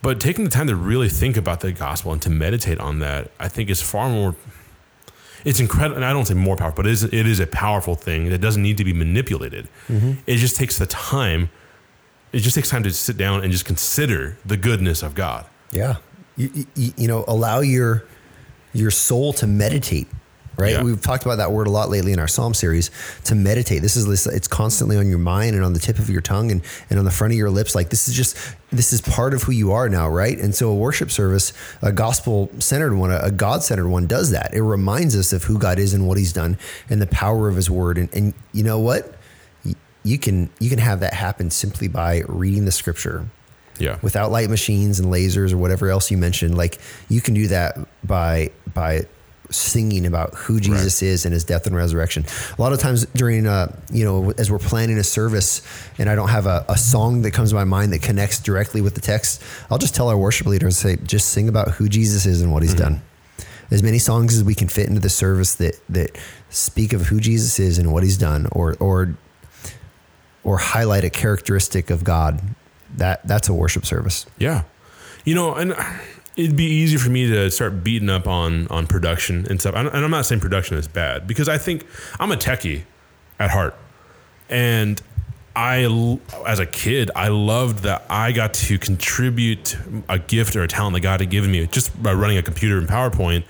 but 0.00 0.18
taking 0.20 0.44
the 0.44 0.50
time 0.50 0.66
to 0.68 0.76
really 0.76 1.08
think 1.08 1.36
about 1.36 1.60
the 1.60 1.72
gospel 1.72 2.12
and 2.12 2.22
to 2.22 2.30
meditate 2.30 2.78
on 2.80 3.00
that, 3.00 3.30
I 3.38 3.48
think 3.48 3.68
is 3.68 3.82
far 3.82 4.08
more. 4.08 4.34
It's 5.44 5.58
incredible, 5.60 5.96
and 5.96 6.04
I 6.04 6.12
don't 6.12 6.24
say 6.24 6.34
more 6.34 6.56
powerful, 6.56 6.84
but 6.84 6.86
it 6.86 6.92
is, 6.92 7.04
it 7.04 7.26
is 7.26 7.40
a 7.40 7.48
powerful 7.48 7.96
thing 7.96 8.30
that 8.30 8.38
doesn't 8.38 8.62
need 8.62 8.78
to 8.78 8.84
be 8.84 8.92
manipulated. 8.92 9.68
Mm-hmm. 9.88 10.20
It 10.26 10.36
just 10.36 10.54
takes 10.56 10.78
the 10.78 10.86
time 10.86 11.50
it 12.32 12.40
just 12.40 12.54
takes 12.54 12.70
time 12.70 12.82
to 12.84 12.92
sit 12.92 13.16
down 13.16 13.42
and 13.42 13.52
just 13.52 13.64
consider 13.64 14.36
the 14.44 14.56
goodness 14.56 15.02
of 15.02 15.14
God. 15.14 15.46
Yeah. 15.70 15.96
You, 16.36 16.66
you, 16.74 16.92
you 16.96 17.08
know, 17.08 17.24
allow 17.28 17.60
your 17.60 18.04
your 18.72 18.90
soul 18.90 19.34
to 19.34 19.46
meditate 19.46 20.08
right? 20.56 20.72
Yeah. 20.72 20.82
We've 20.82 21.00
talked 21.00 21.24
about 21.24 21.36
that 21.36 21.52
word 21.52 21.66
a 21.66 21.70
lot 21.70 21.88
lately 21.88 22.12
in 22.12 22.18
our 22.18 22.28
Psalm 22.28 22.54
series 22.54 22.90
to 23.24 23.34
meditate. 23.34 23.82
This 23.82 23.96
is 23.96 24.26
it's 24.26 24.48
constantly 24.48 24.96
on 24.96 25.08
your 25.08 25.18
mind 25.18 25.54
and 25.56 25.64
on 25.64 25.72
the 25.72 25.78
tip 25.78 25.98
of 25.98 26.10
your 26.10 26.20
tongue 26.20 26.50
and, 26.50 26.62
and 26.90 26.98
on 26.98 27.04
the 27.04 27.10
front 27.10 27.32
of 27.32 27.38
your 27.38 27.50
lips. 27.50 27.74
Like 27.74 27.90
this 27.90 28.08
is 28.08 28.14
just 28.14 28.36
this 28.70 28.92
is 28.92 29.00
part 29.00 29.34
of 29.34 29.42
who 29.42 29.52
you 29.52 29.72
are 29.72 29.88
now, 29.88 30.08
right? 30.08 30.38
And 30.38 30.54
so 30.54 30.70
a 30.70 30.74
worship 30.74 31.10
service, 31.10 31.52
a 31.80 31.92
gospel 31.92 32.50
centered 32.58 32.94
one, 32.94 33.10
a 33.10 33.30
God 33.30 33.62
centered 33.62 33.88
one 33.88 34.06
does 34.06 34.30
that. 34.30 34.54
It 34.54 34.62
reminds 34.62 35.16
us 35.16 35.32
of 35.32 35.44
who 35.44 35.58
God 35.58 35.78
is 35.78 35.94
and 35.94 36.06
what 36.06 36.18
he's 36.18 36.32
done 36.32 36.58
and 36.88 37.00
the 37.00 37.06
power 37.06 37.48
of 37.48 37.56
his 37.56 37.70
word. 37.70 37.98
And, 37.98 38.12
and 38.14 38.34
you 38.52 38.62
know 38.62 38.78
what? 38.78 39.14
You 40.04 40.18
can 40.18 40.50
you 40.58 40.68
can 40.68 40.78
have 40.78 41.00
that 41.00 41.14
happen 41.14 41.50
simply 41.50 41.88
by 41.88 42.22
reading 42.28 42.64
the 42.64 42.72
scripture. 42.72 43.26
Yeah. 43.78 43.98
Without 44.02 44.30
light 44.30 44.50
machines 44.50 45.00
and 45.00 45.12
lasers 45.12 45.52
or 45.52 45.56
whatever 45.56 45.88
else 45.88 46.10
you 46.10 46.18
mentioned, 46.18 46.56
like 46.56 46.78
you 47.08 47.20
can 47.20 47.34
do 47.34 47.48
that 47.48 47.76
by 48.04 48.50
by 48.72 49.06
singing 49.54 50.06
about 50.06 50.34
who 50.34 50.60
Jesus 50.60 51.02
right. 51.02 51.08
is 51.08 51.24
and 51.24 51.32
his 51.32 51.44
death 51.44 51.66
and 51.66 51.76
resurrection. 51.76 52.24
A 52.58 52.60
lot 52.60 52.72
of 52.72 52.80
times 52.80 53.06
during, 53.14 53.46
uh, 53.46 53.74
you 53.92 54.04
know, 54.04 54.32
as 54.38 54.50
we're 54.50 54.58
planning 54.58 54.98
a 54.98 55.04
service 55.04 55.62
and 55.98 56.08
I 56.08 56.14
don't 56.14 56.28
have 56.28 56.46
a, 56.46 56.64
a, 56.68 56.76
song 56.76 57.22
that 57.22 57.32
comes 57.32 57.50
to 57.50 57.54
my 57.54 57.64
mind 57.64 57.92
that 57.92 58.02
connects 58.02 58.40
directly 58.40 58.80
with 58.80 58.94
the 58.94 59.00
text, 59.00 59.42
I'll 59.70 59.78
just 59.78 59.94
tell 59.94 60.08
our 60.08 60.16
worship 60.16 60.46
leaders, 60.46 60.78
say, 60.78 60.96
just 60.96 61.28
sing 61.28 61.48
about 61.48 61.72
who 61.72 61.88
Jesus 61.88 62.26
is 62.26 62.40
and 62.40 62.52
what 62.52 62.62
he's 62.62 62.74
mm-hmm. 62.74 62.94
done. 62.94 63.02
As 63.70 63.82
many 63.82 63.98
songs 63.98 64.36
as 64.36 64.44
we 64.44 64.54
can 64.54 64.68
fit 64.68 64.88
into 64.88 65.00
the 65.00 65.10
service 65.10 65.54
that, 65.56 65.80
that 65.88 66.18
speak 66.50 66.92
of 66.92 67.02
who 67.02 67.20
Jesus 67.20 67.58
is 67.58 67.78
and 67.78 67.92
what 67.92 68.02
he's 68.02 68.18
done 68.18 68.46
or, 68.52 68.76
or 68.80 69.16
or 70.44 70.58
highlight 70.58 71.04
a 71.04 71.10
characteristic 71.10 71.90
of 71.90 72.04
God, 72.04 72.40
that 72.96 73.26
that's 73.26 73.48
a 73.48 73.54
worship 73.54 73.86
service. 73.86 74.26
Yeah. 74.38 74.64
You 75.24 75.34
know, 75.34 75.54
and 75.54 75.74
it'd 76.36 76.56
be 76.56 76.64
easy 76.64 76.96
for 76.96 77.10
me 77.10 77.28
to 77.28 77.50
start 77.50 77.84
beating 77.84 78.10
up 78.10 78.26
on 78.26 78.66
on 78.68 78.86
production 78.86 79.46
and 79.48 79.60
stuff. 79.60 79.74
And 79.76 79.88
I'm 79.88 80.10
not 80.10 80.26
saying 80.26 80.40
production 80.40 80.76
is 80.76 80.88
bad 80.88 81.26
because 81.26 81.48
I 81.48 81.58
think 81.58 81.86
I'm 82.18 82.32
a 82.32 82.36
techie 82.36 82.82
at 83.38 83.50
heart, 83.50 83.76
and 84.48 85.00
I, 85.54 85.84
as 86.46 86.58
a 86.58 86.66
kid, 86.66 87.10
I 87.14 87.28
loved 87.28 87.80
that 87.80 88.06
I 88.08 88.32
got 88.32 88.54
to 88.54 88.78
contribute 88.78 89.76
a 90.08 90.18
gift 90.18 90.56
or 90.56 90.62
a 90.62 90.68
talent 90.68 90.94
that 90.94 91.00
God 91.00 91.20
had 91.20 91.30
given 91.30 91.50
me 91.50 91.66
just 91.66 92.02
by 92.02 92.12
running 92.14 92.38
a 92.38 92.42
computer 92.42 92.78
and 92.78 92.88
PowerPoint, 92.88 93.44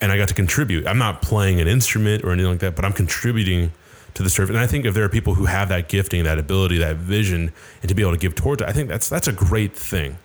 and 0.00 0.12
I 0.12 0.16
got 0.16 0.28
to 0.28 0.34
contribute. 0.34 0.86
I'm 0.86 0.98
not 0.98 1.22
playing 1.22 1.60
an 1.60 1.66
instrument 1.66 2.24
or 2.24 2.30
anything 2.30 2.50
like 2.52 2.60
that, 2.60 2.76
but 2.76 2.84
I'm 2.84 2.92
contributing 2.92 3.72
to 4.14 4.22
the 4.22 4.30
service. 4.30 4.50
And 4.54 4.58
I 4.62 4.66
think 4.66 4.84
if 4.84 4.94
there 4.94 5.04
are 5.04 5.08
people 5.08 5.34
who 5.34 5.44
have 5.46 5.68
that 5.68 5.88
gifting, 5.88 6.24
that 6.24 6.38
ability, 6.38 6.78
that 6.78 6.96
vision, 6.96 7.52
and 7.82 7.88
to 7.88 7.94
be 7.94 8.02
able 8.02 8.12
to 8.12 8.18
give 8.18 8.34
towards 8.34 8.62
it, 8.62 8.68
I 8.68 8.72
think 8.72 8.88
that's 8.88 9.08
that's 9.08 9.28
a 9.28 9.32
great 9.32 9.74
thing. 9.76 10.18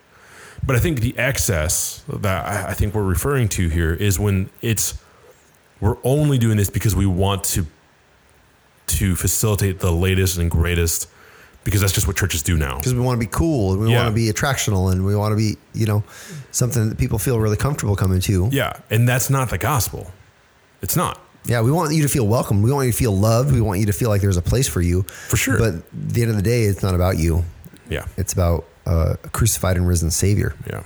But 0.65 0.75
I 0.75 0.79
think 0.79 1.01
the 1.01 1.17
excess 1.17 2.03
that 2.07 2.45
I, 2.45 2.69
I 2.69 2.73
think 2.73 2.93
we're 2.95 3.03
referring 3.03 3.49
to 3.49 3.67
here 3.69 3.93
is 3.93 4.17
when 4.19 4.49
it's 4.61 4.97
we're 5.81 5.97
only 6.03 6.37
doing 6.37 6.57
this 6.57 6.69
because 6.69 6.95
we 6.95 7.05
want 7.05 7.43
to 7.45 7.65
to 8.87 9.15
facilitate 9.15 9.79
the 9.79 9.91
latest 9.91 10.37
and 10.37 10.49
greatest 10.51 11.09
because 11.63 11.79
that's 11.79 11.93
just 11.93 12.07
what 12.07 12.17
churches 12.17 12.43
do 12.43 12.57
now. 12.57 12.77
Because 12.77 12.93
we 12.93 12.99
want 12.99 13.19
to 13.19 13.25
be 13.25 13.31
cool 13.31 13.71
and 13.73 13.81
we 13.81 13.91
Yeah. 13.91 14.03
want 14.03 14.09
to 14.09 14.15
be 14.15 14.31
attractional 14.31 14.91
and 14.91 15.05
we 15.05 15.15
want 15.15 15.31
to 15.31 15.37
be, 15.37 15.57
you 15.73 15.85
know, 15.85 16.03
something 16.51 16.89
that 16.89 16.97
people 16.97 17.17
feel 17.17 17.39
really 17.39 17.55
comfortable 17.55 17.95
coming 17.95 18.19
to. 18.21 18.49
Yeah, 18.51 18.73
and 18.89 19.07
that's 19.07 19.29
not 19.29 19.49
the 19.49 19.57
gospel. 19.57 20.11
It's 20.81 20.95
not. 20.97 21.19
Yeah, 21.45 21.61
we 21.61 21.71
want 21.71 21.93
you 21.93 22.03
to 22.03 22.07
feel 22.07 22.27
welcome. 22.27 22.61
We 22.61 22.71
want 22.71 22.85
you 22.85 22.91
to 22.91 22.97
feel 22.97 23.15
loved. 23.15 23.51
We 23.51 23.61
want 23.61 23.79
you 23.79 23.85
to 23.87 23.93
feel 23.93 24.09
like 24.09 24.21
there's 24.21 24.37
a 24.37 24.41
place 24.41 24.67
for 24.67 24.81
you. 24.81 25.03
For 25.03 25.37
sure. 25.37 25.57
But 25.57 25.73
at 25.75 25.83
the 25.91 26.21
end 26.21 26.31
of 26.31 26.37
the 26.37 26.43
day, 26.43 26.63
it's 26.63 26.81
not 26.81 26.95
about 26.95 27.17
you. 27.17 27.43
Yeah. 27.89 28.05
It's 28.17 28.31
about 28.31 28.65
uh, 28.85 29.15
a 29.23 29.29
crucified 29.29 29.75
and 29.75 29.87
risen 29.87 30.09
Savior. 30.09 30.55
Yeah. 30.67 30.83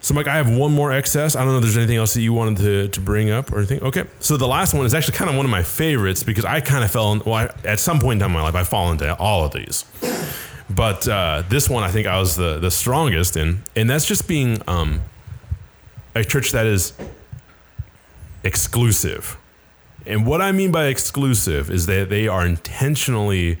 So, 0.00 0.14
Mike, 0.14 0.28
I 0.28 0.36
have 0.36 0.54
one 0.54 0.72
more 0.72 0.92
excess. 0.92 1.34
I 1.34 1.40
don't 1.40 1.48
know 1.48 1.56
if 1.56 1.62
there's 1.64 1.76
anything 1.76 1.96
else 1.96 2.14
that 2.14 2.20
you 2.20 2.32
wanted 2.32 2.58
to, 2.58 2.88
to 2.88 3.00
bring 3.00 3.30
up 3.30 3.50
or 3.50 3.58
anything. 3.58 3.82
Okay. 3.82 4.04
So, 4.20 4.36
the 4.36 4.46
last 4.46 4.72
one 4.72 4.86
is 4.86 4.94
actually 4.94 5.16
kind 5.16 5.28
of 5.28 5.36
one 5.36 5.44
of 5.44 5.50
my 5.50 5.64
favorites 5.64 6.22
because 6.22 6.44
I 6.44 6.60
kind 6.60 6.84
of 6.84 6.90
fell 6.92 7.12
in, 7.12 7.22
well, 7.24 7.34
I, 7.34 7.50
at 7.64 7.80
some 7.80 7.98
point 7.98 8.18
in 8.18 8.20
time 8.20 8.32
my 8.32 8.42
life, 8.42 8.54
I 8.54 8.62
fall 8.62 8.92
into 8.92 9.16
all 9.16 9.44
of 9.44 9.52
these. 9.52 9.84
But 10.68 11.08
uh, 11.08 11.42
this 11.48 11.68
one, 11.68 11.82
I 11.82 11.90
think 11.90 12.06
I 12.06 12.20
was 12.20 12.36
the, 12.36 12.58
the 12.58 12.70
strongest 12.70 13.36
in, 13.36 13.62
and 13.74 13.88
that's 13.88 14.04
just 14.04 14.28
being 14.28 14.60
um, 14.68 15.02
a 16.14 16.22
church 16.22 16.52
that 16.52 16.66
is 16.66 16.92
exclusive. 18.46 19.36
And 20.06 20.24
what 20.24 20.40
I 20.40 20.52
mean 20.52 20.70
by 20.70 20.86
exclusive 20.86 21.70
is 21.70 21.86
that 21.86 22.08
they 22.08 22.28
are 22.28 22.46
intentionally 22.46 23.58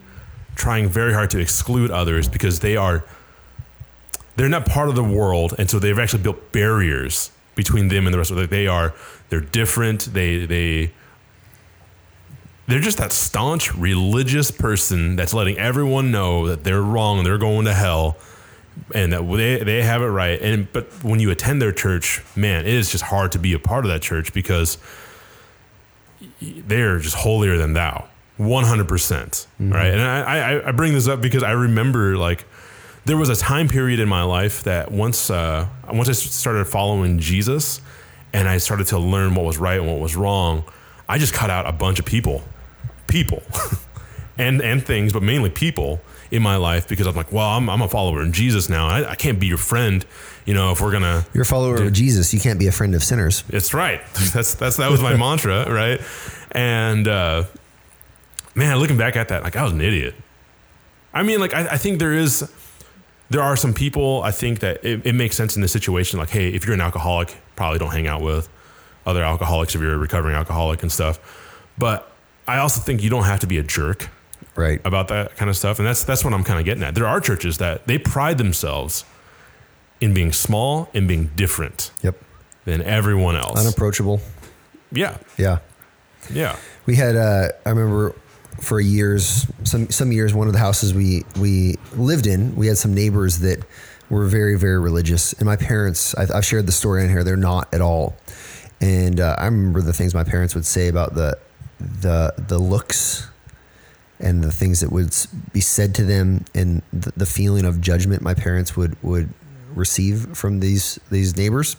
trying 0.54 0.88
very 0.88 1.12
hard 1.12 1.30
to 1.30 1.38
exclude 1.38 1.90
others 1.90 2.28
because 2.28 2.60
they 2.60 2.76
are 2.76 3.04
they're 4.36 4.48
not 4.48 4.66
part 4.66 4.90
of 4.90 4.94
the 4.94 5.04
world, 5.04 5.54
and 5.58 5.68
so 5.68 5.78
they've 5.78 5.98
actually 5.98 6.22
built 6.22 6.52
barriers 6.52 7.30
between 7.54 7.88
them 7.88 8.06
and 8.06 8.12
the 8.12 8.18
rest 8.18 8.30
of 8.30 8.38
it. 8.38 8.50
They 8.50 8.66
are 8.66 8.94
they're 9.28 9.40
different. 9.40 10.12
They 10.12 10.46
they 10.46 10.92
they're 12.66 12.80
just 12.80 12.98
that 12.98 13.12
staunch 13.12 13.74
religious 13.74 14.50
person 14.50 15.16
that's 15.16 15.32
letting 15.32 15.58
everyone 15.58 16.10
know 16.10 16.46
that 16.48 16.64
they're 16.64 16.82
wrong 16.82 17.18
and 17.18 17.26
they're 17.26 17.38
going 17.38 17.64
to 17.64 17.74
hell 17.74 18.16
and 18.94 19.12
that 19.12 19.22
they, 19.22 19.62
they 19.62 19.82
have 19.82 20.02
it 20.02 20.06
right. 20.06 20.40
And 20.40 20.72
but 20.72 20.86
when 21.02 21.20
you 21.20 21.30
attend 21.30 21.60
their 21.60 21.72
church, 21.72 22.22
man, 22.36 22.66
it 22.66 22.74
is 22.74 22.90
just 22.90 23.04
hard 23.04 23.32
to 23.32 23.38
be 23.38 23.52
a 23.52 23.58
part 23.58 23.84
of 23.84 23.90
that 23.90 24.02
church 24.02 24.32
because 24.32 24.78
they're 26.40 26.98
just 26.98 27.16
holier 27.16 27.56
than 27.56 27.72
thou. 27.72 28.08
100%. 28.38 28.86
percent 28.86 29.46
Right. 29.58 29.86
And 29.86 30.02
I, 30.02 30.20
I, 30.20 30.68
I 30.68 30.72
bring 30.72 30.92
this 30.92 31.08
up 31.08 31.20
because 31.20 31.42
I 31.42 31.52
remember 31.52 32.16
like 32.16 32.44
there 33.06 33.16
was 33.16 33.28
a 33.28 33.36
time 33.36 33.68
period 33.68 34.00
in 34.00 34.08
my 34.08 34.22
life 34.22 34.64
that 34.64 34.90
once, 34.90 35.30
uh, 35.30 35.68
once 35.90 36.08
I 36.08 36.12
started 36.12 36.66
following 36.66 37.18
Jesus 37.18 37.80
and 38.32 38.48
I 38.48 38.58
started 38.58 38.88
to 38.88 38.98
learn 38.98 39.34
what 39.34 39.44
was 39.44 39.58
right 39.58 39.78
and 39.78 39.88
what 39.88 40.00
was 40.00 40.16
wrong, 40.16 40.64
I 41.08 41.18
just 41.18 41.32
cut 41.32 41.48
out 41.48 41.66
a 41.66 41.72
bunch 41.72 41.98
of 41.98 42.04
people, 42.04 42.42
people 43.06 43.42
and, 44.38 44.60
and 44.60 44.84
things, 44.84 45.12
but 45.12 45.22
mainly 45.22 45.50
people 45.50 46.00
in 46.30 46.42
my 46.42 46.56
life 46.56 46.88
because 46.88 47.06
I'm 47.06 47.14
like, 47.14 47.32
well, 47.32 47.48
I'm, 47.48 47.68
I'm 47.68 47.82
a 47.82 47.88
follower 47.88 48.22
in 48.22 48.32
Jesus 48.32 48.68
now. 48.68 48.86
I, 48.88 49.10
I 49.10 49.14
can't 49.14 49.38
be 49.38 49.46
your 49.46 49.58
friend, 49.58 50.04
you 50.44 50.54
know, 50.54 50.72
if 50.72 50.80
we're 50.80 50.92
to, 50.92 51.26
You're 51.32 51.42
a 51.42 51.46
follower 51.46 51.82
of 51.82 51.92
Jesus. 51.92 52.32
You 52.34 52.40
can't 52.40 52.58
be 52.58 52.66
a 52.66 52.72
friend 52.72 52.94
of 52.94 53.04
sinners. 53.04 53.44
it's 53.48 53.74
right. 53.74 54.00
That's 54.32 54.54
that's 54.54 54.76
that 54.76 54.90
was 54.90 55.00
my 55.00 55.16
mantra, 55.16 55.70
right? 55.72 56.00
And 56.52 57.06
uh, 57.06 57.44
man, 58.54 58.78
looking 58.78 58.96
back 58.96 59.16
at 59.16 59.28
that, 59.28 59.42
like 59.42 59.56
I 59.56 59.62
was 59.62 59.72
an 59.72 59.80
idiot. 59.80 60.14
I 61.14 61.22
mean, 61.22 61.40
like 61.40 61.54
I, 61.54 61.66
I 61.72 61.76
think 61.78 61.98
there 61.98 62.12
is, 62.12 62.50
there 63.30 63.42
are 63.42 63.56
some 63.56 63.72
people 63.72 64.22
I 64.22 64.30
think 64.30 64.60
that 64.60 64.84
it, 64.84 65.06
it 65.06 65.14
makes 65.14 65.36
sense 65.36 65.56
in 65.56 65.62
this 65.62 65.72
situation. 65.72 66.18
Like, 66.18 66.30
hey, 66.30 66.48
if 66.48 66.64
you're 66.64 66.74
an 66.74 66.80
alcoholic, 66.80 67.36
probably 67.56 67.78
don't 67.78 67.92
hang 67.92 68.06
out 68.06 68.20
with 68.20 68.48
other 69.06 69.22
alcoholics 69.22 69.74
if 69.74 69.80
you're 69.80 69.94
a 69.94 69.98
recovering 69.98 70.34
alcoholic 70.34 70.82
and 70.82 70.90
stuff. 70.90 71.18
But 71.78 72.10
I 72.48 72.58
also 72.58 72.80
think 72.80 73.02
you 73.02 73.10
don't 73.10 73.24
have 73.24 73.40
to 73.40 73.46
be 73.46 73.58
a 73.58 73.62
jerk 73.62 74.08
Right. 74.56 74.80
about 74.84 75.08
that 75.08 75.36
kind 75.36 75.48
of 75.50 75.56
stuff, 75.56 75.78
and 75.78 75.86
that's 75.86 76.02
that's 76.04 76.24
what 76.24 76.32
I'm 76.34 76.44
kind 76.44 76.58
of 76.58 76.64
getting 76.64 76.82
at. 76.82 76.94
There 76.94 77.06
are 77.06 77.20
churches 77.20 77.58
that 77.58 77.86
they 77.86 77.98
pride 77.98 78.38
themselves 78.38 79.04
in 80.00 80.12
being 80.14 80.32
small 80.32 80.88
and 80.94 81.06
being 81.08 81.30
different 81.36 81.90
Yep. 82.02 82.16
than 82.64 82.82
everyone 82.82 83.36
else. 83.36 83.58
Unapproachable. 83.58 84.20
yeah, 84.92 85.16
Yeah. 85.38 85.58
yeah. 86.30 86.56
We 86.86 86.96
had 86.96 87.16
uh, 87.16 87.48
I 87.64 87.70
remember 87.70 88.14
for 88.60 88.80
years 88.80 89.46
some 89.64 89.90
some 89.90 90.12
years 90.12 90.32
one 90.32 90.46
of 90.46 90.52
the 90.54 90.58
houses 90.58 90.94
we 90.94 91.24
we 91.38 91.76
lived 91.94 92.26
in 92.26 92.56
we 92.56 92.66
had 92.66 92.78
some 92.78 92.94
neighbors 92.94 93.40
that 93.40 93.62
were 94.08 94.24
very 94.26 94.56
very 94.58 94.78
religious 94.78 95.34
and 95.34 95.44
my 95.44 95.56
parents 95.56 96.14
I've, 96.14 96.30
I've 96.30 96.44
shared 96.46 96.64
the 96.66 96.72
story 96.72 97.04
in 97.04 97.10
here 97.10 97.22
they're 97.22 97.36
not 97.36 97.74
at 97.74 97.82
all 97.82 98.16
and 98.80 99.20
uh, 99.20 99.34
I 99.36 99.44
remember 99.44 99.82
the 99.82 99.92
things 99.92 100.14
my 100.14 100.24
parents 100.24 100.54
would 100.54 100.64
say 100.64 100.88
about 100.88 101.14
the 101.14 101.36
the 101.78 102.32
the 102.48 102.58
looks 102.58 103.28
and 104.18 104.42
the 104.42 104.52
things 104.52 104.80
that 104.80 104.90
would 104.90 105.14
be 105.52 105.60
said 105.60 105.94
to 105.96 106.04
them 106.04 106.44
and 106.54 106.82
the, 106.92 107.12
the 107.16 107.26
feeling 107.26 107.64
of 107.64 107.80
judgment 107.80 108.22
my 108.22 108.34
parents 108.34 108.76
would 108.76 109.00
would 109.02 109.28
receive 109.74 110.36
from 110.36 110.60
these 110.60 110.98
these 111.10 111.36
neighbors 111.36 111.76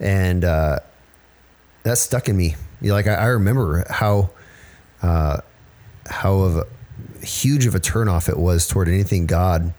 and 0.00 0.44
uh, 0.44 0.78
that 1.84 1.98
stuck 1.98 2.28
in 2.28 2.36
me. 2.36 2.56
You 2.80 2.88
know, 2.88 2.94
like 2.94 3.06
I, 3.06 3.14
I 3.14 3.26
remember 3.26 3.84
how 3.88 4.30
uh, 5.02 5.38
how 6.06 6.34
of 6.40 6.56
a 6.56 6.66
huge 7.24 7.66
of 7.66 7.74
a 7.74 7.80
turnoff 7.80 8.28
it 8.28 8.36
was 8.36 8.66
toward 8.66 8.88
anything 8.88 9.26
God, 9.26 9.72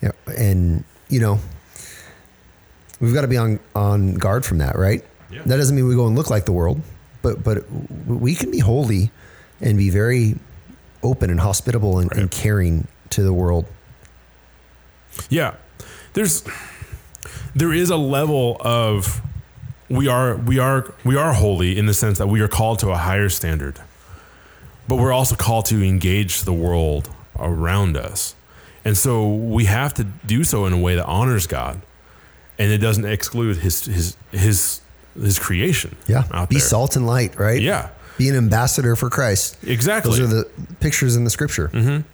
You 0.00 0.08
know, 0.08 0.32
and 0.34 0.84
you 1.08 1.20
know 1.20 1.40
we've 3.00 3.14
got 3.14 3.22
to 3.22 3.28
be 3.28 3.38
on 3.38 3.58
on 3.74 4.14
guard 4.14 4.44
from 4.44 4.58
that, 4.58 4.76
right? 4.76 5.04
Yeah. 5.30 5.42
That 5.46 5.56
doesn't 5.56 5.74
mean 5.74 5.88
we 5.88 5.94
go 5.94 6.06
and 6.06 6.14
look 6.14 6.30
like 6.30 6.44
the 6.44 6.52
world, 6.52 6.80
but 7.22 7.42
but 7.42 7.64
we 8.06 8.34
can 8.34 8.50
be 8.50 8.58
holy 8.58 9.10
and 9.60 9.78
be 9.78 9.90
very 9.90 10.36
open 11.04 11.30
and 11.30 11.40
hospitable 11.40 11.98
and, 11.98 12.10
and 12.12 12.30
caring 12.30 12.88
to 13.10 13.22
the 13.22 13.32
world. 13.32 13.66
Yeah. 15.28 15.54
There's 16.14 16.44
there 17.54 17.72
is 17.72 17.90
a 17.90 17.96
level 17.96 18.56
of 18.60 19.20
we 19.88 20.08
are 20.08 20.36
we 20.36 20.58
are 20.58 20.92
we 21.04 21.16
are 21.16 21.32
holy 21.32 21.78
in 21.78 21.86
the 21.86 21.94
sense 21.94 22.18
that 22.18 22.26
we 22.26 22.40
are 22.40 22.48
called 22.48 22.78
to 22.80 22.90
a 22.90 22.96
higher 22.96 23.28
standard. 23.28 23.80
But 24.88 24.96
we're 24.96 25.12
also 25.12 25.36
called 25.36 25.66
to 25.66 25.82
engage 25.82 26.42
the 26.42 26.52
world 26.52 27.08
around 27.38 27.96
us. 27.96 28.34
And 28.84 28.96
so 28.98 29.32
we 29.32 29.64
have 29.64 29.94
to 29.94 30.04
do 30.04 30.44
so 30.44 30.66
in 30.66 30.72
a 30.72 30.78
way 30.78 30.94
that 30.94 31.06
honors 31.06 31.46
God 31.46 31.80
and 32.58 32.70
it 32.72 32.78
doesn't 32.78 33.04
exclude 33.04 33.58
his 33.58 33.84
his 33.84 34.16
his 34.30 34.80
his 35.14 35.38
creation. 35.38 35.96
Yeah, 36.06 36.46
be 36.48 36.56
there. 36.56 36.60
salt 36.60 36.96
and 36.96 37.06
light, 37.06 37.38
right? 37.38 37.60
Yeah. 37.60 37.90
Be 38.18 38.28
an 38.28 38.36
ambassador 38.36 38.96
for 38.96 39.10
Christ. 39.10 39.56
Exactly. 39.64 40.10
Those 40.18 40.20
are 40.20 40.26
the 40.26 40.48
pictures 40.80 41.16
in 41.16 41.24
the 41.24 41.30
scripture. 41.30 41.70
and 41.74 42.04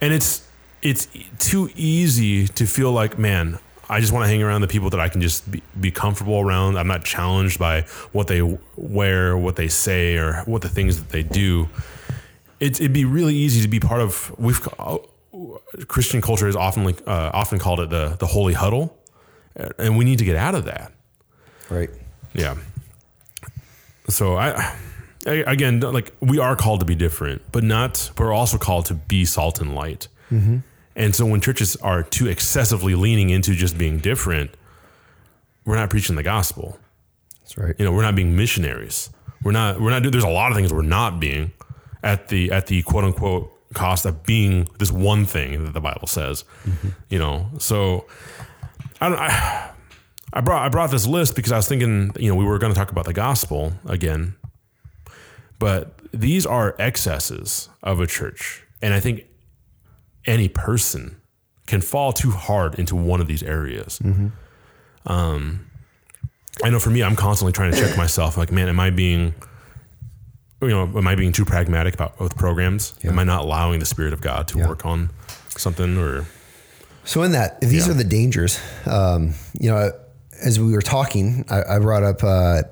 it's 0.00 0.42
it's 0.82 1.08
too 1.38 1.70
easy 1.74 2.46
to 2.46 2.66
feel 2.66 2.92
like 2.92 3.18
man 3.18 3.58
i 3.88 3.98
just 3.98 4.12
want 4.12 4.22
to 4.24 4.28
hang 4.28 4.42
around 4.42 4.60
the 4.60 4.68
people 4.68 4.90
that 4.90 5.00
i 5.00 5.08
can 5.08 5.22
just 5.22 5.50
be, 5.50 5.62
be 5.80 5.90
comfortable 5.90 6.38
around 6.38 6.76
i'm 6.76 6.86
not 6.86 7.02
challenged 7.02 7.58
by 7.58 7.80
what 8.12 8.26
they 8.28 8.42
wear 8.76 9.36
what 9.38 9.56
they 9.56 9.68
say 9.68 10.16
or 10.18 10.42
what 10.44 10.60
the 10.60 10.68
things 10.68 10.98
that 10.98 11.08
they 11.08 11.22
do 11.22 11.66
it, 12.60 12.78
it'd 12.78 12.92
be 12.92 13.06
really 13.06 13.34
easy 13.34 13.62
to 13.62 13.68
be 13.68 13.80
part 13.80 14.02
of 14.02 14.34
we've 14.38 14.60
ca- 14.60 14.98
christian 15.88 16.20
culture 16.20 16.46
is 16.46 16.54
often 16.56 16.84
like, 16.84 17.00
uh, 17.08 17.30
often 17.32 17.58
called 17.58 17.80
it 17.80 17.88
the, 17.88 18.16
the 18.20 18.26
holy 18.26 18.52
huddle 18.52 18.96
and 19.78 19.96
we 19.96 20.04
need 20.04 20.18
to 20.18 20.24
get 20.26 20.36
out 20.36 20.54
of 20.54 20.66
that 20.66 20.92
Right. 21.70 21.90
yeah. 22.34 22.54
So 24.08 24.36
I 24.36 24.76
again 25.26 25.80
like 25.80 26.12
we 26.20 26.38
are 26.38 26.56
called 26.56 26.80
to 26.80 26.86
be 26.86 26.94
different, 26.94 27.42
but 27.52 27.64
not. 27.64 28.10
But 28.16 28.24
we're 28.24 28.32
also 28.32 28.58
called 28.58 28.86
to 28.86 28.94
be 28.94 29.24
salt 29.24 29.60
and 29.60 29.74
light. 29.74 30.08
Mm-hmm. 30.30 30.58
And 30.94 31.14
so 31.14 31.26
when 31.26 31.40
churches 31.40 31.76
are 31.76 32.02
too 32.02 32.26
excessively 32.26 32.94
leaning 32.94 33.30
into 33.30 33.54
just 33.54 33.76
being 33.76 33.98
different, 33.98 34.50
we're 35.64 35.76
not 35.76 35.90
preaching 35.90 36.16
the 36.16 36.22
gospel. 36.22 36.78
That's 37.40 37.58
right. 37.58 37.74
You 37.78 37.84
know, 37.84 37.92
we're 37.92 38.02
not 38.02 38.14
being 38.14 38.34
missionaries. 38.36 39.10
We're 39.42 39.52
not. 39.52 39.80
We're 39.80 39.90
not. 39.90 40.10
There's 40.10 40.24
a 40.24 40.28
lot 40.28 40.50
of 40.50 40.56
things 40.56 40.72
we're 40.72 40.82
not 40.82 41.20
being 41.20 41.52
at 42.02 42.28
the 42.28 42.50
at 42.50 42.66
the 42.66 42.82
quote 42.82 43.04
unquote 43.04 43.52
cost 43.74 44.06
of 44.06 44.24
being 44.24 44.68
this 44.78 44.90
one 44.90 45.26
thing 45.26 45.64
that 45.64 45.74
the 45.74 45.80
Bible 45.80 46.06
says. 46.06 46.44
Mm-hmm. 46.64 46.88
You 47.10 47.18
know, 47.18 47.50
so 47.58 48.06
I 49.00 49.08
don't. 49.08 49.18
I, 49.18 49.70
I 50.32 50.40
brought 50.40 50.64
I 50.64 50.68
brought 50.68 50.90
this 50.90 51.06
list 51.06 51.36
because 51.36 51.52
I 51.52 51.56
was 51.56 51.68
thinking, 51.68 52.12
you 52.18 52.28
know, 52.28 52.34
we 52.34 52.44
were 52.44 52.58
going 52.58 52.72
to 52.72 52.78
talk 52.78 52.90
about 52.90 53.04
the 53.04 53.12
gospel 53.12 53.72
again, 53.86 54.34
but 55.58 55.98
these 56.12 56.46
are 56.46 56.74
excesses 56.78 57.68
of 57.82 58.00
a 58.00 58.06
church, 58.06 58.64
and 58.82 58.94
I 58.94 59.00
think 59.00 59.24
any 60.26 60.48
person 60.48 61.16
can 61.66 61.80
fall 61.80 62.12
too 62.12 62.30
hard 62.30 62.76
into 62.78 62.94
one 62.96 63.20
of 63.20 63.26
these 63.26 63.42
areas. 63.42 64.00
Um, 65.04 65.66
I 66.64 66.70
know 66.70 66.78
for 66.78 66.90
me, 66.90 67.02
I'm 67.02 67.16
constantly 67.16 67.52
trying 67.52 67.72
to 67.72 67.78
check 67.78 67.96
myself. 67.96 68.36
Like, 68.36 68.50
man, 68.52 68.68
am 68.68 68.80
I 68.80 68.90
being, 68.90 69.34
you 70.62 70.68
know, 70.68 70.82
am 70.82 71.06
I 71.06 71.14
being 71.14 71.32
too 71.32 71.44
pragmatic 71.44 71.94
about 71.94 72.16
both 72.18 72.36
programs? 72.36 72.94
Am 73.04 73.18
I 73.18 73.24
not 73.24 73.42
allowing 73.42 73.78
the 73.80 73.86
Spirit 73.86 74.12
of 74.12 74.20
God 74.20 74.48
to 74.48 74.58
work 74.58 74.84
on 74.86 75.10
something 75.50 75.98
or? 75.98 76.26
So 77.04 77.22
in 77.22 77.32
that, 77.32 77.60
these 77.60 77.86
Yeah. 77.86 77.92
are 77.92 77.96
the 77.96 78.04
dangers. 78.04 78.58
Um, 78.84 79.34
you 79.58 79.70
know, 79.70 79.92
as 80.44 80.58
we 80.58 80.72
were 80.72 80.82
talking, 80.82 81.44
I, 81.48 81.76
I 81.76 81.78
brought 81.78 82.02
up 82.02 82.22
uh, 82.24 82.62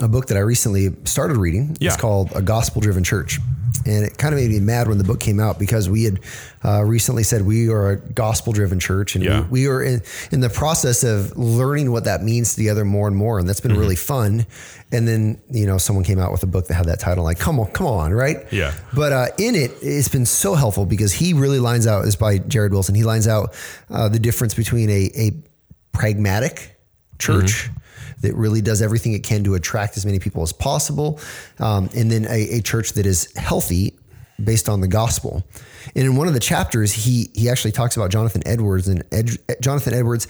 a 0.00 0.08
book 0.08 0.26
that 0.26 0.36
I 0.36 0.40
recently 0.40 0.88
started 1.04 1.36
reading. 1.36 1.76
Yeah. 1.80 1.88
It's 1.92 2.00
called 2.00 2.32
A 2.34 2.42
Gospel 2.42 2.80
Driven 2.80 3.04
Church. 3.04 3.38
And 3.86 4.04
it 4.04 4.18
kind 4.18 4.34
of 4.34 4.40
made 4.40 4.50
me 4.50 4.60
mad 4.60 4.88
when 4.88 4.98
the 4.98 5.04
book 5.04 5.20
came 5.20 5.40
out 5.40 5.58
because 5.58 5.88
we 5.88 6.02
had 6.04 6.20
uh, 6.64 6.82
recently 6.84 7.22
said 7.22 7.42
we 7.46 7.68
are 7.70 7.92
a 7.92 7.96
gospel 7.96 8.52
driven 8.52 8.78
church 8.80 9.14
and 9.14 9.24
Yeah. 9.24 9.42
we, 9.42 9.62
we 9.62 9.66
are 9.68 9.80
in, 9.82 10.02
in 10.32 10.40
the 10.40 10.50
process 10.50 11.02
of 11.04 11.36
learning 11.38 11.90
what 11.92 12.04
that 12.04 12.22
means 12.22 12.54
together 12.56 12.84
more 12.84 13.06
and 13.08 13.16
more. 13.16 13.38
And 13.38 13.48
that's 13.48 13.60
Mm-hmm. 13.60 13.68
been 13.68 13.78
really 13.78 13.96
fun. 13.96 14.44
And 14.92 15.06
then, 15.08 15.40
you 15.50 15.66
know, 15.66 15.78
someone 15.78 16.04
came 16.04 16.18
out 16.18 16.30
with 16.32 16.42
a 16.42 16.46
book 16.46 16.66
that 16.66 16.74
had 16.74 16.86
that 16.86 16.98
title 17.00 17.22
like, 17.24 17.38
come 17.38 17.58
on, 17.60 17.70
come 17.70 17.86
on, 17.86 18.12
right? 18.12 18.44
Yeah. 18.52 18.74
But 18.92 19.12
uh, 19.12 19.26
in 19.38 19.54
it, 19.54 19.70
it's 19.80 20.08
been 20.08 20.26
so 20.26 20.54
helpful 20.54 20.84
because 20.84 21.12
he 21.12 21.32
really 21.32 21.60
lines 21.60 21.86
out, 21.86 22.00
this 22.00 22.10
is 22.10 22.16
by 22.16 22.38
Jared 22.38 22.72
Wilson, 22.72 22.94
he 22.96 23.04
lines 23.04 23.28
out 23.28 23.54
uh, 23.88 24.08
the 24.08 24.18
difference 24.18 24.52
between 24.52 24.90
a, 24.90 25.10
a 25.16 25.30
pragmatic 25.92 26.76
church 27.18 27.70
that 28.20 28.34
really 28.34 28.60
does 28.60 28.82
everything 28.82 29.12
it 29.14 29.22
can 29.22 29.44
to 29.44 29.54
attract 29.54 29.96
as 29.96 30.04
many 30.06 30.18
people 30.18 30.42
as 30.42 30.52
possible, 30.52 31.18
um, 31.58 31.88
and 31.94 32.10
then 32.10 32.26
a, 32.26 32.58
a 32.58 32.60
church 32.62 32.92
that 32.94 33.06
is 33.06 33.32
healthy 33.36 33.94
based 34.42 34.68
on 34.68 34.80
the 34.80 34.88
gospel. 34.88 35.44
And 35.94 36.04
in 36.06 36.16
one 36.16 36.28
of 36.28 36.34
the 36.34 36.40
chapters, 36.40 36.92
he 36.92 37.30
he 37.34 37.48
actually 37.48 37.72
talks 37.72 37.96
about 37.96 38.10
Jonathan 38.10 38.42
Edwards, 38.46 38.88
and 38.88 39.02
Ed, 39.12 39.30
Jonathan 39.60 39.94
Edwards 39.94 40.26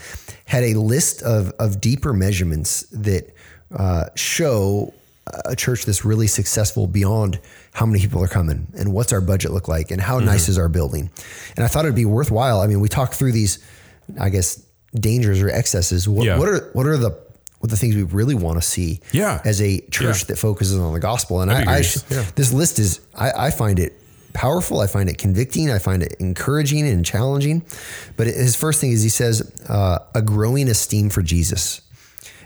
had 0.46 0.62
a 0.64 0.74
list 0.74 1.22
of 1.22 1.50
of 1.58 1.80
deeper 1.80 2.12
measurements 2.12 2.82
that 2.92 3.34
uh, 3.76 4.04
show 4.16 4.92
a 5.44 5.54
church 5.54 5.84
that's 5.84 6.04
really 6.04 6.26
successful 6.26 6.88
beyond 6.88 7.38
how 7.72 7.86
many 7.86 8.00
people 8.00 8.20
are 8.22 8.26
coming 8.28 8.66
and 8.76 8.92
what's 8.92 9.12
our 9.12 9.20
budget 9.20 9.52
look 9.52 9.68
like 9.68 9.92
and 9.92 10.00
how 10.00 10.18
nice 10.18 10.48
is 10.48 10.58
our 10.58 10.68
building. 10.68 11.08
And 11.56 11.64
I 11.64 11.68
thought 11.68 11.84
it'd 11.84 11.94
be 11.94 12.04
worthwhile. 12.04 12.60
I 12.60 12.66
mean, 12.66 12.80
we 12.80 12.88
talk 12.88 13.12
through 13.12 13.30
these, 13.30 13.60
I 14.18 14.28
guess, 14.28 14.60
dangers 14.92 15.40
or 15.40 15.48
excesses. 15.48 16.08
What, 16.08 16.26
Yeah. 16.26 16.36
what 16.38 16.48
are 16.48 16.70
what 16.72 16.86
are 16.86 16.96
the 16.96 17.12
what 17.60 17.68
are 17.68 17.70
the 17.70 17.76
things 17.76 17.94
we 17.94 18.02
really 18.02 18.34
want 18.34 18.60
to 18.60 18.66
see 18.66 19.00
Yeah. 19.12 19.40
as 19.44 19.60
a 19.62 19.80
church 19.90 20.20
Yeah. 20.22 20.24
that 20.28 20.36
focuses 20.38 20.76
on 20.78 20.92
the 20.92 21.00
gospel? 21.00 21.40
And 21.40 21.50
That'd 21.50 21.68
I, 21.68 21.76
I. 21.76 21.84
Yeah. 22.10 22.24
this 22.34 22.52
list 22.52 22.78
is 22.78 23.00
I, 23.14 23.46
I 23.46 23.50
find 23.50 23.78
it 23.78 24.00
powerful. 24.32 24.80
I 24.80 24.86
find 24.86 25.08
it 25.08 25.18
convicting. 25.18 25.70
I 25.70 25.78
find 25.78 26.02
it 26.02 26.14
encouraging 26.20 26.86
and 26.88 27.04
challenging. 27.04 27.62
But 28.16 28.26
his 28.28 28.56
first 28.56 28.80
thing 28.80 28.92
is 28.92 29.02
he 29.02 29.08
says 29.08 29.42
uh, 29.68 29.98
a 30.14 30.22
growing 30.22 30.68
esteem 30.68 31.10
for 31.10 31.20
Jesus. 31.22 31.80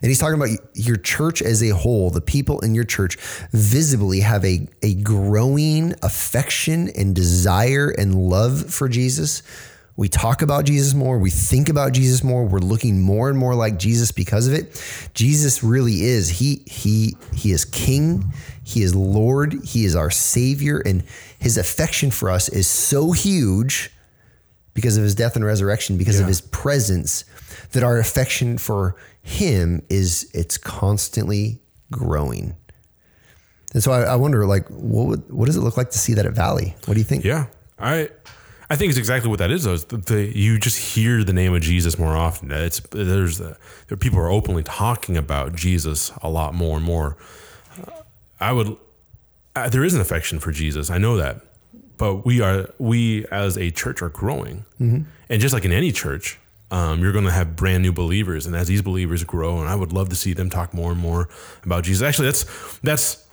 And 0.03 0.11
he's 0.11 0.19
talking 0.19 0.35
about 0.35 0.51
your 0.75 0.97
church 0.97 1.41
as 1.41 1.63
a 1.63 1.71
whole, 1.71 2.11
the 2.11 2.21
people 2.21 2.59
in 2.61 2.75
your 2.75 2.85
church 2.85 3.17
visibly 3.53 4.21
have 4.21 4.45
a, 4.45 4.67
a 4.83 4.95
growing 4.95 5.95
affection 6.03 6.91
and 6.97 7.15
desire 7.15 7.89
and 7.91 8.15
love 8.15 8.73
for 8.75 8.89
Jesus. 8.89 9.43
We 9.97 10.09
talk 10.09 10.43
about 10.43 10.65
Jesus 10.65 10.93
more. 10.93 11.19
We 11.19 11.31
think 11.31 11.69
about 11.69 11.93
Jesus 11.93 12.25
more. 12.25 12.45
We're 12.45 12.59
looking 12.59 13.01
more 13.01 13.29
and 13.29 13.39
more 13.39 13.55
like 13.55 13.79
Jesus 13.79 14.11
because 14.11 14.49
of 14.49 14.55
it. 14.55 14.83
Jesus 15.15 15.63
really 15.63 16.03
is. 16.03 16.29
He 16.29 16.65
he 16.67 17.17
he 17.33 17.53
is 17.53 17.65
King. 17.65 18.33
He 18.65 18.83
is 18.83 18.95
Lord. 18.95 19.55
He 19.65 19.85
is 19.85 19.95
our 19.95 20.11
Savior, 20.11 20.79
and 20.79 21.05
His 21.39 21.57
affection 21.57 22.11
for 22.11 22.31
us 22.31 22.49
is 22.49 22.67
so 22.67 23.13
huge 23.13 23.91
because 24.73 24.97
of 24.97 25.05
His 25.05 25.15
death 25.15 25.37
and 25.37 25.45
resurrection, 25.45 25.97
because 25.97 26.19
of 26.19 26.27
His 26.27 26.41
presence, 26.41 27.25
that 27.73 27.85
our 27.85 27.99
affection 27.99 28.59
for 28.59 28.97
Him 29.23 29.83
is 29.89 30.29
it's 30.35 30.59
constantly 30.59 31.61
growing. 31.93 32.57
And 33.75 33.83
so 33.83 33.93
I, 33.93 34.03
I 34.03 34.17
wonder, 34.17 34.47
like, 34.47 34.67
what 34.69 35.07
would, 35.07 35.31
what 35.31 35.47
does 35.47 35.57
it 35.57 35.61
look 35.61 35.77
like 35.77 35.91
to 35.91 35.99
see 35.99 36.15
that 36.15 36.27
at 36.27 36.33
Valley? 36.33 36.75
What 36.87 36.95
do 36.95 37.01
you 37.01 37.05
think? 37.05 37.25
Yeah, 37.25 37.47
I 37.79 38.09
I 38.75 38.77
think 38.77 38.91
it's 38.91 38.99
exactly 38.99 39.31
what 39.31 39.39
that 39.39 39.53
is. 39.53 39.63
Though 39.63 39.77
the, 39.77 39.99
the, 39.99 40.37
you 40.37 40.59
just 40.59 40.97
hear 40.97 41.23
the 41.23 41.33
name 41.33 41.55
of 41.55 41.63
Jesus 41.63 41.97
more 41.97 42.17
often. 42.17 42.51
It's 42.51 42.81
there's 42.91 43.39
the, 43.39 43.57
there 43.87 43.97
people 43.97 44.19
are 44.19 44.29
openly 44.29 44.65
talking 44.65 45.17
about 45.17 45.55
Jesus 45.55 46.11
a 46.23 46.29
lot 46.29 46.55
more 46.55 46.77
and 46.77 46.85
more. 46.85 47.17
I 48.41 48.51
would 48.51 48.77
uh, 49.55 49.69
there 49.69 49.85
is 49.85 49.95
an 49.95 50.01
affection 50.01 50.41
for 50.41 50.51
Jesus. 50.51 50.91
I 50.91 50.99
know 50.99 51.17
that, 51.19 51.41
but 51.99 52.27
we 52.27 52.41
are 52.41 52.69
we 52.79 53.25
as 53.27 53.57
a 53.57 53.71
church 53.71 54.03
are 54.03 54.09
growing, 54.09 54.65
and 55.29 55.41
just 55.41 55.55
like 55.55 55.65
in 55.65 55.71
any 55.71 55.93
church. 55.93 56.41
Um, 56.73 57.01
you're 57.01 57.13
going 57.13 57.27
to 57.27 57.31
have 57.31 57.55
brand 57.55 57.85
new 57.85 57.93
believers, 57.93 58.45
and 58.45 58.57
as 58.57 58.67
these 58.67 58.83
believers 58.83 59.23
grow, 59.23 59.61
and 59.61 59.69
I 59.69 59.77
would 59.77 59.93
love 59.93 60.09
to 60.09 60.17
see 60.17 60.33
them 60.33 60.51
talk 60.51 60.75
more 60.75 60.91
and 60.91 61.01
more 61.01 61.29
about 61.63 61.85
Jesus. 61.85 62.03
Actually, 62.03 62.27
that's 62.27 62.81
that's 62.81 63.25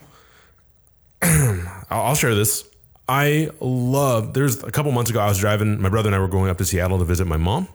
I'll 1.89 2.13
share 2.13 2.35
this. 2.35 2.63
I 3.11 3.49
love. 3.59 4.33
There's 4.33 4.63
a 4.63 4.71
couple 4.71 4.89
months 4.93 5.11
ago, 5.11 5.19
I 5.19 5.27
was 5.27 5.37
driving. 5.37 5.81
My 5.81 5.89
brother 5.89 6.07
and 6.07 6.15
I 6.15 6.19
were 6.19 6.29
going 6.29 6.49
up 6.49 6.57
to 6.59 6.65
Seattle 6.65 6.97
to 6.97 7.03
visit 7.03 7.27
my 7.27 7.35
mom, 7.35 7.67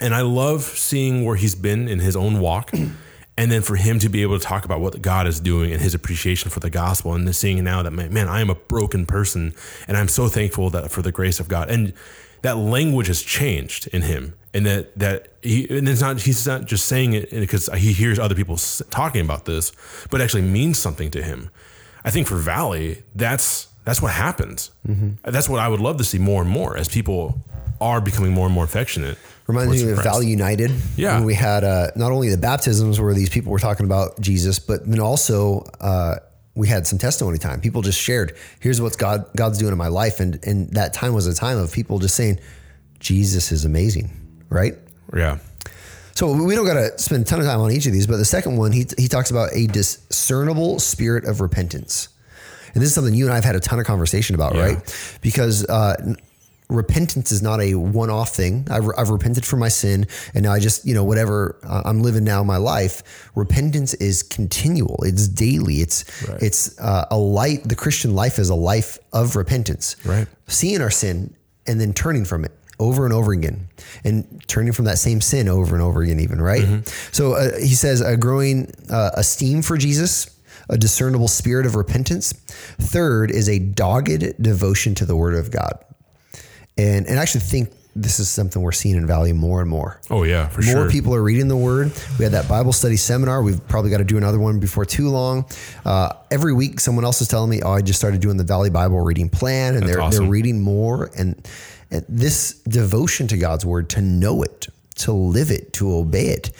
and 0.00 0.14
I 0.14 0.20
love 0.20 0.62
seeing 0.62 1.24
where 1.24 1.34
he's 1.34 1.56
been 1.56 1.88
in 1.88 1.98
his 1.98 2.14
own 2.14 2.38
walk, 2.38 2.70
and 3.36 3.50
then 3.50 3.62
for 3.62 3.74
him 3.74 3.98
to 3.98 4.08
be 4.08 4.22
able 4.22 4.38
to 4.38 4.44
talk 4.44 4.64
about 4.64 4.78
what 4.78 5.02
God 5.02 5.26
is 5.26 5.40
doing 5.40 5.72
and 5.72 5.82
his 5.82 5.94
appreciation 5.94 6.48
for 6.48 6.60
the 6.60 6.70
gospel, 6.70 7.12
and 7.12 7.34
seeing 7.34 7.64
now 7.64 7.82
that 7.82 7.90
man, 7.90 8.28
I 8.28 8.40
am 8.40 8.50
a 8.50 8.54
broken 8.54 9.04
person, 9.04 9.52
and 9.88 9.96
I'm 9.96 10.06
so 10.06 10.28
thankful 10.28 10.70
that 10.70 10.92
for 10.92 11.02
the 11.02 11.10
grace 11.10 11.40
of 11.40 11.48
God, 11.48 11.68
and 11.68 11.92
that 12.42 12.56
language 12.56 13.08
has 13.08 13.20
changed 13.20 13.88
in 13.88 14.02
him, 14.02 14.34
and 14.54 14.64
that 14.64 14.96
that 14.96 15.32
he 15.42 15.68
and 15.76 15.88
it's 15.88 16.00
not 16.00 16.20
he's 16.20 16.46
not 16.46 16.66
just 16.66 16.86
saying 16.86 17.14
it 17.14 17.32
because 17.32 17.68
he 17.76 17.92
hears 17.92 18.16
other 18.16 18.36
people 18.36 18.58
talking 18.90 19.22
about 19.22 19.44
this, 19.44 19.72
but 20.08 20.20
actually 20.20 20.42
means 20.42 20.78
something 20.78 21.10
to 21.10 21.20
him. 21.20 21.50
I 22.04 22.10
think 22.10 22.28
for 22.28 22.36
Valley, 22.36 23.02
that's 23.12 23.71
that's 23.84 24.00
what 24.02 24.12
happens. 24.12 24.70
That's 25.24 25.48
what 25.48 25.60
I 25.60 25.68
would 25.68 25.80
love 25.80 25.96
to 25.98 26.04
see 26.04 26.18
more 26.18 26.42
and 26.42 26.50
more 26.50 26.76
as 26.76 26.88
people 26.88 27.42
are 27.80 28.00
becoming 28.00 28.32
more 28.32 28.46
and 28.46 28.54
more 28.54 28.64
affectionate. 28.64 29.18
Reminds 29.48 29.82
me 29.82 29.90
of 29.90 30.02
Valley 30.04 30.28
United. 30.28 30.70
Yeah. 30.96 31.16
When 31.16 31.24
we 31.24 31.34
had 31.34 31.64
uh, 31.64 31.88
not 31.96 32.12
only 32.12 32.28
the 32.30 32.36
baptisms 32.38 33.00
where 33.00 33.12
these 33.12 33.28
people 33.28 33.50
were 33.50 33.58
talking 33.58 33.84
about 33.86 34.20
Jesus, 34.20 34.60
but 34.60 34.88
then 34.88 35.00
also 35.00 35.64
uh, 35.80 36.16
we 36.54 36.68
had 36.68 36.86
some 36.86 36.98
testimony 36.98 37.38
time. 37.38 37.60
People 37.60 37.82
just 37.82 37.98
shared, 38.00 38.36
here's 38.60 38.80
what 38.80 38.96
God 38.98 39.24
God's 39.36 39.58
doing 39.58 39.72
in 39.72 39.78
my 39.78 39.88
life. 39.88 40.20
And 40.20 40.38
and 40.46 40.70
that 40.74 40.94
time 40.94 41.12
was 41.12 41.26
a 41.26 41.34
time 41.34 41.58
of 41.58 41.72
people 41.72 41.98
just 41.98 42.14
saying, 42.14 42.38
Jesus 43.00 43.50
is 43.50 43.64
amazing, 43.64 44.12
right? 44.48 44.74
Yeah, 45.14 45.38
So 46.14 46.32
we 46.32 46.54
don't 46.54 46.64
got 46.66 46.74
to 46.74 46.96
spend 46.98 47.22
a 47.22 47.26
ton 47.26 47.40
of 47.40 47.46
time 47.46 47.60
on 47.60 47.72
each 47.72 47.86
of 47.86 47.92
these, 47.92 48.06
but 48.06 48.16
the 48.16 48.24
second 48.24 48.56
one, 48.56 48.70
he, 48.72 48.86
he 48.96 49.08
talks 49.08 49.30
about 49.30 49.50
a 49.52 49.66
discernible 49.66 50.78
spirit 50.78 51.24
of 51.24 51.40
repentance. 51.40 52.08
And 52.74 52.82
this 52.82 52.88
is 52.88 52.94
something 52.94 53.14
you 53.14 53.24
and 53.24 53.32
I 53.32 53.36
have 53.36 53.44
had 53.44 53.56
a 53.56 53.60
ton 53.60 53.78
of 53.78 53.86
conversation 53.86 54.34
about, 54.34 54.54
Yeah. 54.54 54.62
right? 54.62 55.18
Because 55.20 55.64
uh, 55.66 56.14
repentance 56.68 57.30
is 57.32 57.42
not 57.42 57.60
a 57.60 57.74
one 57.74 58.08
off 58.08 58.30
thing. 58.34 58.66
I've, 58.70 58.88
I've 58.96 59.10
repented 59.10 59.44
for 59.44 59.56
my 59.56 59.68
sin 59.68 60.06
and 60.34 60.42
now 60.44 60.52
I 60.52 60.58
just, 60.58 60.86
you 60.86 60.94
know, 60.94 61.04
whatever 61.04 61.58
uh, 61.64 61.82
I'm 61.84 62.02
living 62.02 62.24
now 62.24 62.40
in 62.40 62.46
my 62.46 62.56
life. 62.56 63.30
Repentance 63.34 63.92
is 63.94 64.22
continual, 64.22 65.02
it's 65.04 65.28
daily, 65.28 65.76
it's, 65.76 66.04
Right. 66.26 66.42
it's 66.42 66.78
uh, 66.80 67.04
a 67.10 67.18
light. 67.18 67.64
The 67.68 67.76
Christian 67.76 68.14
life 68.14 68.38
is 68.38 68.48
a 68.48 68.54
life 68.54 68.98
of 69.12 69.36
repentance 69.36 69.96
Right. 70.04 70.26
seeing 70.46 70.80
our 70.80 70.90
sin 70.90 71.34
and 71.66 71.78
then 71.80 71.92
turning 71.92 72.24
from 72.24 72.44
it 72.44 72.52
over 72.80 73.04
and 73.04 73.12
over 73.12 73.32
again 73.32 73.68
and 74.02 74.42
turning 74.48 74.72
from 74.72 74.86
that 74.86 74.98
same 74.98 75.20
sin 75.20 75.48
over 75.48 75.74
and 75.76 75.82
over 75.84 76.02
again 76.02 76.18
even 76.18 76.40
right 76.40 76.66
so 77.12 77.34
uh, 77.34 77.56
he 77.60 77.74
says 77.74 78.00
a 78.00 78.16
growing 78.16 78.72
uh, 78.90 79.10
esteem 79.14 79.62
for 79.62 79.76
jesus 79.76 80.26
a 80.68 80.76
discernible 80.78 81.28
spirit 81.28 81.66
of 81.66 81.74
repentance 81.76 82.32
third 82.80 83.30
is 83.30 83.48
a 83.48 83.58
dogged 83.58 84.40
devotion 84.42 84.94
to 84.94 85.04
the 85.04 85.16
word 85.16 85.34
of 85.34 85.50
god 85.50 85.84
and 86.78 87.06
and 87.06 87.18
I 87.18 87.22
actually 87.22 87.42
think 87.42 87.70
this 87.94 88.18
is 88.18 88.28
something 88.30 88.62
we're 88.62 88.72
seeing 88.72 88.96
in 88.96 89.06
Valley 89.06 89.34
more 89.34 89.60
and 89.60 89.68
more. 89.68 90.00
Oh 90.10 90.22
yeah, 90.22 90.48
for 90.48 90.62
More 90.62 90.72
sure. 90.72 90.90
people 90.90 91.14
are 91.14 91.22
reading 91.22 91.48
the 91.48 91.56
word. 91.58 91.92
We 92.18 92.24
had 92.24 92.32
that 92.32 92.48
Bible 92.48 92.72
study 92.72 92.96
seminar. 92.96 93.42
We've 93.42 93.60
probably 93.68 93.90
got 93.90 93.98
to 93.98 94.04
do 94.04 94.16
another 94.16 94.38
one 94.38 94.58
before 94.60 94.86
too 94.86 95.10
long. 95.10 95.44
Uh, 95.84 96.14
every 96.30 96.54
week, 96.54 96.80
someone 96.80 97.04
else 97.04 97.20
is 97.20 97.28
telling 97.28 97.50
me, 97.50 97.60
"Oh, 97.60 97.72
I 97.72 97.82
just 97.82 97.98
started 97.98 98.22
doing 98.22 98.38
the 98.38 98.44
Valley 98.44 98.70
Bible 98.70 98.98
reading 99.00 99.28
plan," 99.28 99.74
and 99.76 99.86
they're 99.86 100.00
awesome. 100.00 100.24
they're 100.24 100.30
reading 100.30 100.62
more. 100.62 101.10
And, 101.18 101.46
and 101.90 102.06
this 102.08 102.54
devotion 102.66 103.26
to 103.28 103.36
God's 103.36 103.66
word, 103.66 103.90
to 103.90 104.00
know 104.00 104.42
it, 104.42 104.68
to 104.96 105.12
live 105.12 105.50
it, 105.50 105.74
to 105.74 105.94
obey 105.94 106.28
it. 106.28 106.50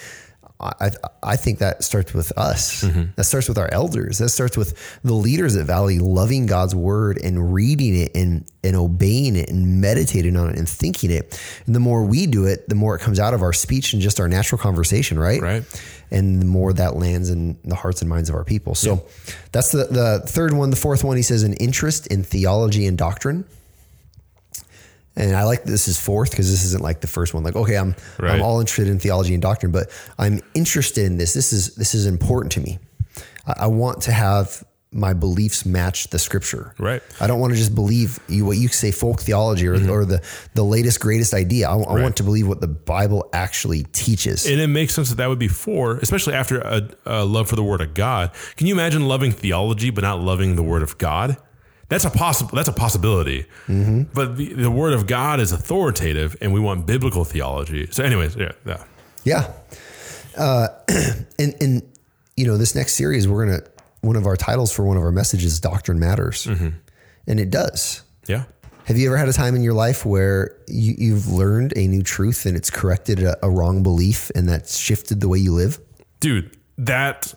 I, 0.63 0.91
I 1.21 1.35
think 1.35 1.59
that 1.59 1.83
starts 1.83 2.13
with 2.13 2.31
us. 2.37 2.83
Mm-hmm. 2.83 3.11
That 3.15 3.25
starts 3.25 3.49
with 3.49 3.57
our 3.57 3.69
elders. 3.71 4.17
That 4.19 4.29
starts 4.29 4.55
with 4.55 5.01
the 5.03 5.13
leaders 5.13 5.55
at 5.55 5.65
Valley 5.65 5.99
loving 5.99 6.45
God's 6.45 6.73
word 6.73 7.19
and 7.21 7.53
reading 7.53 7.95
it 7.95 8.15
and, 8.15 8.45
and 8.63 8.75
obeying 8.75 9.35
it 9.35 9.49
and 9.49 9.81
meditating 9.81 10.37
on 10.37 10.49
it 10.49 10.57
and 10.57 10.67
thinking 10.67 11.11
it. 11.11 11.39
And 11.65 11.75
the 11.75 11.79
more 11.79 12.03
we 12.05 12.27
do 12.27 12.45
it, 12.45 12.69
the 12.69 12.75
more 12.75 12.95
it 12.95 12.99
comes 12.99 13.19
out 13.19 13.33
of 13.33 13.41
our 13.41 13.53
speech 13.53 13.93
and 13.93 14.01
just 14.01 14.19
our 14.19 14.29
natural 14.29 14.59
conversation, 14.59 15.19
right? 15.19 15.41
Right. 15.41 15.63
And 16.11 16.41
the 16.41 16.45
more 16.45 16.71
that 16.73 16.95
lands 16.95 17.29
in 17.29 17.57
the 17.65 17.75
hearts 17.75 18.01
and 18.01 18.09
minds 18.09 18.29
of 18.29 18.35
our 18.35 18.43
people. 18.43 18.75
So 18.75 19.05
that's 19.51 19.71
the, 19.71 19.85
the 19.85 20.23
third 20.25 20.53
one. 20.53 20.69
The 20.69 20.75
fourth 20.75 21.03
one, 21.03 21.17
he 21.17 21.23
says, 21.23 21.43
an 21.43 21.53
interest 21.55 22.07
in 22.07 22.23
theology 22.23 22.85
and 22.85 22.97
doctrine. 22.97 23.45
And 25.15 25.35
I 25.35 25.43
like 25.43 25.63
this 25.63 25.87
is 25.87 25.99
fourth 25.99 26.31
because 26.31 26.49
this 26.49 26.65
isn't 26.65 26.81
like 26.81 27.01
the 27.01 27.07
first 27.07 27.33
one. 27.33 27.43
Like, 27.43 27.55
okay, 27.55 27.77
I'm 27.77 27.95
Right. 28.19 28.31
I'm 28.31 28.41
all 28.41 28.59
interested 28.59 28.87
in 28.87 28.99
theology 28.99 29.33
and 29.33 29.41
doctrine, 29.41 29.71
but 29.71 29.89
I'm 30.17 30.41
interested 30.53 31.05
in 31.05 31.17
this. 31.17 31.33
This 31.33 31.53
is 31.53 31.75
this 31.75 31.93
is 31.93 32.05
important 32.05 32.51
to 32.53 32.61
me. 32.61 32.79
I, 33.45 33.53
I 33.61 33.67
want 33.67 34.01
to 34.03 34.11
have 34.11 34.63
my 34.93 35.13
beliefs 35.13 35.65
match 35.65 36.07
the 36.09 36.19
scripture. 36.19 36.75
Right. 36.77 37.01
I 37.19 37.27
don't 37.27 37.39
want 37.39 37.53
to 37.53 37.57
just 37.57 37.73
believe 37.73 38.19
you 38.27 38.45
what 38.45 38.57
you 38.57 38.67
say 38.67 38.91
folk 38.91 39.21
theology 39.21 39.67
or, 39.67 39.75
mm-hmm. 39.75 39.89
or 39.89 40.05
the 40.05 40.23
the 40.53 40.63
latest 40.63 40.99
greatest 40.99 41.33
idea. 41.33 41.69
I, 41.69 41.73
I 41.73 42.01
want 42.01 42.17
to 42.17 42.23
believe 42.23 42.47
what 42.47 42.61
the 42.61 42.67
Bible 42.67 43.29
actually 43.33 43.83
teaches. 43.83 44.45
And 44.45 44.59
it 44.59 44.67
makes 44.67 44.93
sense 44.93 45.09
that 45.09 45.15
that 45.15 45.27
would 45.27 45.39
be 45.39 45.47
four, 45.47 45.97
especially 45.97 46.33
after 46.33 46.59
a, 46.59 46.89
a 47.05 47.25
love 47.25 47.49
for 47.49 47.55
the 47.55 47.63
Word 47.63 47.81
of 47.81 47.93
God. 47.93 48.31
Can 48.55 48.67
you 48.67 48.73
imagine 48.73 49.07
loving 49.07 49.31
theology 49.31 49.89
but 49.89 50.01
not 50.01 50.21
loving 50.21 50.55
the 50.55 50.63
Word 50.63 50.83
of 50.83 50.97
God? 50.97 51.37
That's 51.93 52.05
a 52.05 52.09
possible. 52.09 52.55
That's 52.55 52.67
a 52.67 52.73
possibility. 52.73 53.45
But 53.67 54.35
the, 54.35 54.53
the 54.53 54.71
Word 54.71 54.93
of 54.93 55.05
God 55.05 55.39
is 55.39 55.51
authoritative, 55.51 56.35
and 56.41 56.51
we 56.51 56.59
want 56.59 56.87
biblical 56.87 57.23
theology. 57.23 57.87
So, 57.91 58.03
anyways, 58.03 58.35
yeah, 58.35 58.53
yeah, 58.65 58.83
Yeah. 59.23 59.53
Uh, 60.35 60.69
and, 61.37 61.53
and, 61.61 61.83
you 62.35 62.47
know, 62.47 62.57
this 62.57 62.73
next 62.73 62.93
series, 62.93 63.27
we're 63.27 63.45
to, 63.45 63.63
one 64.01 64.15
of 64.15 64.25
our 64.25 64.35
titles 64.35 64.73
for 64.73 64.83
one 64.83 64.97
of 64.97 65.03
our 65.03 65.11
messages, 65.11 65.59
Doctrine 65.59 65.99
Matters. 65.99 66.47
And 66.47 67.39
it 67.39 67.51
does. 67.51 68.01
yeah. 68.25 68.45
Have 68.85 68.97
you 68.97 69.07
ever 69.07 69.17
had 69.17 69.29
a 69.29 69.33
time 69.33 69.55
in 69.55 69.61
your 69.61 69.75
life 69.75 70.03
where 70.03 70.57
you, 70.67 70.95
you've 70.97 71.27
learned 71.27 71.73
a 71.75 71.85
new 71.85 72.01
truth 72.01 72.47
and 72.47 72.57
it's 72.57 72.71
corrected 72.71 73.21
a, 73.21 73.37
a 73.45 73.51
wrong 73.51 73.83
belief 73.83 74.31
and 74.33 74.49
that's 74.49 74.77
shifted 74.79 75.21
the 75.21 75.29
way 75.29 75.37
you 75.37 75.53
live? 75.53 75.79
dude 76.19 76.57
that 76.77 77.33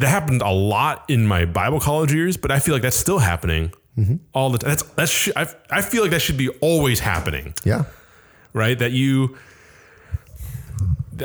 that 0.00 0.08
happened 0.08 0.42
a 0.42 0.50
lot 0.50 1.04
in 1.08 1.26
my 1.26 1.44
bible 1.44 1.80
college 1.80 2.12
years 2.12 2.36
but 2.36 2.50
i 2.50 2.58
feel 2.58 2.74
like 2.74 2.82
that's 2.82 2.96
still 2.96 3.18
happening 3.18 3.72
mm-hmm. 3.96 4.16
all 4.32 4.50
the 4.50 4.58
time 4.58 4.68
that's 4.70 4.82
that's 4.82 5.10
sh- 5.12 5.30
I, 5.36 5.46
I 5.70 5.82
feel 5.82 6.02
like 6.02 6.10
that 6.10 6.20
should 6.22 6.36
be 6.38 6.48
always 6.60 7.00
happening 7.00 7.54
Yeah. 7.64 7.84
right 8.52 8.78
that 8.78 8.92
you 8.92 9.36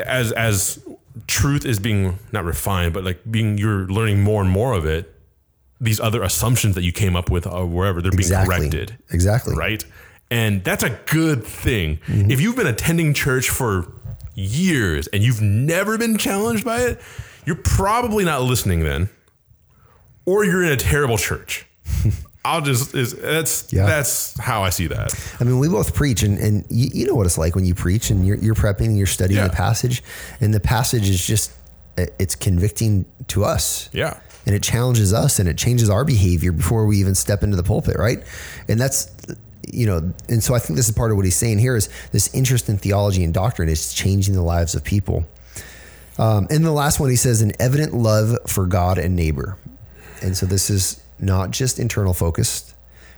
as 0.04 0.32
as 0.32 0.78
truth 1.26 1.64
is 1.64 1.78
being 1.78 2.18
not 2.32 2.44
refined 2.44 2.92
but 2.92 3.02
like 3.04 3.20
being 3.30 3.56
you're 3.58 3.86
learning 3.88 4.22
more 4.22 4.42
and 4.42 4.50
more 4.50 4.74
of 4.74 4.84
it 4.84 5.12
these 5.80 6.00
other 6.00 6.22
assumptions 6.22 6.74
that 6.74 6.82
you 6.82 6.92
came 6.92 7.16
up 7.16 7.30
with 7.30 7.46
or 7.46 7.66
wherever 7.66 8.00
they're 8.00 8.10
being 8.10 8.20
Exactly. 8.20 8.56
corrected 8.56 8.98
Exactly. 9.10 9.54
right? 9.54 9.84
And 10.30 10.64
that's 10.64 10.82
a 10.82 10.90
good 11.06 11.44
thing. 11.44 11.98
Mm-hmm. 12.06 12.30
If 12.32 12.40
you've 12.40 12.56
been 12.56 12.66
attending 12.66 13.12
church 13.14 13.48
for 13.50 13.92
years 14.36 15.08
and 15.08 15.22
you've 15.24 15.42
never 15.42 15.98
been 15.98 16.16
challenged 16.18 16.64
by 16.64 16.82
it, 16.82 17.00
you're 17.44 17.56
probably 17.56 18.24
not 18.24 18.42
listening 18.42 18.80
then, 18.84 19.08
or 20.24 20.44
you're 20.44 20.62
in 20.62 20.70
a 20.70 20.76
terrible 20.76 21.18
church. 21.18 21.66
I'll 22.44 22.60
just 22.60 22.94
is 22.94 23.12
that's 23.14 23.72
Yeah. 23.72 23.86
that's 23.86 24.38
how 24.38 24.62
I 24.62 24.70
see 24.70 24.86
that. 24.86 25.12
I 25.40 25.44
mean, 25.44 25.58
we 25.58 25.68
both 25.68 25.94
preach, 25.94 26.22
and, 26.22 26.38
and 26.38 26.64
you, 26.70 26.88
you 26.92 27.06
know 27.08 27.14
what 27.16 27.26
it's 27.26 27.38
like 27.38 27.56
when 27.56 27.64
you 27.64 27.74
preach 27.74 28.10
and 28.10 28.24
you're, 28.24 28.36
you're 28.36 28.54
prepping 28.54 28.86
and 28.86 28.96
you're 28.98 29.06
studying 29.08 29.38
Yeah. 29.38 29.48
the 29.48 29.54
passage, 29.56 30.02
and 30.40 30.54
the 30.54 30.60
passage 30.60 31.08
is 31.10 31.24
just, 31.26 31.50
it's 31.96 32.36
convicting 32.36 33.04
to 33.28 33.44
us. 33.44 33.88
Yeah. 33.92 34.20
and 34.44 34.54
it 34.54 34.62
challenges 34.62 35.12
us 35.12 35.40
and 35.40 35.48
it 35.48 35.58
changes 35.58 35.90
our 35.90 36.04
behavior 36.04 36.52
before 36.52 36.86
we 36.86 36.98
even 36.98 37.16
step 37.16 37.42
into 37.42 37.56
the 37.56 37.64
pulpit, 37.64 37.96
right? 37.98 38.22
And 38.68 38.78
that's 38.80 39.10
you 39.72 39.86
know, 39.86 40.12
and 40.28 40.42
so 40.42 40.54
I 40.54 40.58
think 40.58 40.76
this 40.76 40.88
is 40.88 40.94
part 40.94 41.10
of 41.10 41.16
what 41.16 41.24
he's 41.26 41.36
saying 41.36 41.58
here 41.58 41.76
is 41.76 41.88
this 42.12 42.32
interest 42.34 42.68
in 42.68 42.78
theology 42.78 43.24
and 43.24 43.32
doctrine 43.34 43.68
is 43.68 43.92
changing 43.92 44.34
the 44.34 44.42
lives 44.42 44.74
of 44.74 44.84
people. 44.84 45.26
Um, 46.18 46.46
and 46.50 46.64
the 46.64 46.72
last 46.72 46.98
one 47.00 47.10
he 47.10 47.16
says 47.16 47.42
an 47.42 47.52
evident 47.60 47.92
love 47.92 48.36
for 48.46 48.66
God 48.66 48.96
and 48.98 49.14
neighbor, 49.14 49.58
and 50.22 50.36
so 50.36 50.46
this 50.46 50.70
is 50.70 51.00
not 51.18 51.50
just 51.50 51.78
internal 51.78 52.14
focused. 52.14 52.72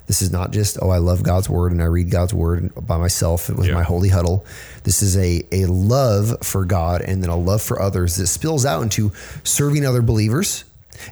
This 0.09 0.22
is 0.22 0.32
not 0.32 0.53
just 0.53 0.78
oh 0.80 0.88
I 0.90 0.99
love 0.99 1.22
God's 1.22 1.51
word 1.51 1.70
and 1.70 1.82
I 1.82 1.84
read 1.84 2.11
God's 2.11 2.32
word 2.32 2.72
by 2.86 2.96
myself 2.96 3.51
with 3.51 3.66
Yeah. 3.66 3.74
my 3.74 3.82
holy 3.82 4.09
huddle. 4.09 4.44
This 4.84 5.03
is 5.03 5.16
a 5.18 5.42
a 5.53 5.66
love 5.66 6.38
for 6.42 6.64
God 6.64 7.03
and 7.03 7.22
then 7.22 7.28
a 7.30 7.36
love 7.36 7.61
for 7.62 7.80
others 7.80 8.16
that 8.16 8.26
spills 8.26 8.64
out 8.64 8.82
into 8.82 9.12
serving 9.44 9.84
other 9.84 10.01
believers. 10.03 10.64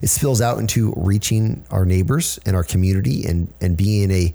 It 0.02 0.08
spills 0.08 0.40
out 0.40 0.58
into 0.58 0.92
reaching 0.96 1.64
our 1.70 1.84
neighbors 1.84 2.40
and 2.46 2.56
our 2.56 2.64
community 2.64 3.26
and 3.26 3.52
and 3.60 3.76
being 3.76 4.10
a 4.10 4.34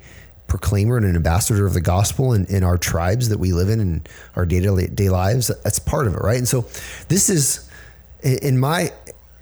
proclaimer 0.51 0.97
and 0.97 1.05
an 1.05 1.15
ambassador 1.15 1.65
of 1.65 1.73
the 1.73 1.81
gospel 1.81 2.33
in, 2.33 2.45
in 2.45 2.63
our 2.63 2.77
tribes 2.77 3.29
that 3.29 3.39
we 3.39 3.53
live 3.53 3.69
in 3.69 3.79
and 3.79 4.09
our 4.35 4.45
day 4.45 4.59
to 4.59 4.87
day 4.87 5.09
lives. 5.09 5.47
That's 5.63 5.79
part 5.79 6.07
of 6.07 6.13
it, 6.13 6.19
right? 6.19 6.37
And 6.37 6.47
so 6.47 6.65
this 7.07 7.29
is 7.29 7.69
in 8.21 8.59
my 8.59 8.91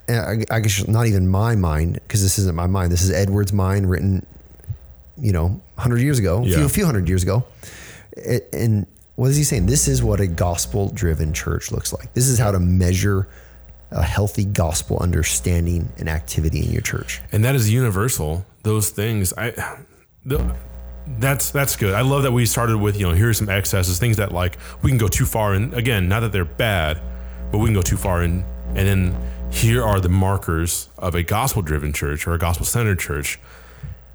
I 0.08 0.60
guess 0.60 0.88
not 0.88 1.06
even 1.08 1.28
my 1.28 1.56
mind 1.56 1.94
because 1.94 2.22
this 2.22 2.40
isn't 2.40 2.56
my 2.56 2.68
mind. 2.68 2.92
This 2.92 3.04
is 3.04 3.12
Edwards' 3.12 3.54
mind 3.54 3.90
written 3.90 4.26
you 5.22 5.32
know, 5.32 5.48
100 5.76 5.98
years 6.00 6.20
ago, 6.20 6.44
a, 6.44 6.46
few, 6.46 6.66
a 6.66 6.70
few 6.70 6.86
hundred 6.86 7.08
years 7.08 7.24
ago. 7.24 7.44
And 8.54 8.86
what 9.16 9.30
is 9.30 9.36
he 9.36 9.44
saying? 9.44 9.66
This 9.66 9.88
is 9.88 10.02
what 10.02 10.20
a 10.20 10.28
gospel 10.28 10.90
driven 10.90 11.34
church 11.34 11.72
looks 11.72 11.94
like. 11.94 12.14
This 12.14 12.28
is 12.28 12.40
how 12.40 12.52
to 12.52 12.60
measure 12.60 13.28
a 13.92 14.04
healthy 14.04 14.46
gospel 14.46 14.98
understanding 15.00 15.92
and 15.98 16.08
activity 16.08 16.64
in 16.64 16.72
your 16.72 16.82
church. 16.82 17.22
and 17.32 17.44
that 17.44 17.56
is 17.56 17.70
universal. 17.72 18.46
Those 18.64 18.90
things, 18.92 19.34
I, 19.38 19.52
the, 20.26 20.56
that's 21.18 21.52
that's 21.52 21.76
good. 21.76 21.94
I 21.94 22.02
love 22.02 22.24
that 22.24 22.32
we 22.32 22.46
started 22.46 22.78
with 22.78 23.00
you 23.00 23.08
know 23.08 23.14
here's 23.14 23.38
some 23.38 23.50
excesses, 23.50 24.00
things 24.00 24.18
that 24.18 24.32
like 24.32 24.58
we 24.82 24.90
can 24.92 24.98
go 24.98 25.08
too 25.08 25.26
far, 25.26 25.54
and 25.54 25.74
again, 25.74 26.08
not 26.08 26.22
that 26.22 26.32
they're 26.32 26.46
bad, 26.46 27.02
but 27.52 27.58
we 27.58 27.66
can 27.66 27.74
go 27.74 27.82
too 27.82 27.98
far, 27.98 28.22
and 28.22 28.44
and 28.76 28.88
then 28.88 29.32
here 29.52 29.84
are 29.84 30.00
the 30.00 30.10
markers 30.10 30.90
of 30.98 31.16
a 31.16 31.24
gospel-driven 31.24 31.92
church 31.92 32.28
or 32.28 32.34
a 32.34 32.38
gospel-centered 32.38 33.00
church. 33.00 33.40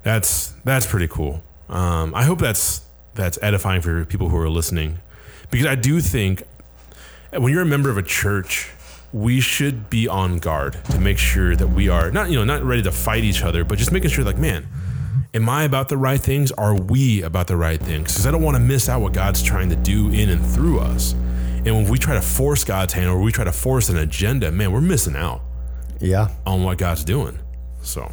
That's 0.03 0.53
that's 0.63 0.85
pretty 0.85 1.07
cool. 1.07 1.43
Um, 1.67 2.15
I 2.15 2.23
hope 2.23 2.39
that's 2.39 2.81
that's 3.15 3.37
edifying 3.41 3.81
for 3.81 4.05
people 4.05 4.29
who 4.29 4.37
are 4.37 4.49
listening, 4.49 4.99
because 5.51 5.65
I 5.65 5.75
do 5.75 5.99
think 5.99 6.43
when 7.31 7.51
you're 7.51 7.63
a 7.63 7.65
member 7.65 7.89
of 7.89 7.97
a 7.97 8.03
church, 8.03 8.71
we 9.11 9.39
should 9.39 9.89
be 9.89 10.07
on 10.07 10.39
guard 10.39 10.77
to 10.91 10.99
make 10.99 11.17
sure 11.17 11.55
that 11.55 11.67
we 11.67 11.89
are 11.89 12.11
not, 12.11 12.29
you 12.29 12.35
know, 12.35 12.43
not 12.43 12.63
ready 12.63 12.81
to 12.83 12.91
fight 12.91 13.23
each 13.23 13.43
other, 13.43 13.63
but 13.63 13.77
just 13.77 13.91
making 13.91 14.09
sure, 14.09 14.23
like, 14.23 14.37
man, 14.37 14.67
am 15.33 15.49
I 15.49 15.63
about 15.63 15.89
the 15.89 15.97
right 15.97 16.19
things? 16.19 16.51
Are 16.53 16.75
we 16.75 17.21
about 17.23 17.47
the 17.47 17.57
right 17.57 17.79
things? 17.79 18.11
Because 18.13 18.25
I 18.27 18.31
don't 18.31 18.41
want 18.43 18.55
to 18.55 18.59
miss 18.61 18.89
out 18.89 19.01
what 19.01 19.13
God's 19.13 19.41
trying 19.43 19.69
to 19.69 19.75
do 19.75 20.09
in 20.09 20.29
and 20.29 20.45
through 20.45 20.79
us. 20.79 21.13
And 21.13 21.75
when 21.75 21.87
we 21.89 21.97
try 21.97 22.13
to 22.13 22.21
force 22.21 22.63
God's 22.63 22.93
hand 22.93 23.07
or 23.09 23.19
we 23.19 23.31
try 23.31 23.43
to 23.43 23.51
force 23.51 23.89
an 23.89 23.97
agenda, 23.97 24.51
man, 24.51 24.71
we're 24.71 24.81
missing 24.81 25.15
out 25.15 25.41
Yeah. 25.99 26.29
on 26.45 26.63
what 26.63 26.77
God's 26.77 27.03
doing. 27.03 27.39
So, 27.81 28.11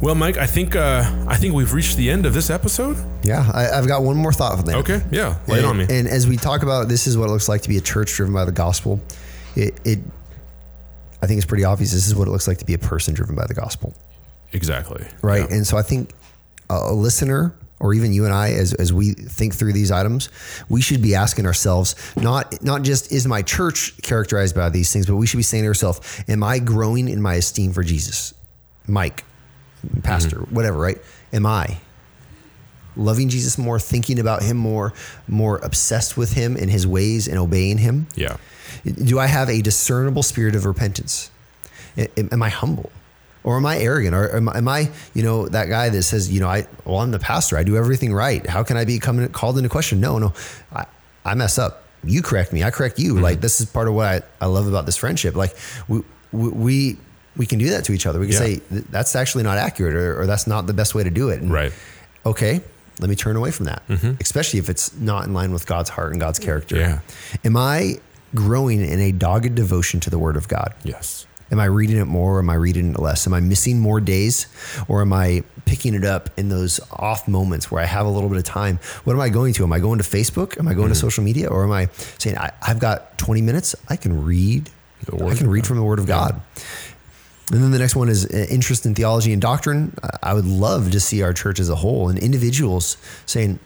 well, 0.00 0.14
Mike, 0.14 0.36
I 0.36 0.46
think 0.46 0.76
uh, 0.76 1.02
I 1.26 1.36
think 1.36 1.54
we've 1.54 1.72
reached 1.72 1.96
the 1.96 2.08
end 2.10 2.24
of 2.24 2.34
this 2.34 2.50
episode. 2.50 2.96
Yeah. 3.24 3.50
I, 3.52 3.70
I've 3.70 3.88
got 3.88 4.02
one 4.02 4.16
more 4.16 4.32
thought 4.32 4.56
for 4.56 4.62
that. 4.64 4.76
Okay, 4.76 5.02
yeah, 5.10 5.38
lay 5.48 5.58
it 5.58 5.64
on 5.64 5.76
me. 5.76 5.86
And 5.90 6.06
as 6.06 6.26
we 6.28 6.36
talk 6.36 6.62
about 6.62 6.88
this 6.88 7.06
is 7.08 7.16
what 7.18 7.28
it 7.28 7.32
looks 7.32 7.48
like 7.48 7.62
to 7.62 7.68
be 7.68 7.78
a 7.78 7.80
church 7.80 8.12
driven 8.14 8.32
by 8.32 8.44
the 8.44 8.52
gospel, 8.52 9.00
it, 9.56 9.74
it 9.84 9.98
I 11.20 11.26
think 11.26 11.38
it's 11.38 11.46
pretty 11.46 11.64
obvious 11.64 11.90
this 11.92 12.06
is 12.06 12.14
what 12.14 12.28
it 12.28 12.30
looks 12.30 12.46
like 12.46 12.58
to 12.58 12.64
be 12.64 12.74
a 12.74 12.78
person 12.78 13.12
driven 13.14 13.34
by 13.34 13.46
the 13.46 13.54
gospel. 13.54 13.92
Exactly. 14.52 15.06
right? 15.22 15.48
Yeah. 15.48 15.56
And 15.56 15.66
so 15.66 15.76
I 15.76 15.82
think 15.82 16.12
a, 16.70 16.92
listener 16.92 17.54
or 17.80 17.94
even 17.94 18.12
you 18.12 18.24
and 18.24 18.34
I, 18.34 18.52
as, 18.52 18.74
as 18.74 18.92
we 18.92 19.12
think 19.12 19.54
through 19.54 19.72
these 19.72 19.90
items, 19.90 20.28
we 20.68 20.80
should 20.80 21.00
be 21.00 21.14
asking 21.14 21.46
ourselves, 21.46 21.94
not, 22.16 22.62
not 22.62 22.82
just 22.82 23.12
is 23.12 23.26
my 23.26 23.42
church 23.42 24.00
characterized 24.02 24.54
by 24.54 24.68
these 24.68 24.92
things, 24.92 25.06
but 25.06 25.16
we 25.16 25.26
should 25.26 25.36
be 25.36 25.44
saying 25.44 25.62
to 25.62 25.68
ourselves, 25.68 26.24
am 26.28 26.42
I 26.42 26.58
growing 26.58 27.08
in 27.08 27.22
my 27.22 27.34
esteem 27.34 27.72
for 27.72 27.84
Jesus? 27.84 28.34
Mike, 28.88 29.24
pastor, 30.02 30.38
mm-hmm. 30.38 30.54
whatever, 30.54 30.78
right? 30.78 30.98
Am 31.32 31.46
I 31.46 31.78
loving 32.96 33.28
Jesus 33.28 33.56
more, 33.56 33.78
thinking 33.78 34.18
about 34.18 34.42
him 34.42 34.56
more, 34.56 34.92
more 35.28 35.58
obsessed 35.58 36.16
with 36.16 36.32
him 36.32 36.56
and 36.56 36.70
his 36.70 36.86
ways 36.86 37.28
and 37.28 37.38
obeying 37.38 37.78
him? 37.78 38.08
Yeah. 38.14 38.36
Do 38.84 39.18
I 39.18 39.26
have 39.26 39.48
a 39.48 39.62
discernible 39.62 40.22
spirit 40.22 40.54
of 40.54 40.66
repentance? 40.66 41.30
Am 42.16 42.42
I 42.42 42.48
humble? 42.48 42.90
Or 43.44 43.56
am 43.56 43.66
I 43.66 43.78
arrogant? 43.78 44.14
Or 44.14 44.36
am, 44.36 44.48
am 44.48 44.68
I, 44.68 44.90
you 45.14 45.22
know, 45.22 45.48
that 45.48 45.68
guy 45.68 45.88
that 45.88 46.02
says, 46.02 46.30
you 46.30 46.40
know, 46.40 46.48
I, 46.48 46.66
well, 46.84 46.98
I'm 46.98 47.10
the 47.10 47.18
pastor. 47.18 47.56
I 47.56 47.62
do 47.62 47.76
everything 47.76 48.12
right. 48.12 48.46
How 48.46 48.62
can 48.62 48.76
I 48.76 48.84
be 48.84 48.98
coming, 48.98 49.28
called 49.28 49.56
into 49.56 49.70
question? 49.70 50.00
No, 50.00 50.18
no, 50.18 50.32
I, 50.72 50.86
I 51.24 51.34
mess 51.34 51.58
up. 51.58 51.84
You 52.04 52.22
correct 52.22 52.52
me. 52.52 52.62
I 52.62 52.70
correct 52.70 52.98
you. 52.98 53.14
Mm-hmm. 53.14 53.22
Like 53.22 53.40
this 53.40 53.60
is 53.60 53.66
part 53.66 53.88
of 53.88 53.94
what 53.94 54.06
I, 54.06 54.22
I 54.44 54.46
love 54.46 54.66
about 54.66 54.86
this 54.86 54.96
friendship. 54.96 55.34
Like 55.34 55.56
we, 55.88 56.02
we, 56.32 56.96
we, 57.36 57.46
can 57.46 57.58
do 57.58 57.70
that 57.70 57.84
to 57.84 57.92
each 57.92 58.06
other. 58.06 58.20
We 58.20 58.26
can 58.26 58.34
Yeah. 58.34 58.38
say 58.38 58.82
that's 58.90 59.16
actually 59.16 59.44
not 59.44 59.58
accurate 59.58 59.94
or, 59.94 60.20
or 60.20 60.26
that's 60.26 60.46
not 60.46 60.66
the 60.66 60.74
best 60.74 60.94
way 60.94 61.04
to 61.04 61.10
do 61.10 61.30
it. 61.30 61.40
And, 61.40 61.50
Right. 61.52 61.72
Okay. 62.26 62.60
Let 63.00 63.08
me 63.08 63.14
turn 63.16 63.36
away 63.36 63.52
from 63.52 63.66
that, 63.66 63.86
mm-hmm. 63.88 64.14
especially 64.20 64.58
if 64.58 64.68
it's 64.68 64.92
not 64.96 65.24
in 65.24 65.32
line 65.32 65.52
with 65.52 65.66
God's 65.66 65.88
heart 65.88 66.10
and 66.10 66.20
God's 66.20 66.40
character. 66.40 66.76
Yeah. 66.76 66.98
Am 67.44 67.56
I 67.56 68.00
growing 68.34 68.80
in 68.80 68.98
a 68.98 69.12
dogged 69.12 69.54
devotion 69.54 70.00
to 70.00 70.10
the 70.10 70.18
Word 70.18 70.36
of 70.36 70.48
God? 70.48 70.74
Yes. 70.82 71.24
Am 71.50 71.58
I 71.58 71.64
reading 71.64 71.96
it 71.96 72.04
more 72.04 72.36
or 72.36 72.38
am 72.40 72.50
I 72.50 72.54
reading 72.54 72.90
it 72.90 72.98
less? 72.98 73.26
Am 73.26 73.34
I 73.34 73.40
missing 73.40 73.80
more 73.80 74.00
days 74.00 74.46
or 74.86 75.00
am 75.00 75.12
I 75.12 75.44
picking 75.64 75.94
it 75.94 76.04
up 76.04 76.30
in 76.38 76.48
those 76.48 76.80
off 76.90 77.26
moments 77.26 77.70
where 77.70 77.82
I 77.82 77.86
have 77.86 78.06
a 78.06 78.10
little 78.10 78.28
bit 78.28 78.38
of 78.38 78.44
time? 78.44 78.78
What 79.04 79.14
am 79.14 79.20
I 79.20 79.28
going 79.28 79.54
to? 79.54 79.62
Am 79.62 79.72
I 79.72 79.78
going 79.78 79.98
to 79.98 80.04
Facebook? 80.04 80.58
Am 80.58 80.68
I 80.68 80.74
going 80.74 80.88
to 80.88 80.94
social 80.94 81.24
media? 81.24 81.48
Or 81.48 81.64
am 81.64 81.72
I 81.72 81.88
saying, 82.18 82.36
I, 82.36 82.52
have 82.62 82.78
got 82.78 83.18
20 83.18 83.42
minutes? 83.42 83.74
I 83.88 83.96
can 83.96 84.24
read. 84.24 84.70
I 85.12 85.34
can 85.34 85.48
read 85.48 85.66
from 85.66 85.76
the 85.76 85.82
Word 85.82 85.98
of 85.98 86.06
God. 86.06 86.40
And 87.50 87.62
then 87.62 87.70
the 87.70 87.78
next 87.78 87.96
one 87.96 88.08
is 88.08 88.26
uh, 88.26 88.46
interest 88.50 88.84
in 88.84 88.94
theology 88.94 89.32
and 89.32 89.40
doctrine. 89.40 89.94
I 90.22 90.34
would 90.34 90.44
love 90.44 90.90
to 90.90 91.00
see 91.00 91.22
our 91.22 91.32
church 91.32 91.60
as 91.60 91.70
a 91.70 91.76
whole 91.76 92.10
and 92.10 92.18
individuals 92.18 92.98
saying, 93.24 93.58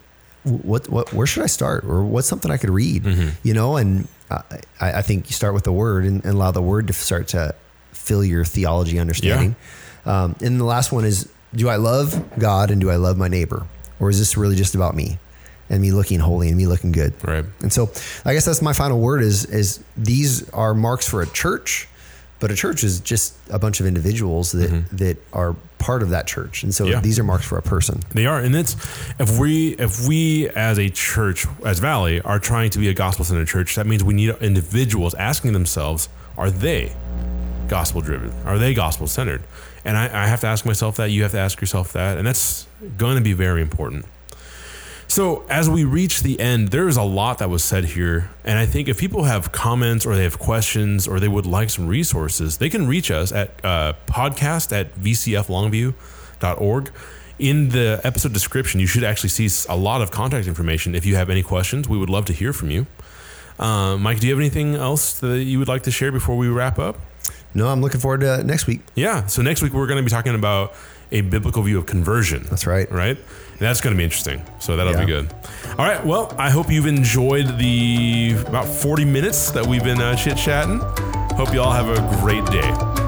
what, 0.45 0.89
what, 0.89 1.13
where 1.13 1.27
should 1.27 1.43
I 1.43 1.47
start? 1.47 1.85
Or 1.85 2.05
what's 2.05 2.29
something 2.29 2.51
I 2.51 2.59
could 2.59 2.71
read? 2.71 3.03
Mm-hmm. 3.03 3.29
You 3.43 3.55
know, 3.55 3.77
and 3.77 4.07
I, 4.31 4.43
I, 4.81 5.03
think 5.03 5.29
you 5.29 5.35
start 5.35 5.55
with 5.55 5.65
the 5.65 5.73
word 5.73 6.05
and, 6.05 6.25
and, 6.25 6.35
allow 6.35 6.51
the 6.51 6.63
word 6.63 6.87
to 6.89 6.93
start 6.93 7.29
to 7.29 7.55
fill 8.03 8.25
your 8.25 8.45
theology 8.45 8.99
understanding. 8.99 9.57
Yeah. 10.07 10.25
Um, 10.25 10.37
and 10.41 10.59
the 10.59 10.65
last 10.65 10.93
one 10.93 11.05
is, 11.05 11.31
do 11.55 11.69
I 11.69 11.77
love 11.77 12.39
God 12.39 12.71
and 12.71 12.81
do 12.81 12.91
I 12.91 12.97
love 12.97 13.17
my 13.17 13.29
neighbor? 13.29 13.67
Or 14.01 14.11
is 14.11 14.19
this 14.19 14.37
really 14.37 14.57
just 14.57 14.75
about 14.75 14.95
me? 14.95 15.19
and 15.71 15.81
me 15.81 15.91
looking 15.91 16.21
holy 16.21 16.49
and 16.49 16.57
me 16.59 16.67
looking 16.67 16.93
good. 16.93 17.15
Right. 17.25 17.47
And 17.61 17.73
so 17.73 17.91
I 18.27 18.35
guess 18.35 18.45
that's 18.45 18.61
my 18.61 18.75
final 18.75 19.01
word 19.01 19.23
is 19.23 19.47
is 19.47 19.83
these 19.97 20.51
are 20.51 20.75
marks 20.75 21.09
for 21.09 21.23
a 21.23 21.27
church 21.27 21.89
but 22.43 22.51
a 22.51 22.57
church 22.57 22.83
is 22.83 22.99
just 22.99 23.37
a 23.51 23.59
bunch 23.61 23.79
of 23.79 23.87
individuals 23.87 24.51
that 24.51 24.69
mm-hmm. 24.69 24.97
that 24.97 25.17
are 25.33 25.55
part 25.79 26.03
of 26.03 26.11
that 26.11 26.27
church, 26.27 26.65
and 26.65 26.75
so 26.75 26.87
yeah. 26.87 27.01
these 27.01 27.17
are 27.21 27.23
marks 27.23 27.47
for 27.47 27.57
a 27.57 27.63
person. 27.63 28.01
They 28.15 28.27
are, 28.27 28.41
and 28.41 28.57
it's 28.57 28.75
if 29.21 29.39
we 29.39 29.77
if 29.77 30.09
we 30.09 30.49
as 30.49 30.77
a 30.77 30.89
church 30.89 31.47
as 31.65 31.79
Valley 31.79 32.21
are 32.23 32.41
trying 32.41 32.71
to 32.71 32.81
be 32.81 32.89
a 32.89 32.95
gospel 32.95 33.25
centered 33.25 33.47
church, 33.47 33.77
that 33.77 33.87
means 33.87 34.03
we 34.03 34.15
need 34.15 34.35
individuals 34.41 35.15
asking 35.15 35.53
themselves, 35.53 36.09
are 36.37 36.51
they 36.51 36.97
gospel 37.73 38.03
driven? 38.03 38.31
Are 38.45 38.59
they 38.59 38.75
gospel 38.75 39.07
centered? 39.07 39.43
And 39.83 39.97
I, 39.97 40.05
I 40.25 40.27
have 40.27 40.43
to 40.43 40.47
ask 40.47 40.67
myself 40.67 40.97
that. 40.97 41.11
You 41.11 41.23
have 41.23 41.33
to 41.33 41.39
ask 41.39 41.59
yourself 41.59 41.95
that, 41.95 42.19
and 42.19 42.27
that's 42.27 42.67
going 42.99 43.17
to 43.17 43.23
be 43.23 43.33
very 43.33 43.63
important. 43.63 44.05
So, 45.09 45.47
as 45.49 45.71
we 45.71 45.85
reach 45.85 46.21
the 46.23 46.39
end, 46.39 46.69
there 46.69 46.87
is 46.87 46.99
a 46.99 47.03
lot 47.03 47.39
that 47.39 47.49
was 47.49 47.65
said 47.65 47.87
here. 47.87 48.29
And 48.45 48.59
I 48.59 48.67
think 48.67 48.89
if 48.89 48.99
people 48.99 49.25
have 49.25 49.53
comments 49.53 50.05
or 50.05 50.15
they 50.15 50.25
have 50.25 50.39
questions 50.39 51.09
or 51.09 51.19
they 51.19 51.29
would 51.29 51.47
like 51.47 51.71
some 51.71 51.87
resources, 51.87 52.59
they 52.59 52.69
can 52.69 52.87
reach 52.87 53.11
us 53.11 53.33
at 53.33 53.49
uh, 53.65 53.95
podcast 54.07 54.71
at 54.79 54.95
vcflongview.org. 54.97 56.93
In 57.39 57.71
the 57.71 58.03
episode 58.05 58.35
description, 58.35 58.81
you 58.81 58.87
should 58.87 59.05
actually 59.05 59.31
see 59.31 59.49
a 59.71 59.77
lot 59.77 60.03
of 60.03 60.11
contact 60.11 60.47
information. 60.47 60.95
If 60.95 61.07
you 61.07 61.17
have 61.17 61.31
any 61.31 61.43
questions, 61.43 61.89
we 61.89 61.97
would 61.97 62.11
love 62.11 62.27
to 62.27 62.35
hear 62.35 62.53
from 62.53 62.71
you. 62.71 62.87
Uh, 63.59 63.97
Mike, 63.97 64.21
do 64.21 64.27
you 64.27 64.35
have 64.35 64.41
anything 64.41 64.75
else 64.75 65.19
that 65.21 65.43
you 65.43 65.59
would 65.59 65.69
like 65.69 65.85
to 65.85 65.91
share 65.91 66.13
before 66.13 66.37
we 66.37 66.49
wrap 66.49 66.79
up? 66.79 66.99
No, 67.55 67.69
I'm 67.69 67.81
looking 67.81 68.01
forward 68.01 68.21
to 68.21 68.43
next 68.45 68.67
week. 68.67 68.81
Yeah. 68.95 69.27
So, 69.27 69.43
next 69.43 69.63
week, 69.63 69.73
we're 69.73 69.87
going 69.87 69.99
to 69.99 70.03
be 70.03 70.11
talking 70.11 70.35
about 70.35 70.75
a 71.13 71.21
biblical 71.21 71.63
view 71.63 71.79
of 71.79 71.87
conversion. 71.87 72.43
That's 72.45 72.67
right. 72.67 72.91
Right? 72.91 73.17
And 73.17 73.59
that's 73.59 73.81
going 73.81 73.95
to 73.95 73.99
be 73.99 74.05
interesting. 74.05 74.43
So 74.59 74.77
that'll 74.77 74.95
yeah. 74.95 75.01
be 75.01 75.07
good. 75.07 75.33
All 75.79 75.85
right. 75.85 76.05
Well, 76.05 76.35
I 76.39 76.51
hope 76.51 76.71
you've 76.71 76.87
enjoyed 76.87 77.59
the 77.59 78.35
about 78.47 78.67
40 78.67 79.05
minutes 79.05 79.53
that 79.53 79.65
we've 79.65 79.85
been 79.85 80.01
uh, 80.01 80.17
chit 80.17 80.37
chatting. 80.37 80.81
Hope 81.37 81.53
you 81.53 81.61
all 81.61 81.73
have 81.73 81.89
a 81.89 82.21
great 82.21 82.45
day. 82.47 83.02